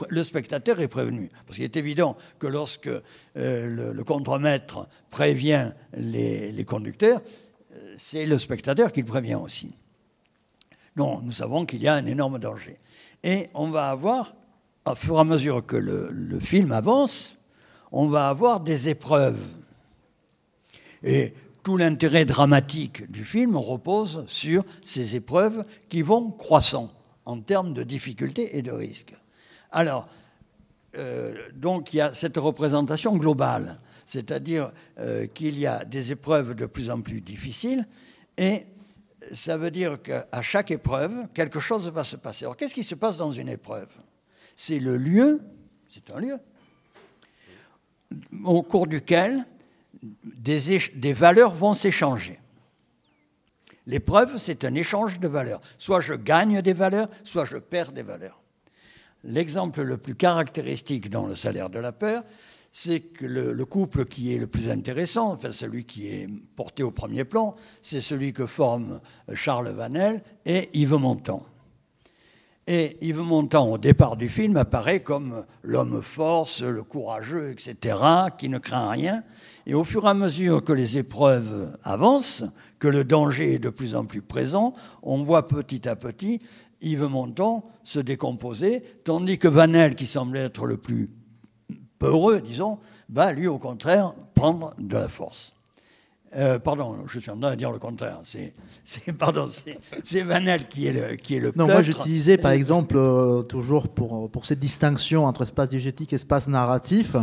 Le 0.09 0.23
spectateur 0.23 0.81
est 0.81 0.89
prévenu 0.89 1.31
parce 1.47 1.57
qu'il 1.57 1.65
est 1.65 1.77
évident 1.77 2.17
que 2.39 2.47
lorsque 2.47 2.89
euh, 2.89 3.03
le, 3.37 3.93
le 3.93 4.05
contremaître 4.05 4.89
prévient 5.11 5.73
les, 5.97 6.53
les 6.53 6.65
conducteurs, 6.65 7.21
c'est 7.99 8.27
le 8.27 8.39
spectateur 8.39 8.93
qui 8.93 9.01
le 9.01 9.07
prévient 9.07 9.35
aussi. 9.35 9.75
Non, 10.97 11.21
nous 11.23 11.33
savons 11.33 11.67
qu'il 11.67 11.83
y 11.83 11.89
a 11.89 11.95
un 11.95 12.07
énorme 12.07 12.39
danger. 12.39 12.79
Et 13.23 13.49
on 13.55 13.71
va 13.71 13.91
avoir, 13.91 14.35
au 14.87 14.95
fur 14.95 15.17
et 15.17 15.21
à 15.21 15.25
mesure 15.25 15.65
que 15.65 15.77
le, 15.77 16.41
film 16.41 16.73
avance, 16.73 17.36
on 17.93 18.09
va 18.09 18.29
avoir 18.29 18.61
des 18.61 18.89
épreuves. 18.89 19.41
Et 21.03 21.35
tout 21.63 21.77
l'intérêt 21.77 22.25
dramatique 22.25 23.11
du 23.11 23.25
film 23.25 23.57
repose 23.57 24.25
sur 24.29 24.65
ces 24.83 25.17
épreuves 25.17 25.65
qui 25.89 26.03
vont 26.03 26.31
croissant 26.31 26.93
en 27.25 27.41
termes 27.41 27.75
de 27.75 27.83
difficultés 27.83 28.57
et 28.57 28.63
de 28.63 28.71
risques. 28.71 29.15
Alors, 29.73 30.09
euh, 30.97 31.35
donc 31.55 31.93
il 31.93 31.99
y 31.99 32.01
a 32.01 32.15
cette 32.15 32.37
représentation 32.37 33.17
globale 33.17 33.81
c'est-à-dire 34.07 34.73
euh, 34.99 35.27
qu'il 35.27 35.59
y 35.59 35.67
a 35.67 35.85
des 35.85 36.13
épreuves 36.13 36.55
de 36.55 36.65
plus 36.65 36.91
en 36.91 37.03
plus 37.03 37.21
difficiles, 37.21 37.87
et 38.39 38.65
ça 39.33 39.59
veut 39.59 39.73
dire 39.73 40.01
qu'à 40.01 40.43
chaque 40.43 40.71
épreuve, 40.71 41.27
quelque 41.35 41.59
chose 41.59 41.91
va 41.91 42.05
se 42.05 42.17
passer. 42.17 42.45
Alors 42.45 42.57
qu'est-ce 42.57 42.75
qui 42.75 42.85
se 42.85 42.95
passe 42.95 43.19
dans 43.19 43.33
une 43.33 43.49
épreuve? 43.49 43.89
C'est 44.55 44.79
le 44.79 44.97
lieu, 44.97 45.41
c'est 45.89 46.11
un 46.11 46.21
lieu, 46.21 46.39
au 48.45 48.63
cours 48.63 48.87
duquel 48.87 49.47
des, 50.03 51.13
valeurs 51.13 51.55
vont 51.55 51.75
s'échanger. 51.75 52.41
L'épreuve, 53.87 54.37
c'est 54.37 54.65
un 54.65 54.75
échange 54.75 55.21
de 55.21 55.29
valeurs. 55.29 55.61
Soit 55.79 56.01
je 56.01 56.15
gagne 56.15 56.61
des 56.61 56.73
valeurs, 56.73 57.09
soit 57.25 57.45
je 57.45 57.57
perds 57.57 57.93
des 57.93 58.03
valeurs. 58.03 58.43
L'exemple 59.25 59.83
le 59.83 59.97
plus 59.97 60.15
caractéristique 60.15 61.11
dans 61.11 61.27
le 61.27 61.35
salaire 61.35 61.71
de 61.71 61.79
la 61.79 61.93
peur, 61.93 62.23
c'est 62.73 63.01
que 63.01 63.25
le, 63.25 63.65
couple 63.65 64.05
qui 64.05 64.35
est 64.35 64.39
le 64.39 64.47
plus 64.47 64.71
intéressant, 64.71 65.33
enfin 65.33 65.53
celui 65.53 65.85
qui 65.85 66.09
est 66.09 66.29
porté 66.57 66.83
au 66.83 66.91
premier 66.91 67.25
plan, 67.25 67.55
c'est 67.81 68.01
celui 68.03 68.33
que 68.33 68.47
forment 68.47 69.01
Charles 69.35 69.71
Vanel 69.71 70.23
et 70.45 70.69
Yves 70.79 70.95
Montand. 70.95 71.47
Et 72.69 72.97
Yves 73.01 73.21
Montand, 73.21 73.71
au 73.71 73.79
départ 73.79 74.17
du 74.17 74.29
film, 74.29 74.57
apparaît 74.57 74.99
comme 74.99 75.45
l'homme 75.63 76.03
force, 76.03 76.63
le 76.63 76.83
courageux, 76.83 77.53
etc., 77.53 77.97
qui 78.37 78.49
ne 78.49 78.59
craint 78.59 78.91
rien. 78.91 79.23
Et 79.67 79.75
au 79.75 79.85
fur 79.85 80.05
et 80.05 80.09
à 80.09 80.15
mesure 80.15 80.65
que 80.65 80.73
les 80.73 80.99
épreuves 80.99 81.79
avancent, 81.85 82.43
que 82.81 82.89
le 82.89 83.05
danger 83.05 83.55
est 83.55 83.59
de 83.61 83.71
plus 83.71 83.95
en 83.95 84.05
plus 84.05 84.21
présent, 84.21 84.75
on 85.05 85.23
voit 85.23 85.47
petit 85.47 85.89
à 85.89 85.95
petit 85.95 86.41
Yves 86.81 87.05
Montand 87.05 87.65
se 87.85 88.01
décomposer, 88.01 88.83
tandis 89.05 89.39
que 89.39 89.47
Vanel, 89.47 89.95
qui 89.95 90.07
semble 90.07 90.37
être 90.37 90.67
le 90.67 90.77
plus 90.77 91.09
heureux, 92.03 92.41
disons, 92.41 92.81
va 93.09 93.33
lui 93.33 93.47
au 93.47 93.59
contraire 93.59 94.13
prendre 94.35 94.75
de 94.79 94.97
la 94.97 95.09
force. 95.09 95.53
Euh, 96.37 96.59
pardon, 96.59 96.97
je 97.09 97.19
suis 97.19 97.31
en 97.31 97.39
train 97.39 97.53
de 97.53 97.57
dire 97.57 97.73
le 97.73 97.79
contraire. 97.79 98.19
C'est, 98.23 98.53
pardon, 99.19 99.49
c'est, 100.03 100.23
Vanel 100.23 100.69
qui 100.69 100.87
est 100.87 100.93
le 100.93 101.17
qui 101.17 101.37
est 101.37 101.41
le. 101.41 101.53
Non, 101.57 101.67
moi 101.67 101.83
j'utilisais 101.83 102.37
par 102.37 102.53
exemple 102.53 102.97
euh, 102.97 103.43
toujours 103.43 103.89
pour 103.89 104.31
pour 104.31 104.45
cette 104.45 104.59
distinction 104.59 105.25
entre 105.25 105.43
espace 105.43 105.71
diégétique 105.71 106.13
et 106.13 106.17
espace 106.17 106.49
narratif. 106.49 107.17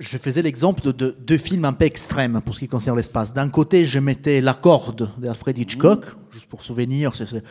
Je 0.00 0.16
faisais 0.16 0.40
l'exemple 0.40 0.80
de 0.80 1.14
deux 1.20 1.36
films 1.36 1.66
un 1.66 1.74
peu 1.74 1.84
extrêmes 1.84 2.40
pour 2.42 2.54
ce 2.54 2.60
qui 2.60 2.68
concerne 2.68 2.96
l'espace. 2.96 3.34
D'un 3.34 3.50
côté, 3.50 3.84
je 3.84 3.98
mettais 3.98 4.40
La 4.40 4.54
Corde 4.54 5.10
d'Alfred 5.18 5.58
Hitchcock, 5.58 6.06
mmh. 6.06 6.18
juste 6.30 6.48
pour 6.48 6.62
souvenir, 6.62 7.12
c'est 7.14 7.42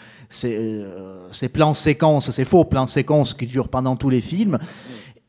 euh, 0.45 1.27
ces 1.31 1.49
plans 1.49 1.75
séquences, 1.75 2.31
ces 2.31 2.45
faux 2.45 2.65
plans 2.65 2.87
séquences 2.87 3.35
qui 3.35 3.45
durent 3.45 3.69
pendant 3.69 3.95
tous 3.95 4.09
les 4.09 4.19
films 4.19 4.57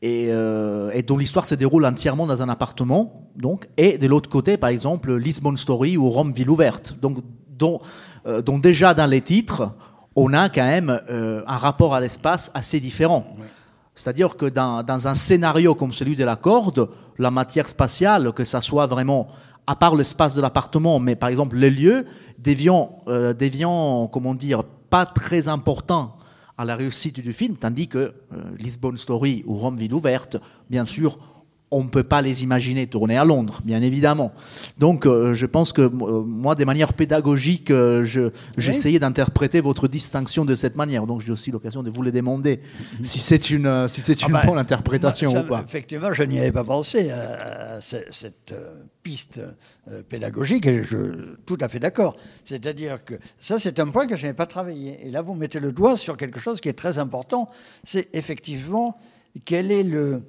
et, 0.01 0.27
euh, 0.29 0.91
et 0.93 1.03
dont 1.03 1.17
l'histoire 1.17 1.45
se 1.45 1.55
déroule 1.55 1.85
entièrement 1.85 2.25
dans 2.25 2.41
un 2.41 2.49
appartement. 2.49 3.29
Donc, 3.35 3.67
et 3.77 3.97
de 3.97 4.07
l'autre 4.07 4.29
côté, 4.29 4.57
par 4.57 4.69
exemple, 4.69 5.15
Lisbon 5.15 5.55
Story 5.55 5.97
ou 5.97 6.09
Rome 6.09 6.33
Ville 6.33 6.49
ouverte. 6.49 6.95
Donc, 6.99 7.17
dont, 7.49 7.81
euh, 8.25 8.41
dont 8.41 8.57
déjà 8.57 8.93
dans 8.93 9.05
les 9.05 9.21
titres, 9.21 9.71
on 10.15 10.33
a 10.33 10.49
quand 10.49 10.65
même 10.65 10.99
euh, 11.09 11.43
un 11.47 11.57
rapport 11.57 11.93
à 11.93 11.99
l'espace 11.99 12.51
assez 12.53 12.79
différent. 12.79 13.25
C'est-à-dire 13.93 14.35
que 14.35 14.47
dans, 14.47 14.83
dans, 14.83 15.07
un 15.07 15.15
scénario 15.15 15.75
comme 15.75 15.91
celui 15.91 16.15
de 16.15 16.23
la 16.23 16.35
corde, 16.35 16.89
la 17.17 17.29
matière 17.29 17.69
spatiale, 17.69 18.31
que 18.33 18.43
ça 18.43 18.61
soit 18.61 18.87
vraiment, 18.87 19.27
à 19.67 19.75
part 19.75 19.95
l'espace 19.95 20.35
de 20.35 20.41
l'appartement, 20.41 20.99
mais 20.99 21.15
par 21.15 21.29
exemple 21.29 21.55
les 21.55 21.69
lieux, 21.69 22.05
deviennent, 22.39 22.87
euh, 23.07 24.07
comment 24.11 24.33
dire, 24.33 24.63
pas 24.89 25.05
très 25.05 25.47
importants 25.47 26.15
la 26.65 26.75
réussite 26.75 27.19
du 27.19 27.33
film, 27.33 27.55
tandis 27.55 27.87
que 27.87 27.97
euh, 27.97 28.13
Lisbon 28.57 28.95
Story 28.95 29.43
ou 29.45 29.57
Rome 29.57 29.77
Ville 29.77 29.93
ouverte, 29.93 30.37
bien 30.69 30.85
sûr, 30.85 31.19
on 31.71 31.83
ne 31.83 31.89
peut 31.89 32.03
pas 32.03 32.21
les 32.21 32.43
imaginer 32.43 32.85
tourner 32.87 33.17
à 33.17 33.25
Londres, 33.25 33.61
bien 33.63 33.81
évidemment. 33.81 34.33
Donc, 34.77 35.05
euh, 35.05 35.33
je 35.33 35.45
pense 35.45 35.71
que 35.71 35.81
euh, 35.81 35.89
moi, 35.89 36.53
de 36.55 36.65
manière 36.65 36.93
pédagogique, 36.93 37.71
j'essayais 38.57 38.99
d'interpréter 38.99 39.61
votre 39.61 39.87
distinction 39.87 40.45
de 40.45 40.53
cette 40.53 40.75
manière. 40.75 41.07
Donc, 41.07 41.21
j'ai 41.21 41.31
aussi 41.31 41.51
l'occasion 41.51 41.81
de 41.81 41.89
vous 41.89 42.01
le 42.01 42.11
demander 42.11 42.59
mhm. 42.99 43.05
si 43.05 43.19
c'est 43.19 43.49
une, 43.49 43.87
si 43.87 44.01
c'est 44.01 44.17
ah 44.23 44.27
une 44.27 44.33
ben, 44.33 44.41
bonne 44.45 44.57
interprétation 44.57 45.31
ou 45.31 45.43
pas. 45.43 45.63
Effectivement, 45.65 46.11
je 46.13 46.23
n'y 46.23 46.39
avais 46.39 46.51
pas 46.51 46.63
pensé 46.63 47.09
à, 47.11 47.79
cette 47.81 48.53
piste 49.03 49.39
euh, 49.87 50.01
pédagogique, 50.03 50.65
et 50.65 50.83
je 50.83 50.87
suis 50.87 50.97
tout 51.45 51.57
à 51.59 51.67
fait 51.67 51.79
d'accord. 51.79 52.17
C'est-à-dire 52.43 53.03
que 53.03 53.15
ça, 53.39 53.59
c'est 53.59 53.79
un 53.79 53.89
point 53.89 54.07
que 54.07 54.15
je 54.15 54.27
n'ai 54.27 54.33
pas 54.33 54.45
travaillé. 54.45 54.99
Et 55.05 55.11
là, 55.11 55.21
vous 55.21 55.33
mettez 55.33 55.59
le 55.59 55.71
doigt 55.71 55.97
sur 55.97 56.17
quelque 56.17 56.39
chose 56.39 56.61
qui 56.61 56.69
est 56.69 56.73
très 56.73 56.99
important. 56.99 57.49
C'est 57.83 58.09
effectivement 58.13 58.97
quel 59.45 59.71
est 59.71 59.83
le, 59.83 60.21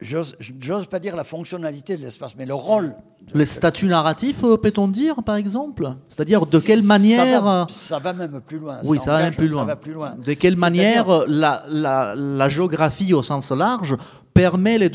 j'ose 0.00 0.86
pas 0.90 0.98
dire 0.98 1.16
la 1.16 1.24
fonctionnalité 1.24 1.96
de 1.96 2.02
l'espace, 2.02 2.34
mais 2.36 2.46
le 2.46 2.54
rôle. 2.54 2.94
Le 3.32 3.44
statut 3.44 3.86
narratif, 3.86 4.44
euh, 4.44 4.56
peut-on 4.56 4.88
dire, 4.88 5.22
par 5.22 5.36
exemple? 5.36 5.94
C'est-à-dire 6.08 6.44
de 6.46 6.58
quelle 6.58 6.82
manière. 6.82 7.46
Euh, 7.46 7.64
ça 7.68 7.98
va, 7.98 8.12
même 8.12 8.40
plus 8.40 8.58
loin. 8.58 8.80
Oui, 8.84 8.98
ça, 8.98 9.12
va 9.12 9.22
même 9.22 9.34
plus 9.34 9.48
loin. 9.48 9.66
De 10.16 10.32
quelle 10.34 10.56
manière 10.56 11.24
la, 11.26 11.64
la, 11.68 12.14
la, 12.14 12.48
géographie 12.48 13.14
au 13.14 13.22
sens 13.22 13.50
large 13.50 13.96
permet 14.34 14.78
les, 14.78 14.90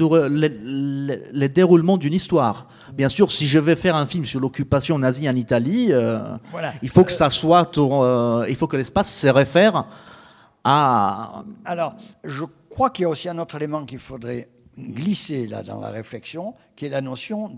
les, 1.32 1.50
déroulements 1.50 1.98
d'une 1.98 2.14
histoire? 2.14 2.68
Bien 2.94 3.10
sûr, 3.10 3.32
si 3.32 3.48
je 3.48 3.58
vais 3.58 3.76
faire 3.76 3.96
un 3.96 4.06
film 4.06 4.26
sur 4.26 4.40
l'occupation 4.40 5.00
nazie 5.00 5.28
en 5.28 5.36
Italie, 5.36 5.88
euh, 5.92 6.20
il 6.84 6.90
faut 6.90 7.04
que 7.04 7.12
ça 7.12 7.30
soit. 7.30 7.72
il 8.48 8.56
faut 8.56 8.68
que 8.68 8.78
l'espace 8.78 9.12
se 9.12 9.28
réfère 9.28 9.86
à. 10.64 11.44
Alors, 11.66 11.96
je 12.24 12.44
crois 12.70 12.92
qu'il 12.92 13.04
y 13.04 13.06
a 13.06 13.10
aussi 13.10 13.28
un 13.28 13.40
autre 13.40 13.56
élément 13.56 13.86
qu'il 13.86 14.00
faudrait 14.00 14.50
glisser 14.80 15.48
là 15.48 15.64
dans 15.64 15.80
la 15.80 15.90
réflexion, 15.90 16.54
qui 16.76 16.86
est 16.86 16.90
la 16.90 17.02
notion 17.02 17.52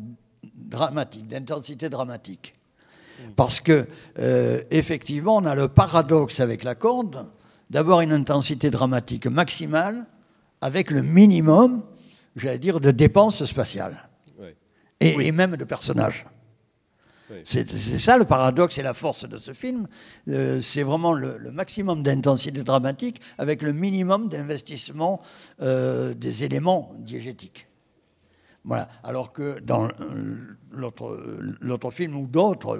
dramatique, 0.43 1.27
d'intensité 1.27 1.89
dramatique. 1.89 2.55
Parce 3.35 3.59
que, 3.59 3.87
euh, 4.19 4.61
effectivement, 4.71 5.37
on 5.37 5.45
a 5.45 5.55
le 5.55 5.67
paradoxe 5.67 6.39
avec 6.39 6.63
la 6.63 6.75
corde 6.75 7.29
d'avoir 7.69 8.01
une 8.01 8.11
intensité 8.11 8.71
dramatique 8.71 9.27
maximale 9.27 10.05
avec 10.59 10.91
le 10.91 11.01
minimum, 11.01 11.83
j'allais 12.35 12.59
dire, 12.59 12.79
de 12.79 12.91
dépenses 12.91 13.43
spatiales. 13.45 14.09
Et, 14.99 15.31
même 15.31 15.57
de 15.57 15.63
personnages. 15.63 16.25
C'est 17.45 17.69
ça 17.99 18.17
le 18.17 18.25
paradoxe 18.25 18.77
et 18.77 18.83
la 18.83 18.93
force 18.93 19.27
de 19.27 19.37
ce 19.37 19.53
film. 19.53 19.87
Euh, 20.27 20.61
c'est 20.61 20.83
vraiment 20.83 21.13
le, 21.13 21.51
maximum 21.51 22.03
d'intensité 22.03 22.63
dramatique 22.63 23.21
avec 23.37 23.61
le 23.61 23.73
minimum 23.73 24.29
d'investissement 24.29 25.21
euh, 25.61 26.13
des 26.13 26.43
éléments 26.43 26.93
diégétiques. 26.99 27.67
Voilà. 28.63 28.89
Alors 29.03 29.33
que 29.33 29.59
dans 29.59 29.89
l'autre 30.71 31.91
film 31.91 32.15
ou 32.15 32.27
d'autres, 32.27 32.79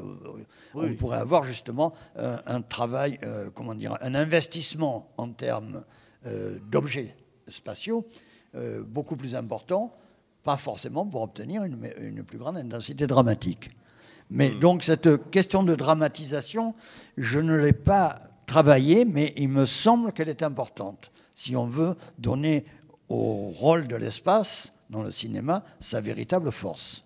on 0.75 0.93
pourrait 0.93 1.17
avoir 1.17 1.43
justement 1.43 1.93
un 2.15 2.61
travail, 2.61 3.19
comment 3.55 3.73
dire, 3.73 3.97
un 4.01 4.13
investissement 4.13 5.11
en 5.17 5.29
termes 5.29 5.83
d'objets 6.69 7.15
spatiaux 7.47 8.05
beaucoup 8.85 9.15
plus 9.15 9.33
important 9.33 9.91
pas 10.43 10.57
forcément 10.57 11.05
pour 11.05 11.21
obtenir 11.21 11.63
une, 11.63 12.23
plus 12.23 12.37
grande 12.37 12.57
intensité 12.57 13.07
dramatique. 13.07 13.69
Mais 14.31 14.51
hmm. 14.51 14.59
donc 14.59 14.83
cette 14.83 15.29
question 15.29 15.63
de 15.63 15.75
dramatisation, 15.75 16.73
je 17.17 17.39
ne 17.39 17.55
l'ai 17.55 17.73
pas 17.73 18.21
travaillée, 18.47 19.05
mais 19.05 19.33
il 19.37 19.49
me 19.49 19.65
semble 19.65 20.13
qu'elle 20.13 20.29
est 20.29 20.41
importante 20.41 21.11
si 21.35 21.55
on 21.55 21.67
veut 21.67 21.95
donner 22.17 22.65
au 23.09 23.49
rôle 23.49 23.87
de 23.87 23.95
l'espace 23.95 24.73
dans 24.89 25.03
le 25.03 25.11
cinéma 25.11 25.63
sa 25.79 26.01
véritable 26.01 26.51
force. 26.51 27.03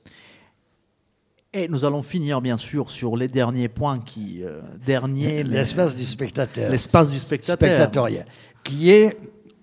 Et 1.54 1.68
nous 1.68 1.86
allons 1.86 2.04
finir 2.04 2.42
bien 2.42 2.58
sûr 2.58 2.90
sur 2.90 3.16
les 3.16 3.30
derniers 3.30 3.70
points 3.70 4.00
qui 4.00 4.44
euh, 4.44 4.62
dernier 4.86 5.42
l'espace 5.44 5.96
du 5.96 6.04
spectateur, 6.04 6.70
l'espace 6.70 7.12
du 7.12 7.20
spectateur, 7.20 7.56
spectatoriel, 7.56 8.26
qui 8.64 8.92
est 8.92 9.18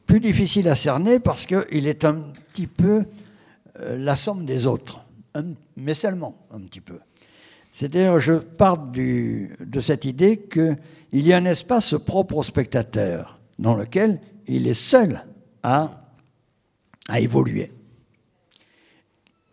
plus 0.07 0.21
difficile 0.21 0.69
à 0.69 0.75
cerner 0.75 1.19
parce 1.19 1.47
qu'il 1.47 1.87
est 1.87 2.05
un 2.05 2.15
petit 2.53 2.67
peu 2.67 3.05
euh, 3.81 3.99
la 3.99 4.17
somme 4.17 4.47
des 4.47 4.67
autres, 4.67 5.01
mais 5.77 5.95
seulement 5.95 6.47
un 6.51 6.61
petit 6.61 6.81
peu. 6.81 6.99
C'est-à-dire, 7.73 8.21
je 8.21 8.35
pars 8.35 8.77
de 8.77 9.81
cette 9.81 10.05
idée 10.05 10.47
qu'il 10.47 10.77
y 11.13 11.33
a 11.33 11.39
un 11.39 11.47
espace 11.47 11.95
propre 12.05 12.37
au 12.37 12.43
spectateur 12.43 13.41
dans 13.59 13.75
lequel 13.75 14.21
il 14.47 14.69
est 14.69 14.75
seul 14.75 15.25
à, 15.63 16.05
à 17.09 17.21
évoluer. 17.21 17.73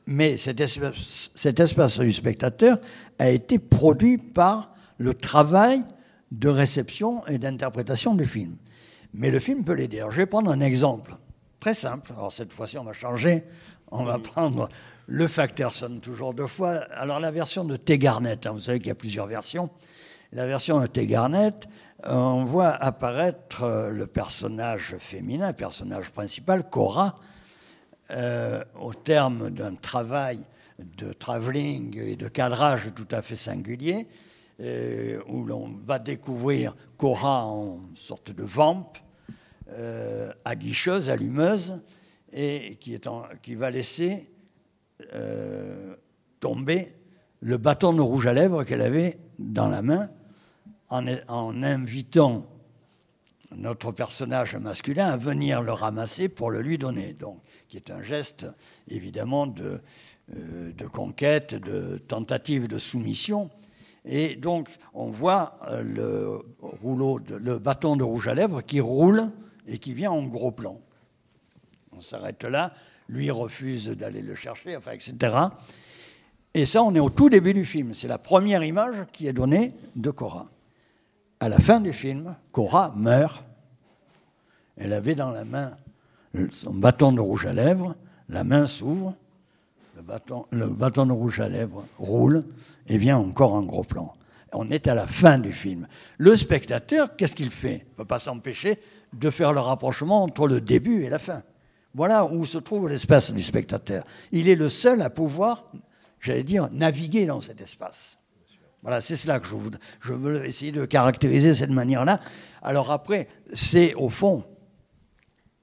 Mais 0.06 0.38
cet 0.38 0.60
espace, 0.60 1.32
cet 1.34 1.62
espace 1.62 2.00
du 2.00 2.12
spectateur 2.12 2.80
a 3.20 3.30
été 3.30 3.58
produit 3.58 4.18
par 4.18 4.74
le 4.98 5.14
travail 5.14 5.82
de 6.32 6.50
réception 6.50 7.26
et 7.28 7.38
d'interprétation 7.38 8.16
du 8.16 8.26
film. 8.26 8.58
Mais 9.14 9.32
le 9.32 9.40
film 9.40 9.64
peut 9.64 9.74
l'aider. 9.74 10.06
je 10.12 10.18
vais 10.18 10.26
prendre 10.26 10.52
un 10.52 10.60
exemple 10.60 11.16
très 11.60 11.74
simple. 11.74 12.12
Alors 12.12 12.34
cette 12.34 12.52
fois-ci, 12.52 12.78
on 12.78 12.84
va 12.84 12.94
changer 12.94 13.46
on 13.92 14.04
va 14.04 14.20
prendre 14.20 14.70
le 15.12 15.28
facteur 15.28 15.74
sonne 15.74 16.02
toujours 16.02 16.36
deux 16.36 16.46
fois. 16.46 16.84
Alors 16.92 17.20
la 17.20 17.32
version 17.32 17.64
de 17.64 17.76
T. 17.78 18.00
Hein, 18.08 18.38
vous 18.52 18.60
savez 18.60 18.78
qu'il 18.78 18.90
y 18.90 18.92
a 18.92 18.96
plusieurs 18.96 19.26
versions. 19.26 19.72
La 20.32 20.46
version 20.46 20.80
de 20.80 20.86
T. 20.86 21.08
Euh, 21.18 21.56
on 22.06 22.46
voit 22.46 22.70
apparaître 22.70 23.64
euh, 23.64 23.90
le 23.90 24.06
personnage 24.06 24.96
féminin, 25.00 25.52
personnage 25.52 26.12
principal, 26.12 26.70
Cora, 26.70 27.20
euh, 28.12 28.64
au 28.80 28.94
terme 28.94 29.50
d'un 29.50 29.74
travail 29.74 30.46
de 30.78 31.12
travelling 31.12 31.98
et 31.98 32.16
de 32.16 32.28
cadrage 32.28 32.94
tout 32.94 33.08
à 33.10 33.24
fait 33.24 33.36
singulier, 33.36 34.08
où 35.28 35.44
l'on 35.44 35.74
va 35.86 36.00
découvrir 36.00 36.76
Cora 36.98 37.46
en 37.46 37.80
sorte 37.96 38.32
de 38.32 38.44
vamp, 38.44 38.94
aguicheuse, 40.46 41.10
allumeuse, 41.10 41.82
et 42.32 42.78
qui 42.80 43.56
va 43.56 43.72
laisser 43.72 44.30
euh, 45.14 45.96
tomber 46.40 46.94
le 47.42 47.58
bâton 47.58 47.94
de 47.94 48.02
rouge 48.02 48.28
à 48.28 48.34
lèvres 48.34 48.64
qu'elle 48.64 48.82
avait 48.82 49.18
dans 49.38 49.68
la 49.68 49.82
main 49.82 50.10
en, 50.90 51.64
invitant 51.64 52.46
notre 53.56 53.92
personnage 53.92 54.56
masculin 54.56 55.08
à 55.08 55.18
venir 55.18 55.62
le 55.62 55.72
ramasser 55.72 56.30
pour 56.30 56.52
le 56.52 56.62
lui 56.62 56.78
donner. 56.78 57.14
Donc, 57.14 57.40
qui 57.68 57.78
est 57.78 57.92
un 57.92 58.02
geste 58.02 58.46
évidemment 58.88 59.48
de, 59.48 59.82
euh, 60.36 60.72
de 60.74 60.86
conquête, 60.86 61.56
de 61.56 61.98
tentative 61.98 62.68
de 62.68 62.78
soumission. 62.78 63.50
Et 64.06 64.36
donc, 64.36 64.70
on 64.94 65.10
voit 65.10 65.60
euh, 65.68 65.84
le, 65.84 66.42
rouleau 66.62 67.20
le 67.30 67.60
bâton 67.60 67.96
de 67.96 68.04
rouge 68.04 68.28
à 68.28 68.34
lèvres 68.34 68.62
qui 68.62 68.80
roule 68.80 69.30
et 69.68 69.78
qui 69.78 69.94
vient 69.94 70.12
en 70.12 70.24
gros 70.24 70.52
plan 70.52 70.80
on 72.00 72.02
s'arrête 72.02 72.46
là, 72.46 72.74
lui 73.10 73.32
refuse 73.32 73.90
d'aller 73.90 74.22
le 74.22 74.36
chercher, 74.36 74.78
enfin, 74.78 74.92
etc. 74.92 75.36
Et 76.54 76.66
ça, 76.66 76.84
on 76.84 76.96
est 76.96 77.00
au 77.00 77.10
tout 77.10 77.30
début 77.30 77.54
du 77.54 77.66
film. 77.66 77.94
C'est 77.94 78.08
la 78.08 78.18
première 78.18 78.64
image 78.64 78.96
qui 79.12 79.28
est 79.28 79.34
donnée 79.34 79.74
de 79.96 80.12
Cora. 80.12 80.48
À 81.40 81.50
la 81.50 81.60
fin 81.60 81.80
du 81.80 81.92
film, 81.92 82.36
Cora 82.52 82.94
meurt. 82.96 83.44
Elle 84.78 84.94
avait 84.94 85.16
dans 85.16 85.32
la 85.32 85.44
main 85.44 85.74
son 86.52 86.74
bâton 86.74 87.12
de 87.12 87.20
rouge 87.20 87.46
à 87.46 87.54
lèvres, 87.54 87.96
la 88.30 88.44
main 88.44 88.68
s'ouvre, 88.68 89.16
le 89.96 90.02
bâton, 90.02 90.46
le 90.52 90.68
bâton 90.68 91.06
de 91.06 91.12
rouge 91.12 91.40
à 91.40 91.50
lèvres 91.50 91.86
roule 91.98 92.46
et 92.88 92.98
vient 92.98 93.18
encore 93.18 93.54
en 93.54 93.64
gros 93.64 93.84
plan. 93.84 94.14
On 94.54 94.70
est 94.72 94.88
à 94.88 94.96
la 94.96 95.08
fin 95.08 95.38
du 95.38 95.52
film. 95.52 95.88
Le 96.18 96.36
spectateur, 96.36 97.16
qu'est-ce 97.16 97.36
qu'il 97.36 97.52
fait? 97.52 97.84
Il 97.86 97.92
ne 97.92 97.96
peut 97.98 98.06
pas 98.06 98.20
s'empêcher 98.20 98.80
de 99.14 99.30
faire 99.30 99.54
le 99.54 99.60
rapprochement 99.60 100.24
entre 100.24 100.48
le 100.48 100.62
début 100.62 101.04
et 101.04 101.10
la 101.10 101.20
fin. 101.20 101.44
Voilà 101.94 102.26
où 102.26 102.46
se 102.46 102.58
trouve 102.58 102.88
l'espace 102.88 103.32
du 103.32 103.42
spectateur. 103.42 104.04
Il 104.32 104.48
est 104.48 104.56
le 104.56 104.70
seul 104.70 105.02
à 105.02 105.10
pouvoir, 105.10 105.72
j'allais 106.20 106.44
dire, 106.44 106.70
naviguer 106.72 107.26
dans 107.26 107.42
cet 107.42 107.62
espace. 107.62 108.20
Voilà, 108.82 109.02
c'est 109.02 109.18
cela 109.18 109.40
que 109.40 109.48
je 110.02 110.14
veux, 110.14 110.46
essayer 110.46 110.72
de 110.72 110.86
caractériser 110.86 111.50
de 111.50 111.54
cette 111.54 111.70
manière-là. 111.70 112.20
Alors 112.62 112.92
après, 112.92 113.28
c'est 113.54 113.94
au 113.96 114.10
fond, 114.10 114.46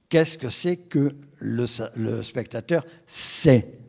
qu'est-ce 0.09 0.37
que 0.37 0.49
c'est 0.49 0.77
que 0.77 1.15
le, 1.39 1.65
le 1.95 2.21
spectateur 2.21 2.85
sait? 3.07 3.79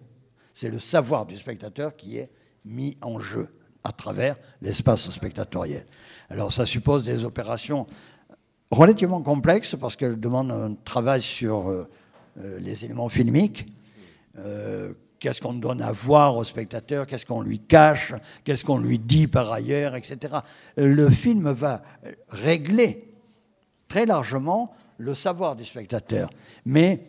C'est 0.54 0.70
le 0.70 0.78
savoir 0.78 1.26
du 1.26 1.36
spectateur 1.36 1.94
qui 1.94 2.16
est 2.16 2.30
mis 2.64 2.96
en 3.02 3.20
jeu 3.20 3.48
à 3.84 3.92
travers 3.92 4.36
l'espace 4.60 5.10
spectatoriel. 5.10 5.86
Alors 6.30 6.52
ça 6.52 6.66
suppose 6.66 7.04
des 7.04 7.24
opérations 7.24 7.86
relativement 8.70 9.22
complexes 9.22 9.76
parce 9.80 9.96
qu'elles 9.96 10.18
demandent 10.18 10.50
un 10.50 10.74
travail 10.84 11.22
sur 11.22 11.70
euh, 11.70 11.88
les 12.38 12.84
éléments 12.84 13.08
filmiques. 13.08 13.66
Euh, 14.38 14.92
qu'est-ce 15.18 15.40
qu'on 15.40 15.54
donne 15.54 15.82
à 15.82 15.92
voir 15.92 16.36
au 16.36 16.44
spectateur, 16.44 17.06
qu'est-ce 17.06 17.26
qu'on 17.26 17.42
lui 17.42 17.58
cache, 17.58 18.14
qu'est-ce 18.44 18.64
qu'on 18.64 18.78
lui 18.78 18.98
dit 18.98 19.26
par 19.26 19.52
ailleurs, 19.52 19.96
etc. 19.96 20.36
Le 20.76 21.08
film 21.10 21.50
va 21.50 21.82
régler 22.28 23.12
très 23.88 24.06
largement 24.06 24.72
le 24.98 25.14
savoir 25.14 25.56
du 25.56 25.64
spectateur. 25.64 26.30
Mais 26.64 27.02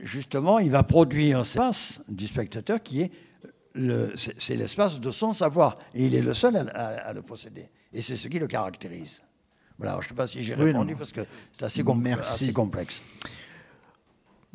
justement, 0.00 0.58
il 0.58 0.70
va 0.70 0.82
produire 0.82 1.38
un 1.38 1.42
espace 1.42 2.02
du 2.08 2.26
spectateur 2.26 2.82
qui 2.82 3.02
est 3.02 3.12
c'est 4.16 4.54
l'espace 4.54 5.00
de 5.00 5.10
son 5.10 5.32
savoir. 5.32 5.78
Et 5.94 6.04
il 6.04 6.14
est 6.14 6.20
le 6.20 6.34
seul 6.34 6.56
à, 6.74 7.10
le 7.14 7.22
posséder. 7.22 7.70
Et 7.94 8.02
c'est 8.02 8.16
ce 8.16 8.28
qui 8.28 8.38
le 8.38 8.46
caractérise. 8.46 9.22
Voilà, 9.78 9.94
je 10.00 10.04
ne 10.04 10.08
sais 10.10 10.14
pas 10.14 10.26
si 10.26 10.42
j'ai 10.42 10.52
répondu 10.52 10.94
parce 10.94 11.10
que 11.10 11.22
c'est 11.52 11.64
assez, 11.64 11.82
assez 12.20 12.52
complexe 12.52 13.02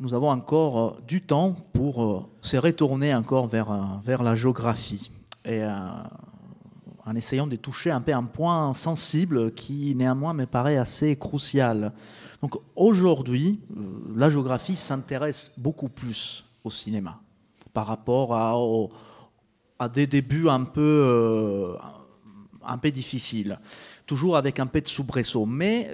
nous 0.00 0.14
avons 0.14 0.30
encore 0.30 0.78
euh, 0.78 1.02
du 1.06 1.20
temps 1.20 1.54
pour 1.72 2.02
euh, 2.02 2.22
se 2.40 2.56
retourner 2.56 3.14
encore 3.14 3.48
vers, 3.48 3.70
euh, 3.70 3.82
vers 4.04 4.22
la 4.22 4.34
géographie. 4.34 5.10
Et 5.44 5.62
en 7.06 7.14
essayant 7.14 7.46
de 7.46 7.56
toucher 7.56 7.90
un 7.90 8.02
peu 8.02 8.12
un 8.12 8.24
point 8.24 8.74
sensible 8.74 9.54
qui 9.54 9.94
néanmoins 9.94 10.34
me 10.34 10.44
paraît 10.44 10.76
assez 10.76 11.16
crucial. 11.16 11.92
Donc 12.42 12.58
aujourd'hui, 12.76 13.58
la 14.14 14.28
géographie 14.28 14.76
s'intéresse 14.76 15.52
beaucoup 15.56 15.88
plus 15.88 16.44
au 16.64 16.70
cinéma 16.70 17.18
par 17.72 17.86
rapport 17.86 18.34
à, 19.78 19.88
des 19.88 20.06
débuts 20.06 20.50
un 20.50 20.64
peu, 20.64 21.78
un 22.62 22.76
peu 22.76 22.90
difficiles, 22.90 23.58
toujours 24.04 24.36
avec 24.36 24.60
un 24.60 24.66
peu 24.66 24.82
de 24.82 24.88
soubresaut. 24.88 25.46
Mais 25.46 25.88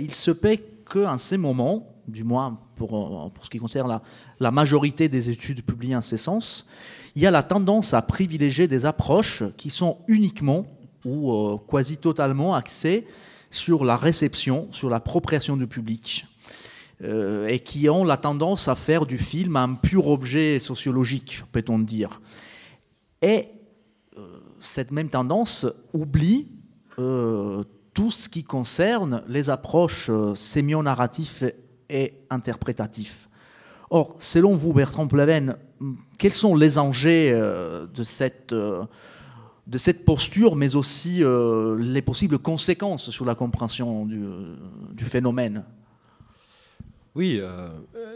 il 0.00 0.12
se 0.12 0.32
peut 0.32 0.58
qu'en 0.86 1.18
ces 1.18 1.36
moments, 1.36 1.95
du 2.08 2.24
moins 2.24 2.58
pour, 2.76 2.94
euh, 2.96 3.30
pour 3.30 3.44
ce 3.44 3.50
qui 3.50 3.58
concerne 3.58 4.00
la, 4.40 4.50
majorité 4.50 5.08
des 5.08 5.30
études 5.30 5.62
publiées 5.62 5.96
en 5.96 6.02
ce 6.02 6.16
sens, 6.16 6.66
il 7.14 7.22
y 7.22 7.26
a 7.26 7.30
la 7.30 7.42
tendance 7.42 7.94
à 7.94 8.02
privilégier 8.02 8.68
des 8.68 8.86
approches 8.86 9.42
qui 9.56 9.70
sont 9.70 9.98
uniquement 10.06 10.66
ou 11.04 11.32
euh, 11.32 11.56
quasi 11.68 11.96
totalement 11.96 12.54
axées 12.54 13.06
sur 13.50 13.84
la 13.84 13.96
réception, 13.96 14.68
sur 14.72 14.90
l'appropriation 14.90 15.56
du 15.56 15.66
public, 15.66 16.26
euh, 17.02 17.46
et 17.46 17.60
qui 17.60 17.88
ont 17.88 18.04
la 18.04 18.16
tendance 18.16 18.68
à 18.68 18.74
faire 18.74 19.06
du 19.06 19.18
film 19.18 19.56
un 19.56 19.74
pur 19.74 20.08
objet 20.08 20.58
sociologique, 20.58 21.42
peut-on 21.52 21.78
dire. 21.78 22.20
Et 23.22 23.48
cette 24.60 24.90
même 24.90 25.10
tendance 25.10 25.66
oublie 25.92 26.48
tout 26.96 28.10
ce 28.10 28.28
qui 28.28 28.44
concerne 28.44 29.22
les 29.28 29.48
approches 29.48 30.10
sémio-narratives 30.34 31.52
et 31.88 32.14
interprétatif. 32.30 33.28
Or, 33.90 34.16
selon 34.18 34.56
vous, 34.56 34.72
Bertrand 34.72 35.06
Plaven, 35.06 35.56
quels 36.18 36.32
sont 36.32 36.56
les 36.56 36.78
enjeux 36.78 37.30
euh, 37.32 37.86
de 37.86 38.02
cette, 38.02 38.52
euh, 38.52 38.84
de 39.66 39.78
cette 39.78 40.04
posture, 40.04 40.56
mais 40.56 40.74
aussi 40.74 41.22
euh, 41.22 41.76
les 41.78 42.02
possibles 42.02 42.38
conséquences 42.38 43.10
sur 43.10 43.24
la 43.24 43.34
compréhension 43.34 44.04
du, 44.04 44.24
du 44.92 45.04
phénomène? 45.04 45.64
Oui, 47.14 47.40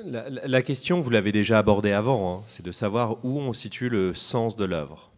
la, 0.05 0.29
la, 0.29 0.63
question, 0.63 1.01
vous 1.01 1.09
l'avez 1.09 1.33
déjà 1.33 1.59
abordée 1.59 1.93
avant, 1.93 2.35
hein, 2.35 2.43
c'est 2.47 2.63
de 2.63 2.71
savoir 2.71 3.25
où 3.25 3.39
on 3.41 3.55
situe 3.55 3.89
le 3.89 4.13
sens 4.13 4.57
de 4.57 4.67
l'œuvre. 4.67 5.10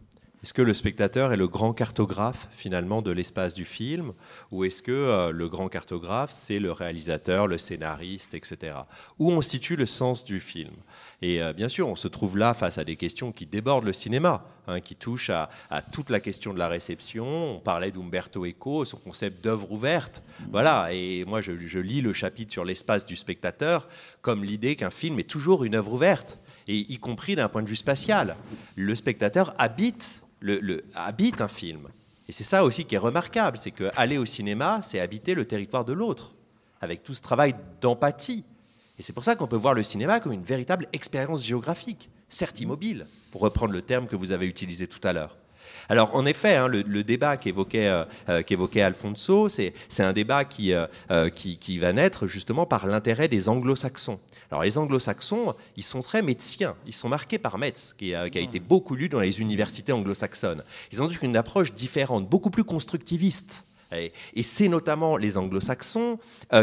Est-ce 0.43 0.53
que 0.53 0.61
le 0.61 0.73
spectateur 0.73 1.31
est 1.31 1.37
le 1.37 1.47
grand 1.47 1.71
cartographe 1.71 2.49
finalement 2.51 3.01
de 3.01 3.11
l'espace 3.11 3.53
du 3.53 3.63
film 3.63 4.11
ou 4.51 4.65
est-ce 4.65 4.81
que 4.81 4.91
euh, 4.91 5.31
le 5.31 5.47
grand 5.47 5.69
cartographe 5.69 6.31
c'est 6.33 6.59
le 6.59 6.73
réalisateur, 6.73 7.47
le 7.47 7.57
scénariste, 7.57 8.33
etc. 8.33 8.75
Où 9.19 9.31
on 9.31 9.41
situe 9.41 9.77
le 9.77 9.85
sens 9.85 10.25
du 10.25 10.41
film? 10.41 10.73
Et 11.21 11.41
euh, 11.41 11.53
bien 11.53 11.69
sûr, 11.69 11.87
on 11.87 11.95
se 11.95 12.09
trouve 12.09 12.37
là 12.37 12.53
face 12.53 12.77
à 12.77 12.83
des 12.83 12.97
questions 12.97 13.31
qui 13.31 13.45
débordent 13.45 13.85
le 13.85 13.93
cinéma, 13.93 14.43
hein, 14.67 14.81
qui 14.81 14.97
touchent 14.97 15.29
à, 15.29 15.49
toute 15.93 16.09
la 16.09 16.19
question 16.19 16.53
de 16.53 16.59
la 16.59 16.67
réception. 16.67 17.55
On 17.55 17.59
parlait 17.61 17.91
d'Umberto 17.91 18.45
Eco, 18.45 18.83
son 18.83 18.97
concept 18.97 19.41
d'œuvre 19.41 19.71
ouverte. 19.71 20.23
Voilà, 20.51 20.89
et 20.91 21.23
moi 21.23 21.39
je, 21.39 21.53
je 21.65 21.79
lis 21.79 22.01
le 22.01 22.11
chapitre 22.11 22.51
sur 22.51 22.65
l'espace 22.65 23.05
du 23.05 23.15
spectateur 23.15 23.87
comme 24.21 24.43
l'idée 24.43 24.75
qu'un 24.75 24.89
film 24.89 25.19
est 25.19 25.29
toujours 25.29 25.63
une 25.63 25.75
œuvre 25.75 25.93
ouverte, 25.93 26.39
et 26.67 26.75
y 26.75 26.97
compris 26.97 27.35
d'un 27.35 27.47
point 27.47 27.63
de 27.63 27.69
vue 27.69 27.77
spatial. 27.77 28.35
Le 28.75 28.93
spectateur 28.93 29.55
habite 29.57 30.23
le, 30.43 30.83
habite 30.93 31.41
un 31.41 31.47
film. 31.47 31.87
Et 32.27 32.31
c'est 32.31 32.43
ça 32.43 32.63
aussi 32.63 32.85
qui 32.85 32.95
est 32.95 32.99
remarquable, 32.99 33.57
c'est 33.57 33.71
qu'aller 33.71 34.17
au 34.17 34.25
cinéma, 34.25 34.79
c'est 34.81 34.99
habiter 34.99 35.33
le 35.33 35.45
territoire 35.45 35.85
de 35.85 35.93
l'autre, 35.93 36.33
avec 36.81 37.03
tout 37.03 37.13
ce 37.13 37.21
travail 37.21 37.55
d'empathie. 37.81 38.45
Et 38.99 39.03
c'est 39.03 39.13
pour 39.13 39.23
ça 39.23 39.35
qu'on 39.35 39.47
peut 39.47 39.55
voir 39.55 39.73
le 39.73 39.83
cinéma 39.83 40.19
comme 40.19 40.33
une 40.33 40.43
véritable 40.43 40.87
expérience 40.93 41.43
géographique, 41.43 42.09
certes 42.29 42.59
immobile, 42.59 43.07
pour 43.31 43.41
reprendre 43.41 43.73
le 43.73 43.81
terme 43.81 44.07
que 44.07 44.15
vous 44.15 44.31
avez 44.31 44.47
utilisé 44.47 44.87
tout 44.87 45.05
à 45.05 45.13
l'heure. 45.13 45.37
Alors, 45.89 46.15
en 46.15 46.25
effet, 46.25 46.55
hein, 46.55 46.67
le, 46.67 47.03
débat 47.03 47.37
qu'évoquait 47.37 47.87
euh, 47.87 48.05
euh 48.29 48.85
Alfonso, 48.85 49.49
c'est 49.49 49.73
un 49.99 50.13
débat 50.13 50.43
euh, 50.59 50.87
euh, 51.11 51.29
qui, 51.29 51.57
qui, 51.57 51.79
va 51.79 51.93
naître 51.93 52.27
justement 52.27 52.65
par 52.65 52.87
l'intérêt 52.87 53.27
des 53.27 53.49
anglo-saxons. 53.49 54.19
Alors, 54.51 54.63
les 54.63 54.77
anglo-saxons, 54.77 55.53
ils 55.75 55.83
sont 55.83 56.01
très 56.01 56.21
médeciens. 56.21 56.75
Ils 56.85 56.93
sont 56.93 57.09
marqués 57.09 57.37
par 57.37 57.57
Metz, 57.57 57.95
qui 57.97 58.13
a, 58.13 58.27
été 58.27 58.59
beaucoup 58.59 58.95
lu 58.95 59.09
dans 59.09 59.19
les 59.19 59.39
universités 59.39 59.91
anglo-saxonnes. 59.91 60.63
Ils 60.91 61.01
ont 61.01 61.09
une 61.09 61.37
approche 61.37 61.73
différente, 61.73 62.27
beaucoup 62.29 62.49
plus 62.49 62.63
constructiviste. 62.63 63.65
Et, 63.91 64.11
c'est 64.43 64.67
notamment 64.67 65.17
les 65.17 65.37
anglo-saxons 65.37 66.19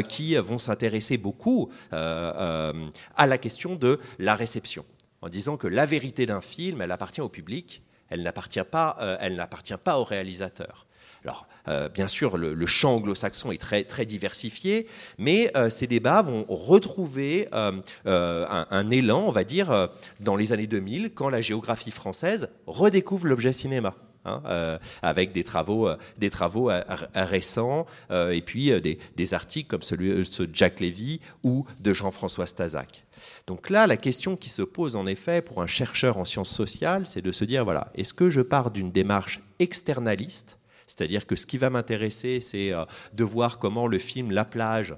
qui 0.08 0.34
vont 0.36 0.58
s'intéresser 0.58 1.16
beaucoup 1.16 1.70
à 1.92 2.72
la 3.18 3.38
question 3.38 3.76
de 3.76 4.00
la 4.18 4.34
réception, 4.34 4.84
en 5.22 5.28
disant 5.28 5.56
que 5.56 5.68
la 5.68 5.86
vérité 5.86 6.26
d'un 6.26 6.40
film, 6.40 6.82
elle 6.82 6.92
appartient 6.92 7.20
au 7.20 7.28
public, 7.28 7.82
elle 8.10 8.22
n'appartient 8.22 8.64
pas, 8.68 8.96
euh, 9.00 9.16
elle 9.20 9.36
n'appartient 9.36 9.72
pas 9.82 9.98
au 9.98 10.04
réalisateur. 10.04 10.86
Alors, 11.24 11.46
euh, 11.68 11.88
bien 11.88 12.08
sûr, 12.08 12.36
le, 12.36 12.66
champ 12.66 12.96
anglo-saxon 12.96 13.52
est 13.52 13.60
très, 13.60 13.84
très 13.84 14.06
diversifié, 14.06 14.86
mais 15.18 15.50
euh, 15.56 15.70
ces 15.70 15.86
débats 15.86 16.22
vont 16.22 16.44
retrouver 16.48 17.48
un, 17.52 18.90
élan, 18.90 19.24
on 19.26 19.32
va 19.32 19.44
dire, 19.44 19.88
dans 20.20 20.36
les 20.36 20.52
années 20.52 20.66
2000, 20.66 21.12
quand 21.14 21.28
la 21.28 21.40
géographie 21.40 21.90
française 21.90 22.48
redécouvre 22.66 23.26
l'objet 23.26 23.52
cinéma. 23.52 23.94
Hein, 24.26 24.78
avec 25.00 25.32
des 25.32 25.44
travaux, 25.44 25.88
des 26.18 26.28
travaux 26.28 26.70
récents 27.14 27.86
et 28.10 28.42
puis 28.42 28.70
des, 28.82 28.98
des, 29.16 29.34
articles 29.34 29.66
comme 29.66 29.80
celui 29.80 30.10
de 30.10 30.50
Jack 30.52 30.80
Levy 30.80 31.22
ou 31.42 31.64
de 31.80 31.94
Jean-François 31.94 32.44
Stazac. 32.44 33.06
Donc 33.46 33.70
là, 33.70 33.86
la 33.86 33.96
question 33.96 34.36
qui 34.36 34.50
se 34.50 34.60
pose 34.60 34.94
en 34.94 35.06
effet 35.06 35.40
pour 35.40 35.62
un 35.62 35.66
chercheur 35.66 36.18
en 36.18 36.26
sciences 36.26 36.54
sociales, 36.54 37.06
c'est 37.06 37.22
de 37.22 37.32
se 37.32 37.46
dire, 37.46 37.64
voilà, 37.64 37.90
est-ce 37.94 38.12
que 38.12 38.28
je 38.28 38.42
pars 38.42 38.70
d'une 38.70 38.92
démarche 38.92 39.40
externaliste, 39.58 40.58
c'est-à-dire 40.90 41.24
que 41.24 41.36
ce 41.36 41.46
qui 41.46 41.56
va 41.56 41.70
m'intéresser, 41.70 42.40
c'est 42.40 42.72
euh, 42.72 42.84
de 43.12 43.22
voir 43.22 43.58
comment 43.58 43.86
le 43.86 43.98
film 43.98 44.32
La 44.32 44.44
plage 44.44 44.96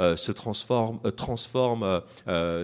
euh, 0.00 0.16
se 0.16 0.32
transforme, 0.32 0.98
euh, 1.04 1.12
transforme 1.12 2.02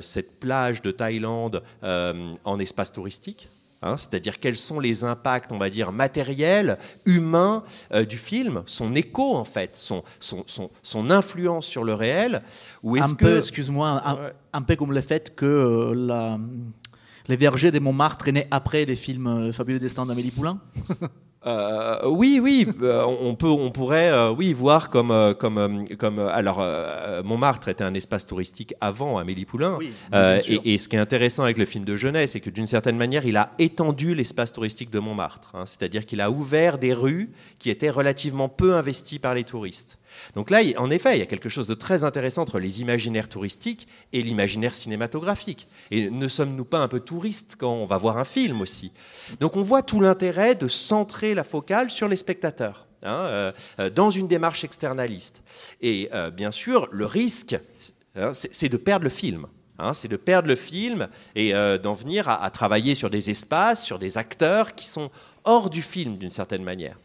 cette 0.00 0.40
plage 0.40 0.82
de 0.82 0.90
Thaïlande 0.90 1.62
en 1.82 2.58
espace 2.58 2.92
touristique 2.92 3.48
Hein, 3.86 3.98
c'est-à-dire 3.98 4.40
quels 4.40 4.56
sont 4.56 4.80
les 4.80 5.04
impacts, 5.04 5.52
on 5.52 5.58
va 5.58 5.68
dire, 5.68 5.92
matériels, 5.92 6.78
humains 7.04 7.64
du 8.08 8.16
film, 8.16 8.62
son 8.64 8.94
écho 8.94 9.36
en 9.36 9.44
fait, 9.44 9.76
son, 9.76 10.02
son, 10.20 10.42
son, 10.82 11.10
influence 11.10 11.66
sur 11.66 11.84
le 11.84 11.92
réel. 11.92 12.40
Ou 12.82 12.96
un 12.96 13.10
que... 13.10 13.14
peu, 13.16 13.36
excuse-moi, 13.36 14.02
un, 14.54 14.62
peu 14.62 14.76
comme 14.76 14.92
le 14.92 15.02
fait 15.02 15.34
que 15.36 15.92
la, 15.94 16.38
les 17.28 17.36
vergers 17.36 17.72
de 17.72 17.78
Montmartre 17.78 18.28
est 18.28 18.32
né 18.32 18.46
après 18.50 18.86
les 18.86 18.96
films 18.96 19.52
Fabuleux 19.52 19.78
Destin 19.78 20.06
d'Amélie 20.06 20.30
Poulain 20.30 20.58
Euh, 21.46 22.00
oui, 22.06 22.40
oui, 22.42 22.66
euh, 22.82 23.04
on 23.04 23.34
peut, 23.34 23.48
on 23.48 23.70
pourrait, 23.70 24.10
euh, 24.10 24.30
oui, 24.30 24.52
voir 24.52 24.88
comme, 24.88 25.34
comme, 25.38 25.86
comme. 25.98 26.18
Alors, 26.18 26.64
Montmartre 27.24 27.68
était 27.68 27.84
un 27.84 27.94
espace 27.94 28.26
touristique 28.26 28.74
avant 28.80 29.18
Amélie 29.18 29.44
Poulain. 29.44 29.78
et, 30.12 30.78
ce 30.78 30.88
qui 30.88 30.96
est 30.96 31.00
intéressant 31.00 31.44
avec 31.44 31.58
le 31.58 31.64
film 31.64 31.84
de 31.84 31.96
jeunesse, 31.96 32.32
c'est 32.32 32.40
que 32.40 32.50
d'une 32.50 32.66
certaine 32.66 32.96
manière, 32.96 33.26
il 33.26 33.36
a 33.36 33.52
étendu 33.58 34.14
l'espace 34.14 34.52
touristique 34.52 34.90
de 34.90 34.98
Montmartre. 34.98 35.50
Hein. 35.54 35.66
C'est-à-dire 35.66 36.06
qu'il 36.06 36.20
a 36.20 36.30
ouvert 36.30 36.78
des 36.78 36.94
rues 36.94 37.30
qui 37.58 37.70
étaient 37.70 37.90
relativement 37.90 38.48
peu 38.48 38.74
investies 38.74 39.18
par 39.18 39.34
les 39.34 39.44
touristes. 39.44 39.98
Donc 40.34 40.50
là, 40.50 40.62
en 40.78 40.90
effet, 40.90 41.16
il 41.16 41.18
y 41.20 41.22
a 41.22 41.26
quelque 41.26 41.48
chose 41.48 41.66
de 41.66 41.74
très 41.74 42.04
intéressant 42.04 42.42
entre 42.42 42.58
les 42.58 42.80
imaginaires 42.80 43.28
touristiques 43.28 43.86
et 44.12 44.22
l'imaginaire 44.22 44.74
cinématographique. 44.74 45.66
Et 45.90 46.10
ne 46.10 46.28
sommes-nous 46.28 46.64
pas 46.64 46.78
un 46.78 46.88
peu 46.88 47.00
touristes 47.00 47.56
quand 47.58 47.72
on 47.72 47.86
va 47.86 47.96
voir 47.96 48.18
un 48.18 48.24
film 48.24 48.60
aussi? 48.60 48.92
Donc 49.40 49.56
on 49.56 49.62
voit 49.62 49.82
tout 49.82 50.00
l'intérêt 50.00 50.54
de 50.54 50.68
centrer 50.68 51.34
la 51.34 51.44
focale 51.44 51.90
sur 51.90 52.08
les 52.08 52.16
spectateurs. 52.16 52.86
Hein, 53.04 53.26
euh, 53.26 53.52
euh, 53.80 53.90
dans 53.90 54.08
une 54.08 54.26
démarche 54.26 54.64
externaliste. 54.64 55.42
Et 55.82 56.08
euh, 56.14 56.30
bien 56.30 56.50
sûr, 56.50 56.88
le 56.90 57.04
risque, 57.04 57.54
hein, 58.16 58.32
c'est 58.32 58.70
de 58.70 58.78
perdre 58.78 59.04
le 59.04 59.10
film. 59.10 59.46
Hein, 59.78 59.92
c'est 59.92 60.08
de 60.08 60.16
perdre 60.16 60.48
le 60.48 60.56
film 60.56 61.08
et 61.34 61.52
d'en 61.82 61.92
venir 61.92 62.28
à, 62.28 62.48
travailler 62.50 62.94
sur 62.94 63.10
des 63.10 63.28
espaces, 63.28 63.84
sur 63.84 63.98
des 63.98 64.16
acteurs 64.16 64.74
qui 64.74 64.86
sont 64.86 65.10
hors 65.42 65.68
du 65.68 65.82
film 65.82 66.16
d'une 66.16 66.30
certaine 66.30 66.62
manière. 66.62 66.96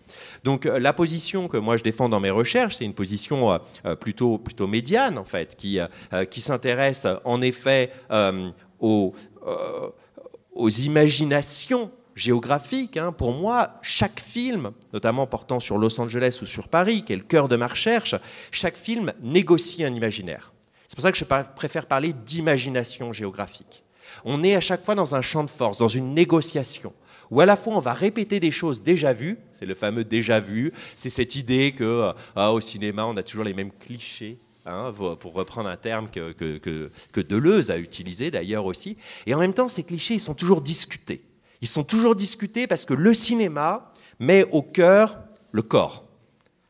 Donc 0.43 0.65
euh, 0.65 0.79
la 0.79 0.93
position 0.93 1.47
que 1.47 1.57
moi 1.57 1.77
je 1.77 1.83
défends 1.83 2.09
dans 2.09 2.19
mes 2.19 2.29
recherches, 2.29 2.77
c'est 2.77 2.85
une 2.85 2.93
position 2.93 3.51
euh, 3.53 3.57
euh, 3.85 3.95
plutôt, 3.95 4.37
plutôt 4.37 4.67
médiane 4.67 5.17
en 5.17 5.23
fait, 5.23 5.55
qui, 5.55 5.79
qui 6.29 6.41
s'intéresse 6.41 7.07
en 7.25 7.41
effet 7.41 7.91
aux, 8.79 9.13
aux 10.53 10.69
imaginations 10.69 11.91
géographiques. 12.15 12.97
Hein. 12.97 13.11
Pour 13.11 13.31
moi, 13.31 13.79
chaque 13.81 14.19
film, 14.19 14.71
notamment 14.93 15.27
portant 15.27 15.59
sur 15.59 15.77
Los 15.77 15.99
Angeles 15.99 16.39
ou 16.41 16.45
sur 16.45 16.67
Paris, 16.67 17.03
qui 17.03 17.13
est 17.13 17.17
le 17.17 17.23
cœur 17.23 17.47
de 17.47 17.55
ma 17.55 17.67
recherche, 17.67 18.15
chaque 18.51 18.77
film 18.77 19.13
négocie 19.21 19.83
un 19.83 19.93
imaginaire. 19.93 20.53
C'est 20.87 20.95
pour 20.95 21.03
ça 21.03 21.11
que 21.11 21.17
je 21.17 21.25
préfère 21.55 21.85
parler 21.85 22.13
d'imagination 22.13 23.11
géographique. 23.11 23.83
On 24.25 24.43
est 24.43 24.55
à 24.55 24.59
chaque 24.59 24.83
fois 24.83 24.95
dans 24.95 25.15
un 25.15 25.21
champ 25.21 25.43
de 25.43 25.49
force, 25.49 25.77
dans 25.77 25.87
une 25.87 26.13
négociation 26.13 26.93
où 27.31 27.41
à 27.41 27.45
la 27.45 27.55
fois 27.55 27.75
on 27.75 27.79
va 27.79 27.93
répéter 27.93 28.39
des 28.39 28.51
choses 28.51 28.81
déjà 28.81 29.13
vues, 29.13 29.37
c'est 29.53 29.65
le 29.65 29.75
fameux 29.75 30.03
déjà 30.03 30.39
vu, 30.39 30.71
c'est 30.95 31.09
cette 31.09 31.35
idée 31.35 31.71
que 31.71 32.11
ah, 32.35 32.51
au 32.51 32.59
cinéma 32.59 33.05
on 33.05 33.17
a 33.17 33.23
toujours 33.23 33.45
les 33.45 33.53
mêmes 33.53 33.71
clichés. 33.71 34.39
Hein, 34.65 34.93
pour 35.19 35.33
reprendre 35.33 35.67
un 35.67 35.77
terme 35.77 36.09
que, 36.11 36.31
que, 36.31 37.21
Deleuze 37.21 37.71
a 37.71 37.79
utilisé 37.79 38.29
d'ailleurs 38.29 38.65
aussi. 38.65 38.97
Et 39.25 39.33
en 39.33 39.39
même 39.39 39.53
temps, 39.53 39.67
ces 39.67 39.83
clichés, 39.83 40.15
ils 40.15 40.19
sont 40.19 40.35
toujours 40.35 40.61
discutés. 40.61 41.23
Ils 41.61 41.67
sont 41.67 41.83
toujours 41.83 42.15
discutés 42.15 42.67
parce 42.67 42.85
que 42.85 42.93
le 42.93 43.13
cinéma 43.13 43.93
met 44.19 44.45
au 44.51 44.61
cœur 44.61 45.17
le 45.51 45.63
corps, 45.63 46.05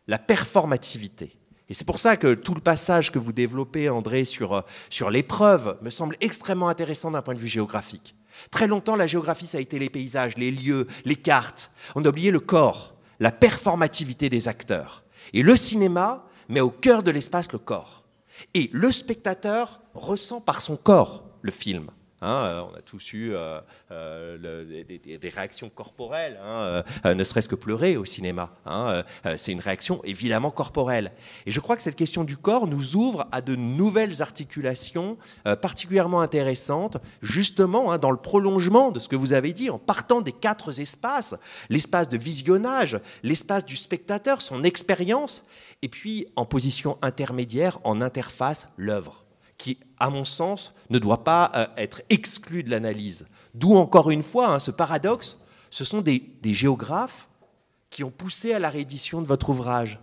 la 0.07 0.17
performativité. 0.17 1.35
Et 1.67 1.73
c'est 1.73 1.85
pour 1.85 1.99
ça 1.99 2.15
que 2.15 2.35
tout 2.35 2.53
le 2.53 2.61
passage 2.61 3.11
que 3.11 3.19
vous 3.19 3.33
développez, 3.33 3.89
André, 3.89 4.23
sur, 4.23 4.63
sur 4.89 5.09
l'épreuve 5.09 5.77
me 5.81 5.89
semble 5.89 6.15
extrêmement 6.21 6.69
intéressant 6.69 7.11
d'un 7.11 7.21
point 7.21 7.35
de 7.35 7.39
vue 7.39 7.47
géographique. 7.47 8.15
Très 8.51 8.67
longtemps, 8.67 8.95
la 8.95 9.07
géographie, 9.07 9.47
ça 9.47 9.57
a 9.57 9.61
été 9.61 9.79
les 9.79 9.89
paysages, 9.89 10.37
les 10.37 10.51
lieux, 10.51 10.87
les 11.05 11.15
cartes. 11.15 11.71
On 11.95 12.05
a 12.05 12.09
oublié 12.09 12.31
le 12.31 12.39
corps, 12.39 12.95
la 13.19 13.31
performativité 13.31 14.29
des 14.29 14.47
acteurs. 14.47 15.03
Et 15.33 15.43
le 15.43 15.55
cinéma 15.55 16.25
met 16.47 16.61
au 16.61 16.69
cœur 16.69 17.03
de 17.03 17.11
l'espace 17.11 17.51
le 17.51 17.59
corps. 17.59 18.03
Et 18.53 18.69
le 18.73 18.91
spectateur 18.91 19.81
ressent 19.93 20.41
par 20.41 20.61
son 20.61 20.77
corps 20.77 21.23
le 21.41 21.51
film. 21.51 21.89
Hein, 22.21 22.31
euh, 22.31 22.63
on 22.71 22.77
a 22.77 22.81
tous 22.81 23.13
eu 23.13 23.31
euh, 23.33 23.61
euh, 23.91 24.37
des, 24.37 25.29
réactions 25.29 25.69
corporelles, 25.69 26.39
hein, 26.43 26.83
ne 27.05 27.23
serait-ce 27.23 27.47
que 27.47 27.55
pleurer 27.55 27.97
au 27.97 28.05
cinéma. 28.05 28.49
Hein, 28.65 29.03
c'est 29.37 29.51
une 29.51 29.59
réaction 29.59 30.01
évidemment 30.03 30.51
corporelle. 30.51 31.11
Et 31.45 31.51
je 31.51 31.59
crois 31.59 31.77
que 31.77 31.83
cette 31.83 31.95
question 31.95 32.23
du 32.23 32.35
corps 32.35 32.67
nous 32.67 32.95
ouvre 32.95 33.27
à 33.31 33.41
de 33.41 33.55
nouvelles 33.55 34.21
articulations 34.21 35.17
particulièrement 35.61 36.21
intéressantes, 36.21 36.97
justement 37.21 37.97
dans 37.97 38.11
le 38.11 38.17
prolongement 38.17 38.91
de 38.91 38.99
ce 38.99 39.07
que 39.07 39.15
vous 39.15 39.33
avez 39.33 39.53
dit, 39.53 39.69
en 39.69 39.79
partant 39.79 40.21
des 40.21 40.31
quatre 40.31 40.79
espaces, 40.79 41.35
l'espace 41.69 42.09
de 42.09 42.17
visionnage, 42.17 42.99
l'espace 43.23 43.65
du 43.65 43.75
spectateur, 43.75 44.41
son 44.41 44.63
expérience, 44.63 45.43
et 45.81 45.89
puis 45.89 46.27
en 46.35 46.45
position 46.45 46.97
intermédiaire, 47.01 47.79
en 47.83 48.01
interface, 48.01 48.67
l'œuvre 48.77 49.25
qui, 49.59 49.77
à 49.99 50.09
mon 50.09 50.23
sens, 50.23 50.73
ne 50.89 50.97
doit 50.97 51.23
pas 51.23 51.51
euh, 51.53 51.67
être 51.77 52.01
exclu 52.09 52.63
de 52.63 52.71
l'analyse. 52.71 53.27
D'où 53.53 53.75
encore 53.75 54.09
une 54.09 54.23
fois 54.23 54.47
hein, 54.47 54.59
ce 54.59 54.71
paradoxe, 54.71 55.37
ce 55.69 55.83
sont 55.83 56.01
des, 56.01 56.23
géographes 56.45 57.27
qui 57.91 58.03
ont 58.03 58.09
poussé 58.09 58.53
à 58.53 58.59
la 58.59 58.71
réédition 58.71 59.21
de 59.21 59.27
votre 59.27 59.49
ouvrage 59.49 59.99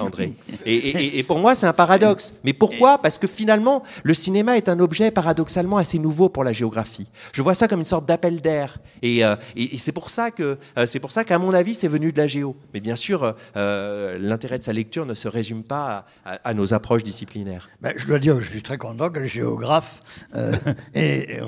André. 0.00 0.34
Et, 0.66 1.22
pour 1.22 1.38
moi, 1.38 1.54
c'est 1.54 1.66
un 1.66 1.72
paradoxe. 1.72 2.34
Mais 2.44 2.52
pourquoi? 2.52 2.98
Parce 2.98 3.18
que 3.18 3.26
finalement, 3.26 3.82
le 4.02 4.14
cinéma 4.14 4.56
est 4.56 4.68
un 4.68 4.80
objet 4.80 5.10
paradoxalement 5.10 5.76
assez 5.76 5.98
nouveau 5.98 6.28
pour 6.28 6.44
la 6.44 6.52
géographie. 6.52 7.08
Je 7.32 7.42
vois 7.42 7.54
ça 7.54 7.68
comme 7.68 7.80
une 7.80 7.86
sorte 7.86 8.06
d'appel 8.06 8.40
d'air. 8.40 8.78
Et, 9.02 9.24
euh, 9.24 9.36
c'est 9.76 9.92
pour 9.92 10.10
ça 10.10 10.30
que, 10.30 10.58
euh, 10.78 10.86
c'est 10.86 11.00
pour 11.00 11.12
ça 11.12 11.24
qu'à 11.24 11.38
mon 11.38 11.52
avis, 11.52 11.74
c'est 11.74 11.88
venu 11.88 12.12
de 12.12 12.18
la 12.18 12.26
géo. 12.26 12.56
Mais 12.72 12.80
bien 12.80 12.96
sûr, 12.96 13.34
euh, 13.56 14.18
l'intérêt 14.18 14.58
de 14.58 14.64
sa 14.64 14.72
lecture 14.72 15.06
ne 15.06 15.14
se 15.14 15.28
résume 15.28 15.62
pas 15.62 16.06
à, 16.24 16.54
nos 16.54 16.74
approches 16.74 17.02
disciplinaires. 17.02 17.68
Ben, 17.80 17.92
je 17.96 18.06
dois 18.06 18.18
dire, 18.18 18.40
je 18.40 18.48
suis 18.48 18.62
très 18.62 18.78
content 18.78 19.10
que 19.10 19.20
le 19.20 19.26
géographe 19.26 20.02
ait 20.94 21.40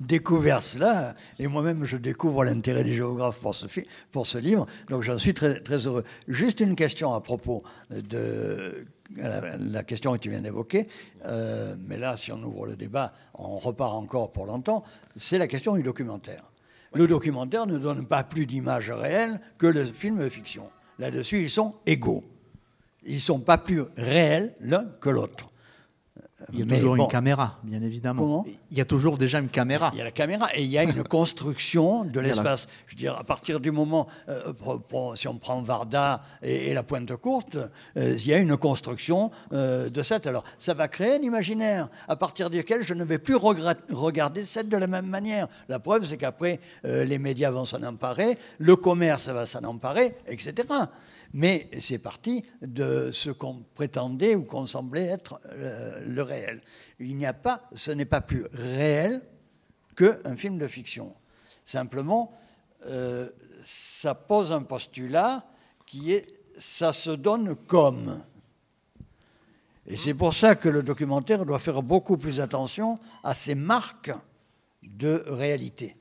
découvert 0.00 0.62
cela. 0.62 1.14
Et 1.38 1.46
moi-même, 1.46 1.84
je 1.84 1.96
découvre 1.96 2.44
l'intérêt 2.44 2.84
des 2.84 2.94
géographes 2.94 3.38
pour 3.38 3.54
ce, 3.54 3.66
pour 4.12 4.26
ce 4.26 4.38
livre. 4.38 4.66
Donc, 4.88 5.02
j'en 5.02 5.18
suis 5.18 5.34
très, 5.34 5.60
très 5.60 5.86
heureux. 5.86 6.04
Juste 6.28 6.60
une 6.60 6.76
question 6.76 7.14
à 7.14 7.20
propos 7.20 7.62
de 7.90 8.86
la, 9.16 9.82
question 9.84 10.12
que 10.12 10.18
tu 10.18 10.30
viens 10.30 10.40
d'évoquer, 10.40 10.88
euh, 11.24 11.76
mais 11.86 11.98
là, 11.98 12.16
si 12.16 12.32
on 12.32 12.42
ouvre 12.42 12.66
le 12.66 12.76
débat, 12.76 13.12
on 13.34 13.58
repart 13.58 13.94
encore 13.94 14.30
pour 14.30 14.46
longtemps, 14.46 14.84
c'est 15.14 15.38
la 15.38 15.46
question 15.46 15.76
du 15.76 15.82
documentaire. 15.82 16.42
Le 16.92 17.06
documentaire 17.06 17.66
ne 17.66 17.78
donne 17.78 18.06
pas 18.06 18.24
plus 18.24 18.46
d'image 18.46 18.90
réelle 18.90 19.40
que 19.58 19.66
le 19.66 19.84
film 19.84 20.18
de 20.18 20.28
fiction. 20.28 20.68
Là-dessus, 20.98 21.42
ils 21.42 21.50
sont 21.50 21.74
égaux. 21.84 22.24
Ils 23.04 23.16
ne 23.16 23.20
sont 23.20 23.40
pas 23.40 23.58
plus 23.58 23.82
réels 23.96 24.54
l'un 24.60 24.84
que 25.00 25.10
l'autre. 25.10 25.50
Il 26.52 26.58
y 26.58 26.62
a 26.62 26.76
toujours 26.76 26.96
une 26.96 27.08
caméra, 27.08 27.58
bien 27.62 27.80
évidemment. 27.80 28.44
il 28.70 28.76
y 28.76 28.80
a 28.82 28.84
toujours 28.84 29.16
déjà 29.16 29.38
une 29.38 29.48
caméra. 29.48 29.90
Il 29.94 29.98
y 29.98 30.02
a 30.02 30.04
la 30.04 30.10
caméra 30.10 30.48
et 30.54 30.62
il 30.62 30.68
y 30.68 30.76
a 30.76 30.82
une 30.82 31.02
construction 31.02 32.04
de 32.04 32.20
l'espace. 32.26 32.68
Je 32.86 32.94
veux 32.94 32.98
dire, 32.98 33.16
à 33.16 33.24
partir 33.24 33.58
du 33.58 33.70
moment, 33.70 34.06
euh, 34.28 34.52
si 35.14 35.28
on 35.28 35.38
prend 35.38 35.62
Varda 35.62 36.22
et, 36.42 36.74
la 36.74 36.82
Pointe 36.82 37.16
Courte, 37.16 37.56
euh, 37.96 38.16
il 38.18 38.26
y 38.26 38.34
a 38.34 38.38
une 38.38 38.58
construction 38.58 39.30
euh, 39.52 39.88
de 39.88 40.02
cette. 40.02 40.26
Alors, 40.26 40.44
ça 40.58 40.74
va 40.74 40.88
créer 40.88 41.14
un 41.14 41.22
imaginaire 41.22 41.88
à 42.06 42.16
partir 42.16 42.50
duquel 42.50 42.82
je 42.82 42.92
ne 42.92 43.04
vais 43.04 43.18
plus 43.18 43.36
regarder 43.36 44.44
cette 44.44 44.68
de 44.68 44.76
la 44.76 44.86
même 44.86 45.06
manière. 45.06 45.48
La 45.70 45.78
preuve, 45.78 46.04
c'est 46.04 46.18
qu'après, 46.18 46.60
les 46.84 47.18
médias 47.18 47.50
vont 47.50 47.64
s'en 47.64 47.82
emparer, 47.82 48.38
le 48.58 48.76
commerce 48.76 49.28
va 49.28 49.46
s'en 49.46 49.64
emparer, 49.64 50.16
etc 50.26 50.64
mais 51.36 51.68
c'est 51.82 51.98
parti 51.98 52.46
de 52.62 53.10
ce 53.12 53.28
qu'on 53.28 53.62
prétendait 53.74 54.34
ou 54.34 54.44
qu'on 54.44 54.64
semblait 54.64 55.04
être 55.04 55.38
euh, 55.50 56.00
le 56.06 56.22
réel. 56.22 56.62
Il 56.98 57.14
n'y 57.14 57.26
a 57.26 57.34
pas, 57.34 57.68
ce 57.74 57.90
n'est 57.90 58.06
pas 58.06 58.22
plus 58.22 58.46
réel 58.54 59.20
qu'un 59.94 60.34
film 60.34 60.56
de 60.56 60.66
fiction. 60.66 61.14
Simplement, 61.62 62.32
euh, 62.86 63.28
ça 63.66 64.14
pose 64.14 64.50
un 64.50 64.62
postulat 64.62 65.46
qui 65.84 66.14
est 66.14 66.26
ça 66.56 66.94
se 66.94 67.10
donne 67.10 67.54
comme. 67.54 68.22
Et 69.86 69.98
c'est 69.98 70.14
pour 70.14 70.32
ça 70.32 70.54
que 70.54 70.70
le 70.70 70.82
documentaire 70.82 71.44
doit 71.44 71.58
faire 71.58 71.82
beaucoup 71.82 72.16
plus 72.16 72.40
attention 72.40 72.98
à 73.22 73.34
ces 73.34 73.54
marques 73.54 74.10
de 74.82 75.22
réalité 75.26 75.96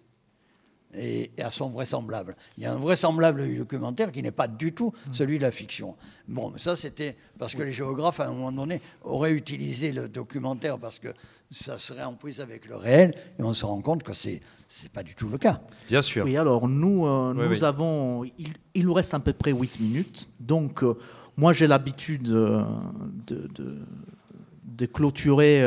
et, 0.98 1.32
à 1.38 1.52
son 1.52 1.70
vraisemblable. 1.70 2.36
Il 2.58 2.64
y 2.64 2.66
a 2.66 2.74
un 2.74 2.78
vraisemblable 2.78 3.48
du 3.48 3.58
documentaire 3.58 4.12
qui 4.12 4.22
n'est 4.22 4.32
pas 4.32 4.48
du 4.48 4.74
tout 4.74 4.94
celui 5.12 5.38
de 5.38 5.44
la 5.44 5.52
fiction. 5.52 5.96
Bon, 6.28 6.52
mais 6.52 6.60
ça 6.60 6.76
c'était 6.76 7.16
parce 7.38 7.56
que 7.56 7.64
les 7.64 7.72
géographes 7.72 8.20
à 8.20 8.28
un 8.28 8.32
moment 8.32 8.52
donné 8.52 8.82
auraient 9.04 9.34
utilisé 9.34 9.92
le 9.92 10.08
documentaire 10.08 10.78
parce 10.80 11.00
que 11.00 11.10
ça 11.52 11.78
serait 11.78 12.04
en 12.04 12.14
prise 12.14 12.42
avec 12.42 12.66
le 12.66 12.76
réel 12.76 13.14
et 13.40 13.44
on 13.44 13.54
se 13.54 13.66
rend 13.66 13.82
compte 13.82 14.04
que 14.04 14.14
c'est 14.14 14.42
c'est 14.68 14.92
pas 14.92 15.04
du 15.04 15.16
tout 15.16 15.30
le 15.30 15.38
cas. 15.38 15.62
Bien 15.88 16.02
sûr. 16.02 16.26
Oui, 16.26 16.38
alors 16.38 16.68
nous, 16.68 17.06
euh, 17.06 17.34
nous 17.34 17.64
avons, 17.64 18.24
il, 18.24 18.86
nous 18.86 18.94
reste 18.94 19.14
à 19.14 19.20
peu 19.20 19.34
près 19.34 19.52
8 19.52 19.80
minutes. 19.80 20.28
Donc, 20.40 20.84
euh, 20.84 20.98
moi, 21.38 21.54
j'ai 21.54 21.68
l'habitude 21.68 22.30
euh, 22.30 22.64
de, 23.28 23.48
de, 23.54 23.78
de, 24.66 24.86
clôturer 24.86 25.64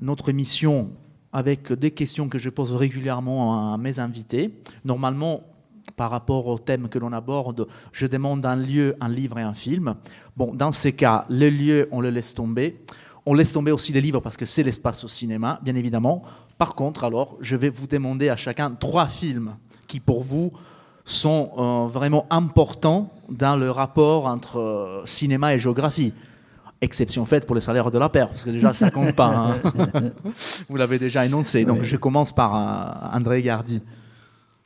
notre 0.00 0.30
émission 0.30 0.90
avec 1.32 1.72
des 1.72 1.90
questions 1.90 2.28
que 2.28 2.38
je 2.38 2.50
pose 2.50 2.72
régulièrement 2.72 3.72
à 3.72 3.78
mes 3.78 3.98
invités. 3.98 4.54
Normalement, 4.84 5.42
par 5.96 6.10
rapport 6.10 6.46
au 6.46 6.58
thème 6.58 6.88
que 6.88 6.98
l'on 6.98 7.12
aborde, 7.12 7.66
je 7.92 8.06
demande 8.06 8.44
un 8.46 8.56
lieu, 8.56 8.96
un 9.00 9.08
livre 9.08 9.38
et 9.38 9.42
un 9.42 9.54
film. 9.54 9.94
Bon, 10.36 10.54
dans 10.54 10.72
ces 10.72 10.92
cas, 10.92 11.26
le 11.28 11.48
lieu, 11.48 11.88
on 11.90 12.00
le 12.00 12.10
laisse 12.10 12.34
tomber. 12.34 12.80
On 13.24 13.34
laisse 13.34 13.52
tomber 13.52 13.70
aussi 13.70 13.92
les 13.92 14.00
livres 14.00 14.20
parce 14.20 14.36
que 14.36 14.46
c'est 14.46 14.62
l'espace 14.62 15.04
au 15.04 15.08
cinéma, 15.08 15.60
bien 15.62 15.76
évidemment. 15.76 16.22
Par 16.58 16.74
contre, 16.74 17.04
alors, 17.04 17.36
je 17.40 17.56
vais 17.56 17.68
vous 17.68 17.86
demander 17.86 18.28
à 18.28 18.36
chacun 18.36 18.72
trois 18.72 19.06
films 19.06 19.56
qui, 19.86 20.00
pour 20.00 20.22
vous, 20.22 20.50
sont 21.04 21.52
euh, 21.56 21.86
vraiment 21.88 22.26
importants 22.30 23.12
dans 23.28 23.56
le 23.56 23.70
rapport 23.70 24.26
entre 24.26 24.58
euh, 24.58 25.02
cinéma 25.04 25.54
et 25.54 25.58
géographie. 25.58 26.14
Exception 26.82 27.24
faite 27.24 27.46
pour 27.46 27.54
le 27.54 27.60
salaire 27.60 27.92
de 27.92 27.98
la 27.98 28.08
paire, 28.08 28.28
parce 28.28 28.42
que 28.42 28.50
déjà 28.50 28.72
ça 28.72 28.90
compte 28.90 29.14
pas. 29.14 29.28
Hein. 29.28 30.10
Vous 30.68 30.76
l'avez 30.76 30.98
déjà 30.98 31.24
énoncé. 31.24 31.64
Donc 31.64 31.84
je 31.84 31.96
commence 31.96 32.32
par 32.32 32.56
euh, 32.56 33.16
André 33.16 33.40
Gardi. 33.40 33.80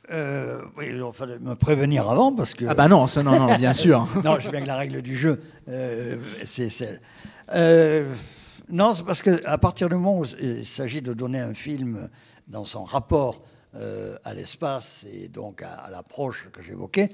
Euh, 0.09 0.61
oui, 0.77 0.85
il 0.89 1.03
fallait 1.13 1.37
me 1.37 1.53
prévenir 1.55 2.09
avant 2.09 2.33
parce 2.33 2.53
que. 2.53 2.65
Ah 2.67 2.73
bah 2.73 2.87
non, 2.87 3.07
ça, 3.07 3.23
non, 3.23 3.39
non, 3.39 3.55
bien 3.57 3.73
sûr. 3.85 4.07
non, 4.23 4.39
je 4.39 4.49
bien 4.49 4.61
que 4.61 4.67
la 4.67 4.77
règle 4.77 5.01
du 5.01 5.15
jeu, 5.15 5.41
euh, 5.67 6.17
c'est 6.45 6.69
celle. 6.69 7.01
Euh, 7.53 8.11
non, 8.69 8.93
c'est 8.93 9.03
parce 9.03 9.21
qu'à 9.21 9.57
partir 9.57 9.89
du 9.89 9.95
moment 9.95 10.19
où 10.19 10.25
il 10.39 10.65
s'agit 10.65 11.01
de 11.01 11.13
donner 11.13 11.39
un 11.39 11.53
film 11.53 12.09
dans 12.47 12.65
son 12.65 12.83
rapport 12.83 13.43
à 14.23 14.33
l'espace 14.33 15.05
et 15.13 15.27
donc 15.27 15.61
à, 15.61 15.87
l'approche 15.91 16.49
que 16.51 16.63
j'évoquais, 16.63 17.11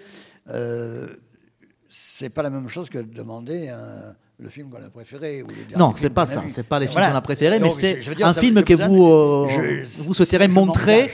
c'est 1.89 2.29
pas 2.29 2.41
la 2.41 2.49
même 2.49 2.69
chose 2.69 2.89
que 2.89 2.99
de 2.99 3.13
demander 3.13 3.67
un 3.67 4.15
le 4.43 4.49
film 4.49 4.69
qu'on 4.69 4.83
a 4.83 4.89
préféré. 4.89 5.41
Ou 5.41 5.47
non, 5.77 5.93
c'est 5.95 6.09
pas 6.09 6.27
ça. 6.27 6.43
C'est 6.47 6.67
pas 6.67 6.79
les 6.79 6.87
films 6.87 7.01
qu'on 7.01 7.15
a 7.15 7.21
préférés, 7.21 7.59
mais 7.59 7.71
c'est 7.71 7.99
un 8.21 8.33
film 8.33 8.63
que 8.63 8.73
vous, 8.73 9.07
euh, 9.07 9.83
vous 9.99 10.13
souhaiterez 10.13 10.47
montrer, 10.47 11.11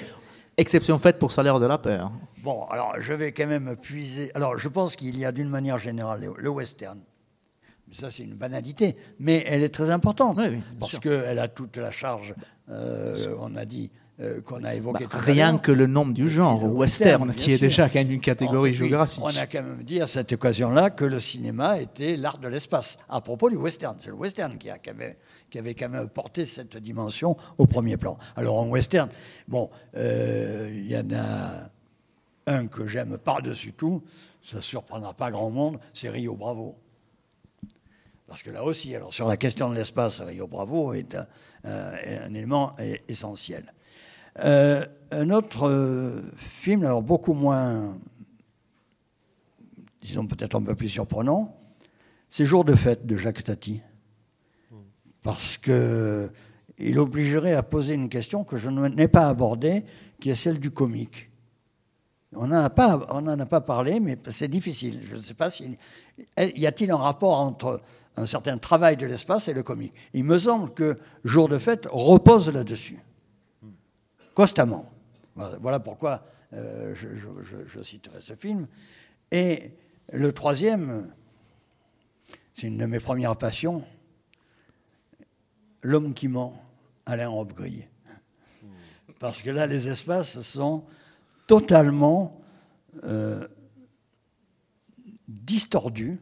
exception 0.58 0.98
faite 0.98 1.20
pour 1.20 1.32
Salaire 1.32 1.60
de 1.60 1.68
la 1.68 1.78
Peur. 1.78 2.12
Bon, 2.44 2.66
alors 2.66 2.96
je 3.00 3.14
vais 3.14 3.32
quand 3.32 3.48
même 3.48 3.76
puiser. 3.76 4.32
Alors 4.34 4.58
je 4.58 4.68
pense 4.68 4.96
qu'il 4.96 5.18
y 5.18 5.26
a 5.26 5.32
d'une 5.32 5.50
manière 5.50 5.78
générale 5.78 6.28
le 6.36 6.50
western. 6.50 7.00
Ça, 7.92 8.12
c'est 8.12 8.22
une 8.22 8.36
banalité, 8.36 8.96
mais 9.20 9.44
elle 9.48 9.64
est 9.64 9.74
très 9.74 9.90
importante 9.90 10.38
parce 10.80 11.00
qu'elle 11.00 11.40
a 11.40 11.48
toute 11.48 11.78
la 11.78 11.90
charge, 11.90 12.36
euh, 12.70 13.36
on 13.40 13.56
a 13.56 13.66
dit, 13.66 13.90
euh, 14.22 14.42
qu'on 14.42 14.66
a 14.66 14.76
évoqué 14.76 15.06
bah, 15.06 15.18
Rien 15.18 15.58
que 15.58 15.72
le 15.72 15.88
nom 15.88 16.06
du 16.06 16.28
genre, 16.28 16.62
western, 16.64 17.34
qui 17.34 17.54
est 17.54 17.58
déjà 17.58 17.88
quand 17.88 18.00
même 18.00 18.12
une 18.12 18.20
catégorie 18.20 18.76
géographique. 18.76 19.24
On 19.24 19.34
a 19.34 19.48
quand 19.48 19.64
même 19.64 19.84
dit 19.84 20.02
à 20.02 20.08
cette 20.08 20.34
occasion-là 20.34 20.90
que 20.90 21.06
le 21.06 21.22
cinéma 21.22 21.80
était 21.80 22.18
l'art 22.18 22.38
de 22.38 22.50
l'espace, 22.50 22.98
à 23.08 23.22
propos 23.22 23.50
du 23.50 23.56
western. 23.56 23.96
C'est 24.00 24.10
le 24.10 24.18
western 24.18 24.58
qui, 24.58 24.70
a, 24.70 24.78
qui, 24.78 24.90
avait, 24.90 25.74
quand 25.74 25.88
même 25.88 26.10
porté 26.10 26.46
cette 26.46 26.76
dimension 26.76 27.38
au 27.58 27.66
premier 27.66 27.96
plan. 27.96 28.18
Alors 28.36 28.60
en 28.60 28.68
western, 28.68 29.08
bon, 29.48 29.70
euh, 29.96 30.70
il 30.70 30.92
y 30.92 30.98
en 30.98 31.14
a 31.14 31.70
un 32.48 32.68
que 32.68 32.88
j'aime 32.88 33.18
par-dessus 33.18 33.72
tout, 33.72 34.04
ça 34.42 34.58
ne 34.58 34.62
surprendra 34.62 35.14
pas 35.14 35.32
grand 35.32 35.50
monde, 35.50 35.80
c'est 35.94 36.10
Rio 36.10 36.36
Bravo. 36.36 36.76
Parce 38.28 38.44
que 38.44 38.52
là 38.52 38.66
aussi, 38.66 38.94
alors 38.94 39.14
sur 39.14 39.30
la 39.30 39.38
question 39.38 39.70
de 39.70 39.76
l'espace, 39.76 40.20
Rio 40.20 40.46
Bravo 40.46 40.94
est 40.94 41.16
un 41.64 42.34
élément 42.34 42.76
essentiel. 43.08 43.74
Euh, 44.44 44.86
un 45.12 45.30
autre 45.32 45.68
euh, 45.68 46.22
film, 46.38 46.86
alors 46.86 47.02
beaucoup 47.02 47.34
moins, 47.34 47.98
disons 50.02 50.28
peut-être 50.28 50.56
un 50.56 50.62
peu 50.62 50.76
plus 50.76 50.90
surprenant, 50.90 51.56
c'est 52.30 52.46
Jour 52.46 52.64
de 52.64 52.76
fête 52.76 53.06
de 53.06 53.18
Jacques 53.18 53.44
Tati. 53.44 53.82
Parce 55.24 55.58
que 55.58 56.30
il 56.78 56.98
obligerait 56.98 57.54
à 57.54 57.64
poser 57.64 57.94
une 57.94 58.08
question 58.08 58.46
que 58.46 58.56
je 58.56 58.70
n'ai 58.70 59.10
pas 59.10 59.28
abordée, 59.28 59.84
qui 60.22 60.30
est 60.30 60.36
celle 60.36 60.60
du 60.60 60.72
comique. 60.72 61.30
On 62.34 62.48
n'en 62.48 62.64
a, 62.64 62.70
pas, 62.70 63.62
parlé, 63.62 64.00
mais 64.00 64.18
c'est 64.30 64.48
difficile. 64.48 65.02
Je 65.10 65.16
ne 65.16 65.20
sais 65.20 65.34
pas 65.34 65.50
si. 65.50 65.78
Y 66.38 66.68
a-t-il 66.68 66.92
un 66.92 66.98
rapport 66.98 67.40
entre 67.40 67.82
un 68.16 68.26
certain 68.26 68.58
travail 68.58 68.96
de 68.96 69.08
l'espace 69.08 69.48
et 69.48 69.54
le 69.54 69.64
comique 69.64 69.94
Il 70.14 70.24
me 70.24 70.38
semble 70.38 70.70
que 70.74 70.98
Jour 71.26 71.50
de 71.50 71.58
fête 71.58 71.88
repose 71.92 72.50
là-dessus 72.50 73.00
constamment. 74.40 74.90
Voilà 75.36 75.82
pourquoi 75.82 76.24
euh, 76.54 76.96
je, 76.96 77.82
citerai 77.82 78.22
ce 78.22 78.36
film. 78.36 78.68
Et 79.32 79.72
le 80.14 80.32
troisième, 80.32 81.14
c'est 82.56 82.68
une 82.68 82.78
de 82.78 82.86
mes 82.86 83.02
premières 83.02 83.36
passions, 83.36 83.84
L'homme 85.82 86.14
qui 86.14 86.30
ment, 86.30 86.58
Alain 87.06 87.28
Robbe-Gris. 87.28 87.84
Parce 89.20 89.42
que 89.42 89.50
là, 89.50 89.68
les 89.68 89.90
espaces 89.90 90.40
sont 90.40 90.86
totalement 91.46 92.40
euh, 93.04 93.46
distordus, 95.28 96.18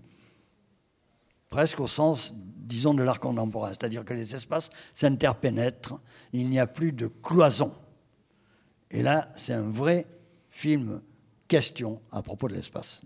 presque 1.52 1.80
au 1.80 1.88
sens, 1.88 2.34
disons, 2.36 2.96
de 2.96 3.04
l'art 3.04 3.20
contemporain. 3.20 3.70
C'est-à-dire 3.70 4.04
que 4.04 4.16
les 4.16 4.34
espaces 4.34 4.72
s'interpénètrent, 4.94 6.00
il 6.34 6.50
n'y 6.50 6.60
a 6.60 6.66
plus 6.66 6.94
de 6.94 7.06
cloison. 7.06 7.76
Et 8.92 9.04
là, 9.04 9.30
c'est 9.36 9.54
un 9.54 9.70
vrai 9.70 10.06
film 10.50 11.02
questions 11.48 12.02
à 12.12 12.22
propos 12.22 12.48
de 12.48 12.54
l'espace. 12.54 13.02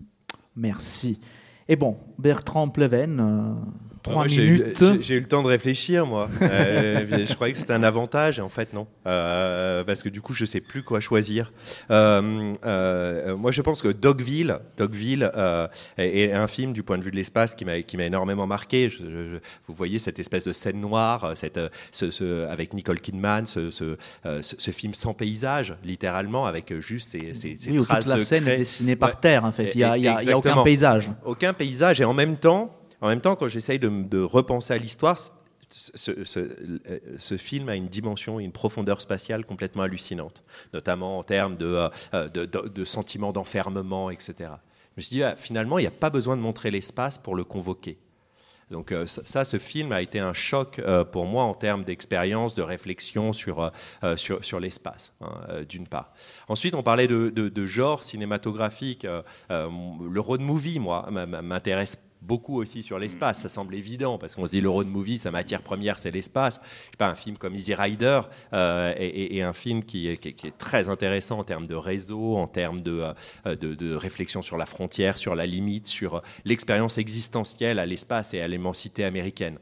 Merci. 0.56 1.20
Et 1.68 1.76
bon, 1.76 1.96
Bertrand 2.18 2.68
Pleven, 2.68 3.20
euh, 3.20 3.54
trois 4.02 4.22
Ouais, 4.24 4.28
j'ai 4.28 4.44
eu- 4.44 4.52
minutes. 4.60 4.84
J'ai 5.02 5.14
eu 5.14 5.20
le 5.20 5.26
temps 5.28 5.42
de 5.42 5.48
réfléchir, 5.48 6.06
moi. 6.06 6.28
Euh, 6.42 7.24
je 7.26 7.34
croyais 7.34 7.52
que 7.52 7.58
c'était 7.58 7.72
un 7.72 7.82
avantage, 7.82 8.38
et 8.38 8.42
en 8.42 8.48
fait, 8.48 8.72
non. 8.72 8.86
Euh, 9.06 9.84
parce 9.84 10.02
que 10.02 10.08
du 10.08 10.20
coup, 10.20 10.32
je 10.34 10.44
sais 10.44 10.60
plus 10.60 10.82
quoi 10.82 11.00
choisir. 11.00 11.52
Euh, 11.90 12.52
euh, 12.66 13.36
moi, 13.36 13.52
je 13.52 13.62
pense 13.62 13.80
que 13.82 13.88
Dogville, 13.88 14.58
Dogville 14.76 15.30
euh, 15.36 15.66
est, 15.98 16.18
est 16.30 16.32
un 16.32 16.46
film 16.46 16.72
du 16.72 16.82
point 16.82 16.98
de 16.98 17.02
vue 17.02 17.10
de 17.10 17.16
l'espace 17.16 17.54
qui 17.54 17.64
m'a 17.64 17.82
qui 17.82 17.96
m'a 17.96 18.04
énormément 18.04 18.46
marqué. 18.46 18.90
Je- 18.90 18.98
je- 18.98 19.38
vous 19.68 19.74
voyez 19.74 19.98
cette 19.98 20.18
espèce 20.18 20.44
de 20.46 20.52
scène 20.52 20.80
noire, 20.80 21.32
cette, 21.34 21.60
ce, 21.90 22.10
ce- 22.10 22.46
avec 22.48 22.74
Nicole 22.74 23.00
Kidman, 23.00 23.46
ce, 23.46 23.70
ce, 23.70 23.96
ce- 24.40 24.56
ce 24.58 24.70
film 24.70 24.94
sans 24.94 25.14
paysage, 25.14 25.74
littéralement, 25.84 26.46
avec 26.46 26.78
juste 26.80 27.10
ces, 27.12 27.34
ces, 27.34 27.56
ces 27.56 27.70
Oui, 27.70 27.78
où 27.78 27.84
traces 27.84 28.00
toute 28.00 28.08
la 28.08 28.16
de 28.16 28.22
scène 28.24 28.44
craie. 28.44 28.54
est 28.54 28.58
dessinée 28.58 28.96
par 28.96 29.10
Ouais. 29.10 29.14
terre, 29.20 29.44
en 29.44 29.52
fait. 29.52 29.74
Il 29.74 29.78
n'y 29.78 29.84
a, 29.84 30.36
aucun 30.36 30.62
paysage. 30.62 31.10
aucun 31.24 31.52
paysage 31.52 32.00
et 32.00 32.04
en 32.04 32.12
même 32.14 32.36
temps, 32.36 32.74
en 33.02 33.08
même 33.08 33.20
temps, 33.20 33.34
quand 33.34 33.48
j'essaye 33.48 33.80
de, 33.80 34.22
repenser 34.22 34.72
à 34.72 34.78
l'histoire, 34.78 35.18
euh, 36.08 36.24
ce 37.18 37.36
film 37.36 37.68
a 37.68 37.74
une 37.74 37.88
dimension, 37.88 38.38
une 38.38 38.52
profondeur 38.52 39.00
spatiale 39.00 39.44
complètement 39.44 39.82
hallucinante, 39.82 40.44
notamment 40.72 41.18
en 41.18 41.24
termes 41.24 41.56
de, 41.56 41.66
euh, 41.66 41.88
euh, 42.14 42.28
de, 42.28 42.84
sentiments 42.84 43.32
d'enfermement, 43.32 44.10
etc. 44.10 44.34
Je 44.38 44.44
me 44.96 45.02
suis 45.02 45.16
dit, 45.16 45.22
ah, 45.24 45.34
finalement, 45.34 45.78
il 45.78 45.82
n'y 45.82 45.88
a 45.88 45.90
pas 45.90 46.10
besoin 46.10 46.36
de 46.36 46.42
montrer 46.42 46.70
l'espace 46.70 47.18
pour 47.18 47.34
le 47.34 47.42
convoquer. 47.42 47.98
Donc 48.70 48.94
ça, 49.06 49.44
ce 49.44 49.58
film 49.58 49.92
a 49.92 50.00
été 50.00 50.18
un 50.18 50.32
choc 50.32 50.80
pour 51.10 51.26
moi 51.26 51.44
en 51.44 51.52
termes 51.52 51.84
d'expérience, 51.84 52.54
de 52.54 52.62
réflexion 52.62 53.34
sur, 53.34 53.70
sur, 54.16 54.60
l'espace, 54.60 55.12
hein, 55.20 55.62
d'une 55.68 55.86
part. 55.86 56.14
Ensuite, 56.48 56.74
on 56.74 56.82
parlait 56.82 57.06
de, 57.06 57.28
de- 57.28 57.66
genre 57.66 58.02
cinématographique. 58.02 59.06
le 59.50 60.20
road 60.20 60.40
movie, 60.40 60.78
moi, 60.78 61.06
m'intéresse 61.10 61.98
beaucoup 62.22 62.60
aussi 62.60 62.82
sur 62.82 62.98
l'espace. 62.98 63.40
Ça 63.40 63.48
semble 63.48 63.74
évident 63.74 64.16
parce 64.18 64.34
qu'on 64.34 64.46
se 64.46 64.52
dit 64.52 64.60
le 64.60 64.68
road 64.70 64.86
movie, 64.86 65.18
sa 65.18 65.30
matière 65.30 65.60
première, 65.62 65.98
c'est 65.98 66.10
l'espace. 66.10 66.60
Je 66.62 66.68
sais 66.86 66.96
pas, 66.98 67.08
un 67.08 67.14
film 67.14 67.36
comme 67.36 67.54
Easy 67.54 67.74
Rider 67.74 68.20
euh, 68.52 68.94
est 68.96 69.42
un 69.42 69.52
film 69.52 69.84
qui 69.84 70.08
est, 70.08 70.16
qui 70.16 70.28
est- 70.28 70.32
qui 70.32 70.46
est 70.46 70.56
très 70.58 70.88
intéressant 70.88 71.38
en 71.40 71.44
termes 71.44 71.66
de 71.66 71.74
réseau, 71.74 72.36
en 72.36 72.46
termes 72.46 72.80
de, 72.80 73.12
euh, 73.46 73.56
de, 73.56 73.74
de 73.74 73.94
réflexion 73.94 74.40
sur 74.42 74.56
la 74.56 74.66
frontière, 74.66 75.18
sur 75.18 75.34
la 75.34 75.46
limite, 75.46 75.86
sur 75.86 76.16
euh, 76.16 76.20
l'expérience 76.44 76.98
existentielle 76.98 77.78
à 77.78 77.86
l'espace 77.86 78.32
et 78.34 78.40
à 78.40 78.48
l'immensité 78.48 79.04
américaine. 79.04 79.58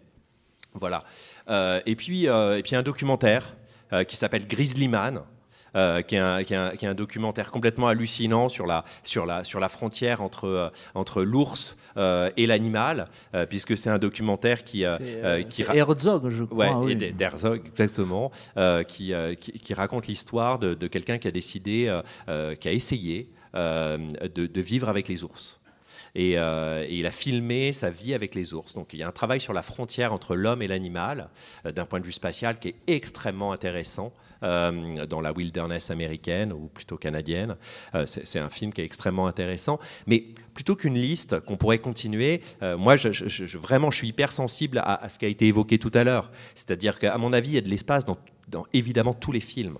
Voilà. 0.74 1.02
Euh, 1.48 1.80
et, 1.86 1.96
puis, 1.96 2.28
euh, 2.28 2.56
et 2.58 2.62
puis 2.62 2.76
un 2.76 2.82
documentaire 2.82 3.56
qui 4.06 4.14
s'appelle 4.16 4.46
Grizzly 4.46 4.86
Man. 4.86 5.22
Euh, 5.76 6.02
qui, 6.02 6.14
est 6.16 6.18
un, 6.18 6.42
qui 6.44 6.54
est 6.54 6.56
un- 6.56 6.70
qui 6.70 6.84
est 6.84 6.88
un 6.88 6.94
documentaire 6.94 7.50
complètement 7.50 7.88
hallucinant 7.88 8.48
sur 8.48 8.66
la, 8.66 8.84
sur 9.04 9.26
la, 9.26 9.44
sur 9.44 9.60
la 9.60 9.68
frontière 9.68 10.20
entre, 10.22 10.46
euh, 10.46 10.68
entre 10.94 11.22
l'ours 11.22 11.76
euh, 11.96 12.30
et 12.36 12.46
l'animal, 12.46 13.06
euh, 13.34 13.46
puisque 13.46 13.76
c'est 13.76 13.90
un 13.90 13.98
documentaire 13.98 14.64
qui, 14.64 14.84
C'est 14.98 15.46
qui 15.48 15.62
Herzog, 15.62 16.28
je 16.28 16.44
crois. 16.44 16.78
Ouais, 16.80 16.86
oui. 16.86 16.92
et 16.92 16.94
d'E- 16.94 17.12
d'Herzog, 17.16 17.60
exactement, 17.66 18.30
qui, 18.88 19.12
qui, 19.38 19.74
raconte 19.74 20.06
l'histoire 20.06 20.58
de, 20.58 20.74
de 20.74 20.86
quelqu'un 20.86 21.18
qui 21.18 21.28
a 21.28 21.30
décidé, 21.30 22.00
qui 22.60 22.68
a 22.68 22.72
essayé 22.72 23.30
de, 23.54 24.46
de 24.46 24.60
vivre 24.60 24.88
avec 24.88 25.08
les 25.08 25.22
ours. 25.24 25.59
Et, 26.14 26.38
euh, 26.38 26.84
et 26.88 26.96
il 26.96 27.06
a 27.06 27.10
filmé 27.12 27.72
sa 27.72 27.90
vie 27.90 28.14
avec 28.14 28.34
les 28.34 28.52
ours. 28.54 28.74
Donc 28.74 28.92
il 28.92 28.98
y 28.98 29.02
a 29.02 29.08
un 29.08 29.12
travail 29.12 29.40
sur 29.40 29.52
la 29.52 29.62
frontière 29.62 30.12
entre 30.12 30.34
l'homme 30.34 30.62
et 30.62 30.66
l'animal, 30.68 31.28
euh, 31.66 31.72
d'un 31.72 31.84
point 31.86 32.00
de 32.00 32.04
vue 32.04 32.12
spatial, 32.12 32.58
qui 32.58 32.68
est 32.68 32.74
extrêmement 32.86 33.52
intéressant 33.52 34.12
euh, 34.42 35.06
dans 35.06 35.20
la 35.20 35.32
wilderness 35.32 35.90
américaine, 35.90 36.52
ou 36.52 36.68
plutôt 36.68 36.96
canadienne. 36.96 37.56
C'est 38.06 38.38
un 38.38 38.48
film 38.48 38.72
qui 38.72 38.80
est 38.80 38.84
extrêmement 38.84 39.26
intéressant. 39.26 39.78
Mais 40.06 40.24
plutôt 40.54 40.76
qu'une 40.76 40.94
liste 40.98 41.40
qu'on 41.40 41.56
pourrait 41.56 41.78
continuer, 41.78 42.40
moi, 42.78 42.96
je, 42.96 43.12
je- 43.12 43.58
vraiment, 43.58 43.90
je 43.90 43.96
suis 43.98 44.08
hyper 44.08 44.32
sensible 44.32 44.78
à, 44.78 45.08
ce 45.08 45.18
qui 45.18 45.26
a 45.26 45.28
été 45.28 45.46
évoqué 45.46 45.78
tout 45.78 45.90
à 45.94 46.04
l'heure. 46.04 46.30
C'est-à-dire 46.54 46.98
qu'à 46.98 47.16
mon 47.18 47.32
avis, 47.32 47.50
il 47.50 47.54
y 47.54 47.58
a 47.58 47.60
de 47.60 47.68
l'espace 47.68 48.04
dans 48.04 48.66
évidemment 48.72 49.12
tous 49.14 49.32
les 49.32 49.40
films. 49.40 49.78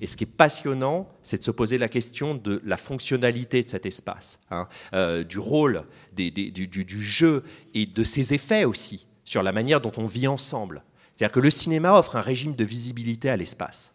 Et 0.00 0.06
ce 0.06 0.16
qui 0.16 0.24
est 0.24 0.26
passionnant, 0.26 1.08
c'est 1.22 1.38
de 1.38 1.42
se 1.42 1.50
poser 1.50 1.76
la 1.76 1.88
question 1.88 2.34
de 2.34 2.60
la 2.64 2.76
fonctionnalité 2.76 3.62
de 3.62 3.68
cet 3.68 3.84
espace, 3.84 4.38
hein, 4.50 4.66
euh, 4.94 5.24
du 5.24 5.38
rôle, 5.38 5.84
du, 6.16 6.84
jeu 7.00 7.44
et 7.74 7.86
de 7.86 8.04
ses 8.04 8.32
effets 8.32 8.64
aussi 8.64 9.06
sur 9.24 9.42
la 9.42 9.52
manière 9.52 9.80
dont 9.80 9.92
on 9.98 10.06
vit 10.06 10.26
ensemble. 10.26 10.82
C'est-à-dire 11.14 11.32
que 11.32 11.40
le 11.40 11.50
cinéma 11.50 11.92
offre 11.94 12.16
un 12.16 12.22
régime 12.22 12.54
de 12.54 12.64
visibilité 12.64 13.28
à 13.28 13.36
l'espace. 13.36 13.92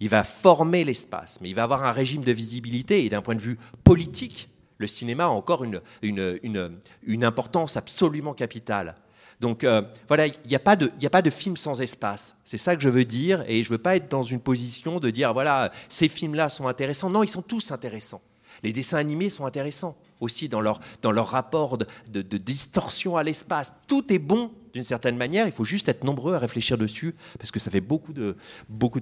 Il 0.00 0.08
va 0.08 0.24
former 0.24 0.82
l'espace, 0.82 1.40
mais 1.40 1.48
il 1.48 1.54
va 1.54 1.62
avoir 1.62 1.84
un 1.84 1.92
régime 1.92 2.24
de 2.24 2.32
visibilité 2.32 3.04
et 3.04 3.08
d'un 3.08 3.22
point 3.22 3.36
de 3.36 3.40
vue 3.40 3.58
politique, 3.84 4.48
le 4.78 4.88
cinéma 4.88 5.26
a 5.26 5.28
encore 5.28 5.64
une 6.02 7.24
importance 7.24 7.76
absolument 7.76 8.34
capitale. 8.34 8.96
Donc 9.40 9.64
euh, 9.64 9.82
voilà, 10.08 10.26
il 10.26 10.34
n'y 10.48 10.54
a, 10.54 10.58
pas 10.58 10.76
de- 10.76 11.30
film 11.30 11.56
sans 11.56 11.80
espace. 11.80 12.36
C'est 12.44 12.58
ça 12.58 12.76
que 12.76 12.82
je 12.82 12.88
veux 12.88 13.04
dire. 13.04 13.44
Et 13.48 13.62
je 13.62 13.68
ne 13.68 13.74
veux 13.74 13.82
pas 13.82 13.96
être 13.96 14.10
dans 14.10 14.22
une 14.22 14.40
position 14.40 15.00
de 15.00 15.10
dire, 15.10 15.32
voilà, 15.32 15.72
ces 15.88 16.08
films-là 16.08 16.48
sont 16.48 16.68
intéressants. 16.68 17.10
Non, 17.10 17.22
ils 17.22 17.28
sont 17.28 17.42
tous 17.42 17.70
intéressants. 17.70 18.22
Les 18.62 18.72
dessins 18.72 18.98
animés 18.98 19.30
sont 19.30 19.46
intéressants 19.46 19.96
aussi 20.20 20.48
dans 20.48 20.60
leur, 20.60 20.80
rapport 21.26 21.76
de, 21.76 22.38
distorsion 22.38 23.16
à 23.16 23.22
l'espace. 23.22 23.72
Tout 23.86 24.12
est 24.12 24.18
bon 24.18 24.52
d'une 24.72 24.84
certaine 24.84 25.16
manière. 25.16 25.46
Il 25.46 25.52
faut 25.52 25.64
juste 25.64 25.88
être 25.88 26.04
nombreux 26.04 26.34
à 26.34 26.38
réfléchir 26.38 26.78
dessus 26.78 27.14
parce 27.38 27.50
que 27.50 27.58
ça 27.58 27.70
fait 27.70 27.80
beaucoup 27.80 28.12
de, 28.12 28.36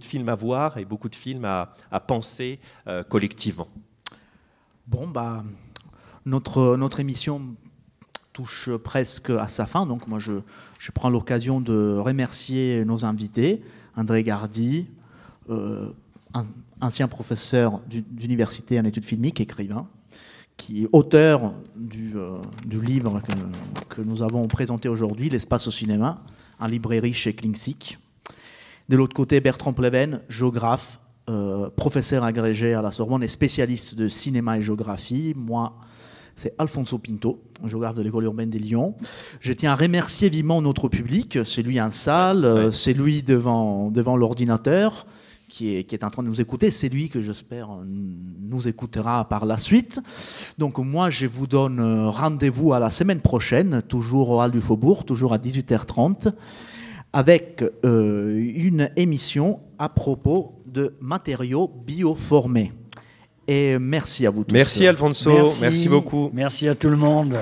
films 0.01 0.29
à 0.29 0.35
voir 0.35 0.79
et 0.79 0.85
beaucoup 0.85 1.09
de 1.09 1.15
films 1.15 1.45
à, 1.45 1.75
penser 2.07 2.59
euh, 2.89 3.05
collectivement. 3.05 3.69
Bon, 4.87 5.07
bah, 5.07 5.45
notre 6.25 6.99
émission 6.99 7.55
touche 8.33 8.71
presque 8.83 9.31
à 9.31 9.49
sa 9.49 9.67
fin. 9.67 9.87
Donc, 9.87 10.07
moi, 10.07 10.19
je, 10.19 10.33
je 10.79 10.91
prends 10.93 11.11
l'occasion 11.11 11.61
de 11.61 11.97
remercier 11.99 12.85
nos 12.85 13.05
invités 13.05 13.63
André 13.97 14.23
Gardy, 14.23 14.87
euh, 15.51 15.91
ancien 16.81 17.09
professeur 17.09 17.81
d'u- 17.89 18.05
d'université 18.11 18.81
en 18.81 18.85
études 18.85 19.05
filmiques, 19.05 19.41
écrivain, 19.41 19.87
qui 20.57 20.85
est 20.85 20.89
auteur 20.93 21.53
du, 21.77 22.13
euh, 22.17 22.39
du 22.65 22.81
livre 22.81 23.21
que, 23.21 23.95
que 23.95 24.01
nous 24.03 24.23
avons 24.23 24.47
présenté 24.49 24.89
aujourd'hui, 24.89 25.29
L'espace 25.29 25.67
au 25.67 25.71
cinéma, 25.71 26.23
en 26.59 26.67
librairie 26.67 27.13
chez 27.13 27.35
Klingsik. 27.35 27.99
De 28.89 28.97
l'autre 28.97 29.15
côté, 29.15 29.41
Bertrand 29.41 29.73
Pleven, 29.73 30.21
géographe, 30.29 30.99
euh, 31.29 31.71
professeur 31.71 32.25
agrégé 32.25 32.75
à 32.75 32.83
la 32.83 32.91
Sorbonne 32.91 33.23
et 33.23 33.29
spécialiste 33.29 33.95
de 33.95 34.09
cinéma 34.09 34.59
et 34.59 34.63
géographie. 34.63 35.35
Moi, 35.37 35.73
c'est 36.37 36.55
Alfonso 36.59 36.99
Pinto, 36.99 37.43
géographe 37.67 37.95
de 37.97 38.03
l'école 38.03 38.25
urbaine 38.25 38.51
des 38.51 38.59
Lyon. 38.59 38.95
Je 39.41 39.53
tiens 39.53 39.73
à 39.73 39.75
remercier 39.75 40.29
vivement 40.29 40.61
notre 40.63 40.89
public, 40.89 41.39
celui 41.45 41.81
en 41.81 41.91
salle, 41.91 42.45
Ouais. 42.45 42.71
celui 42.71 43.23
devant, 43.23 43.91
devant 43.91 44.17
l'ordinateur, 44.17 45.07
qui 45.49 45.77
est, 45.77 45.85
qui 45.85 45.95
est 45.95 46.03
en 46.03 46.09
train 46.11 46.23
de 46.23 46.29
nous 46.29 46.41
écouter, 46.41 46.71
c'est 46.71 46.89
lui 46.89 47.11
que 47.11 47.21
j'espère 47.21 47.69
nous 47.85 48.69
écoutera 48.69 49.29
par 49.29 49.45
la 49.45 49.59
suite. 49.59 50.01
Donc 50.57 50.79
moi, 50.79 51.11
je 51.11 51.27
vous 51.27 51.47
donne 51.47 51.81
rendez-vous 52.09 52.73
à 52.73 52.79
la 52.79 52.89
semaine 52.89 53.21
prochaine, 53.21 53.83
toujours 53.87 54.31
au 54.31 54.41
Hall 54.43 54.51
du 54.51 54.61
Faubourg, 54.63 55.05
toujours 55.05 55.35
à 55.35 55.39
18h30 55.39 56.33
avec 57.13 57.63
euh, 57.85 58.43
une 58.55 58.91
émission 58.97 59.61
à 59.79 59.91
propos 59.91 60.63
de 60.67 60.95
matériaux 61.03 61.71
bioformés. 61.87 62.73
Et 63.49 63.79
merci 63.79 64.27
à 64.27 64.31
vous 64.31 64.45
tous. 64.45 64.55
Merci 64.55 64.87
Alfonso, 64.87 65.53
merci 65.61 65.89
beaucoup. 65.89 66.31
Merci 66.33 66.69
à 66.69 66.75
tout 66.75 66.89
le 66.89 66.97
monde. 66.97 67.37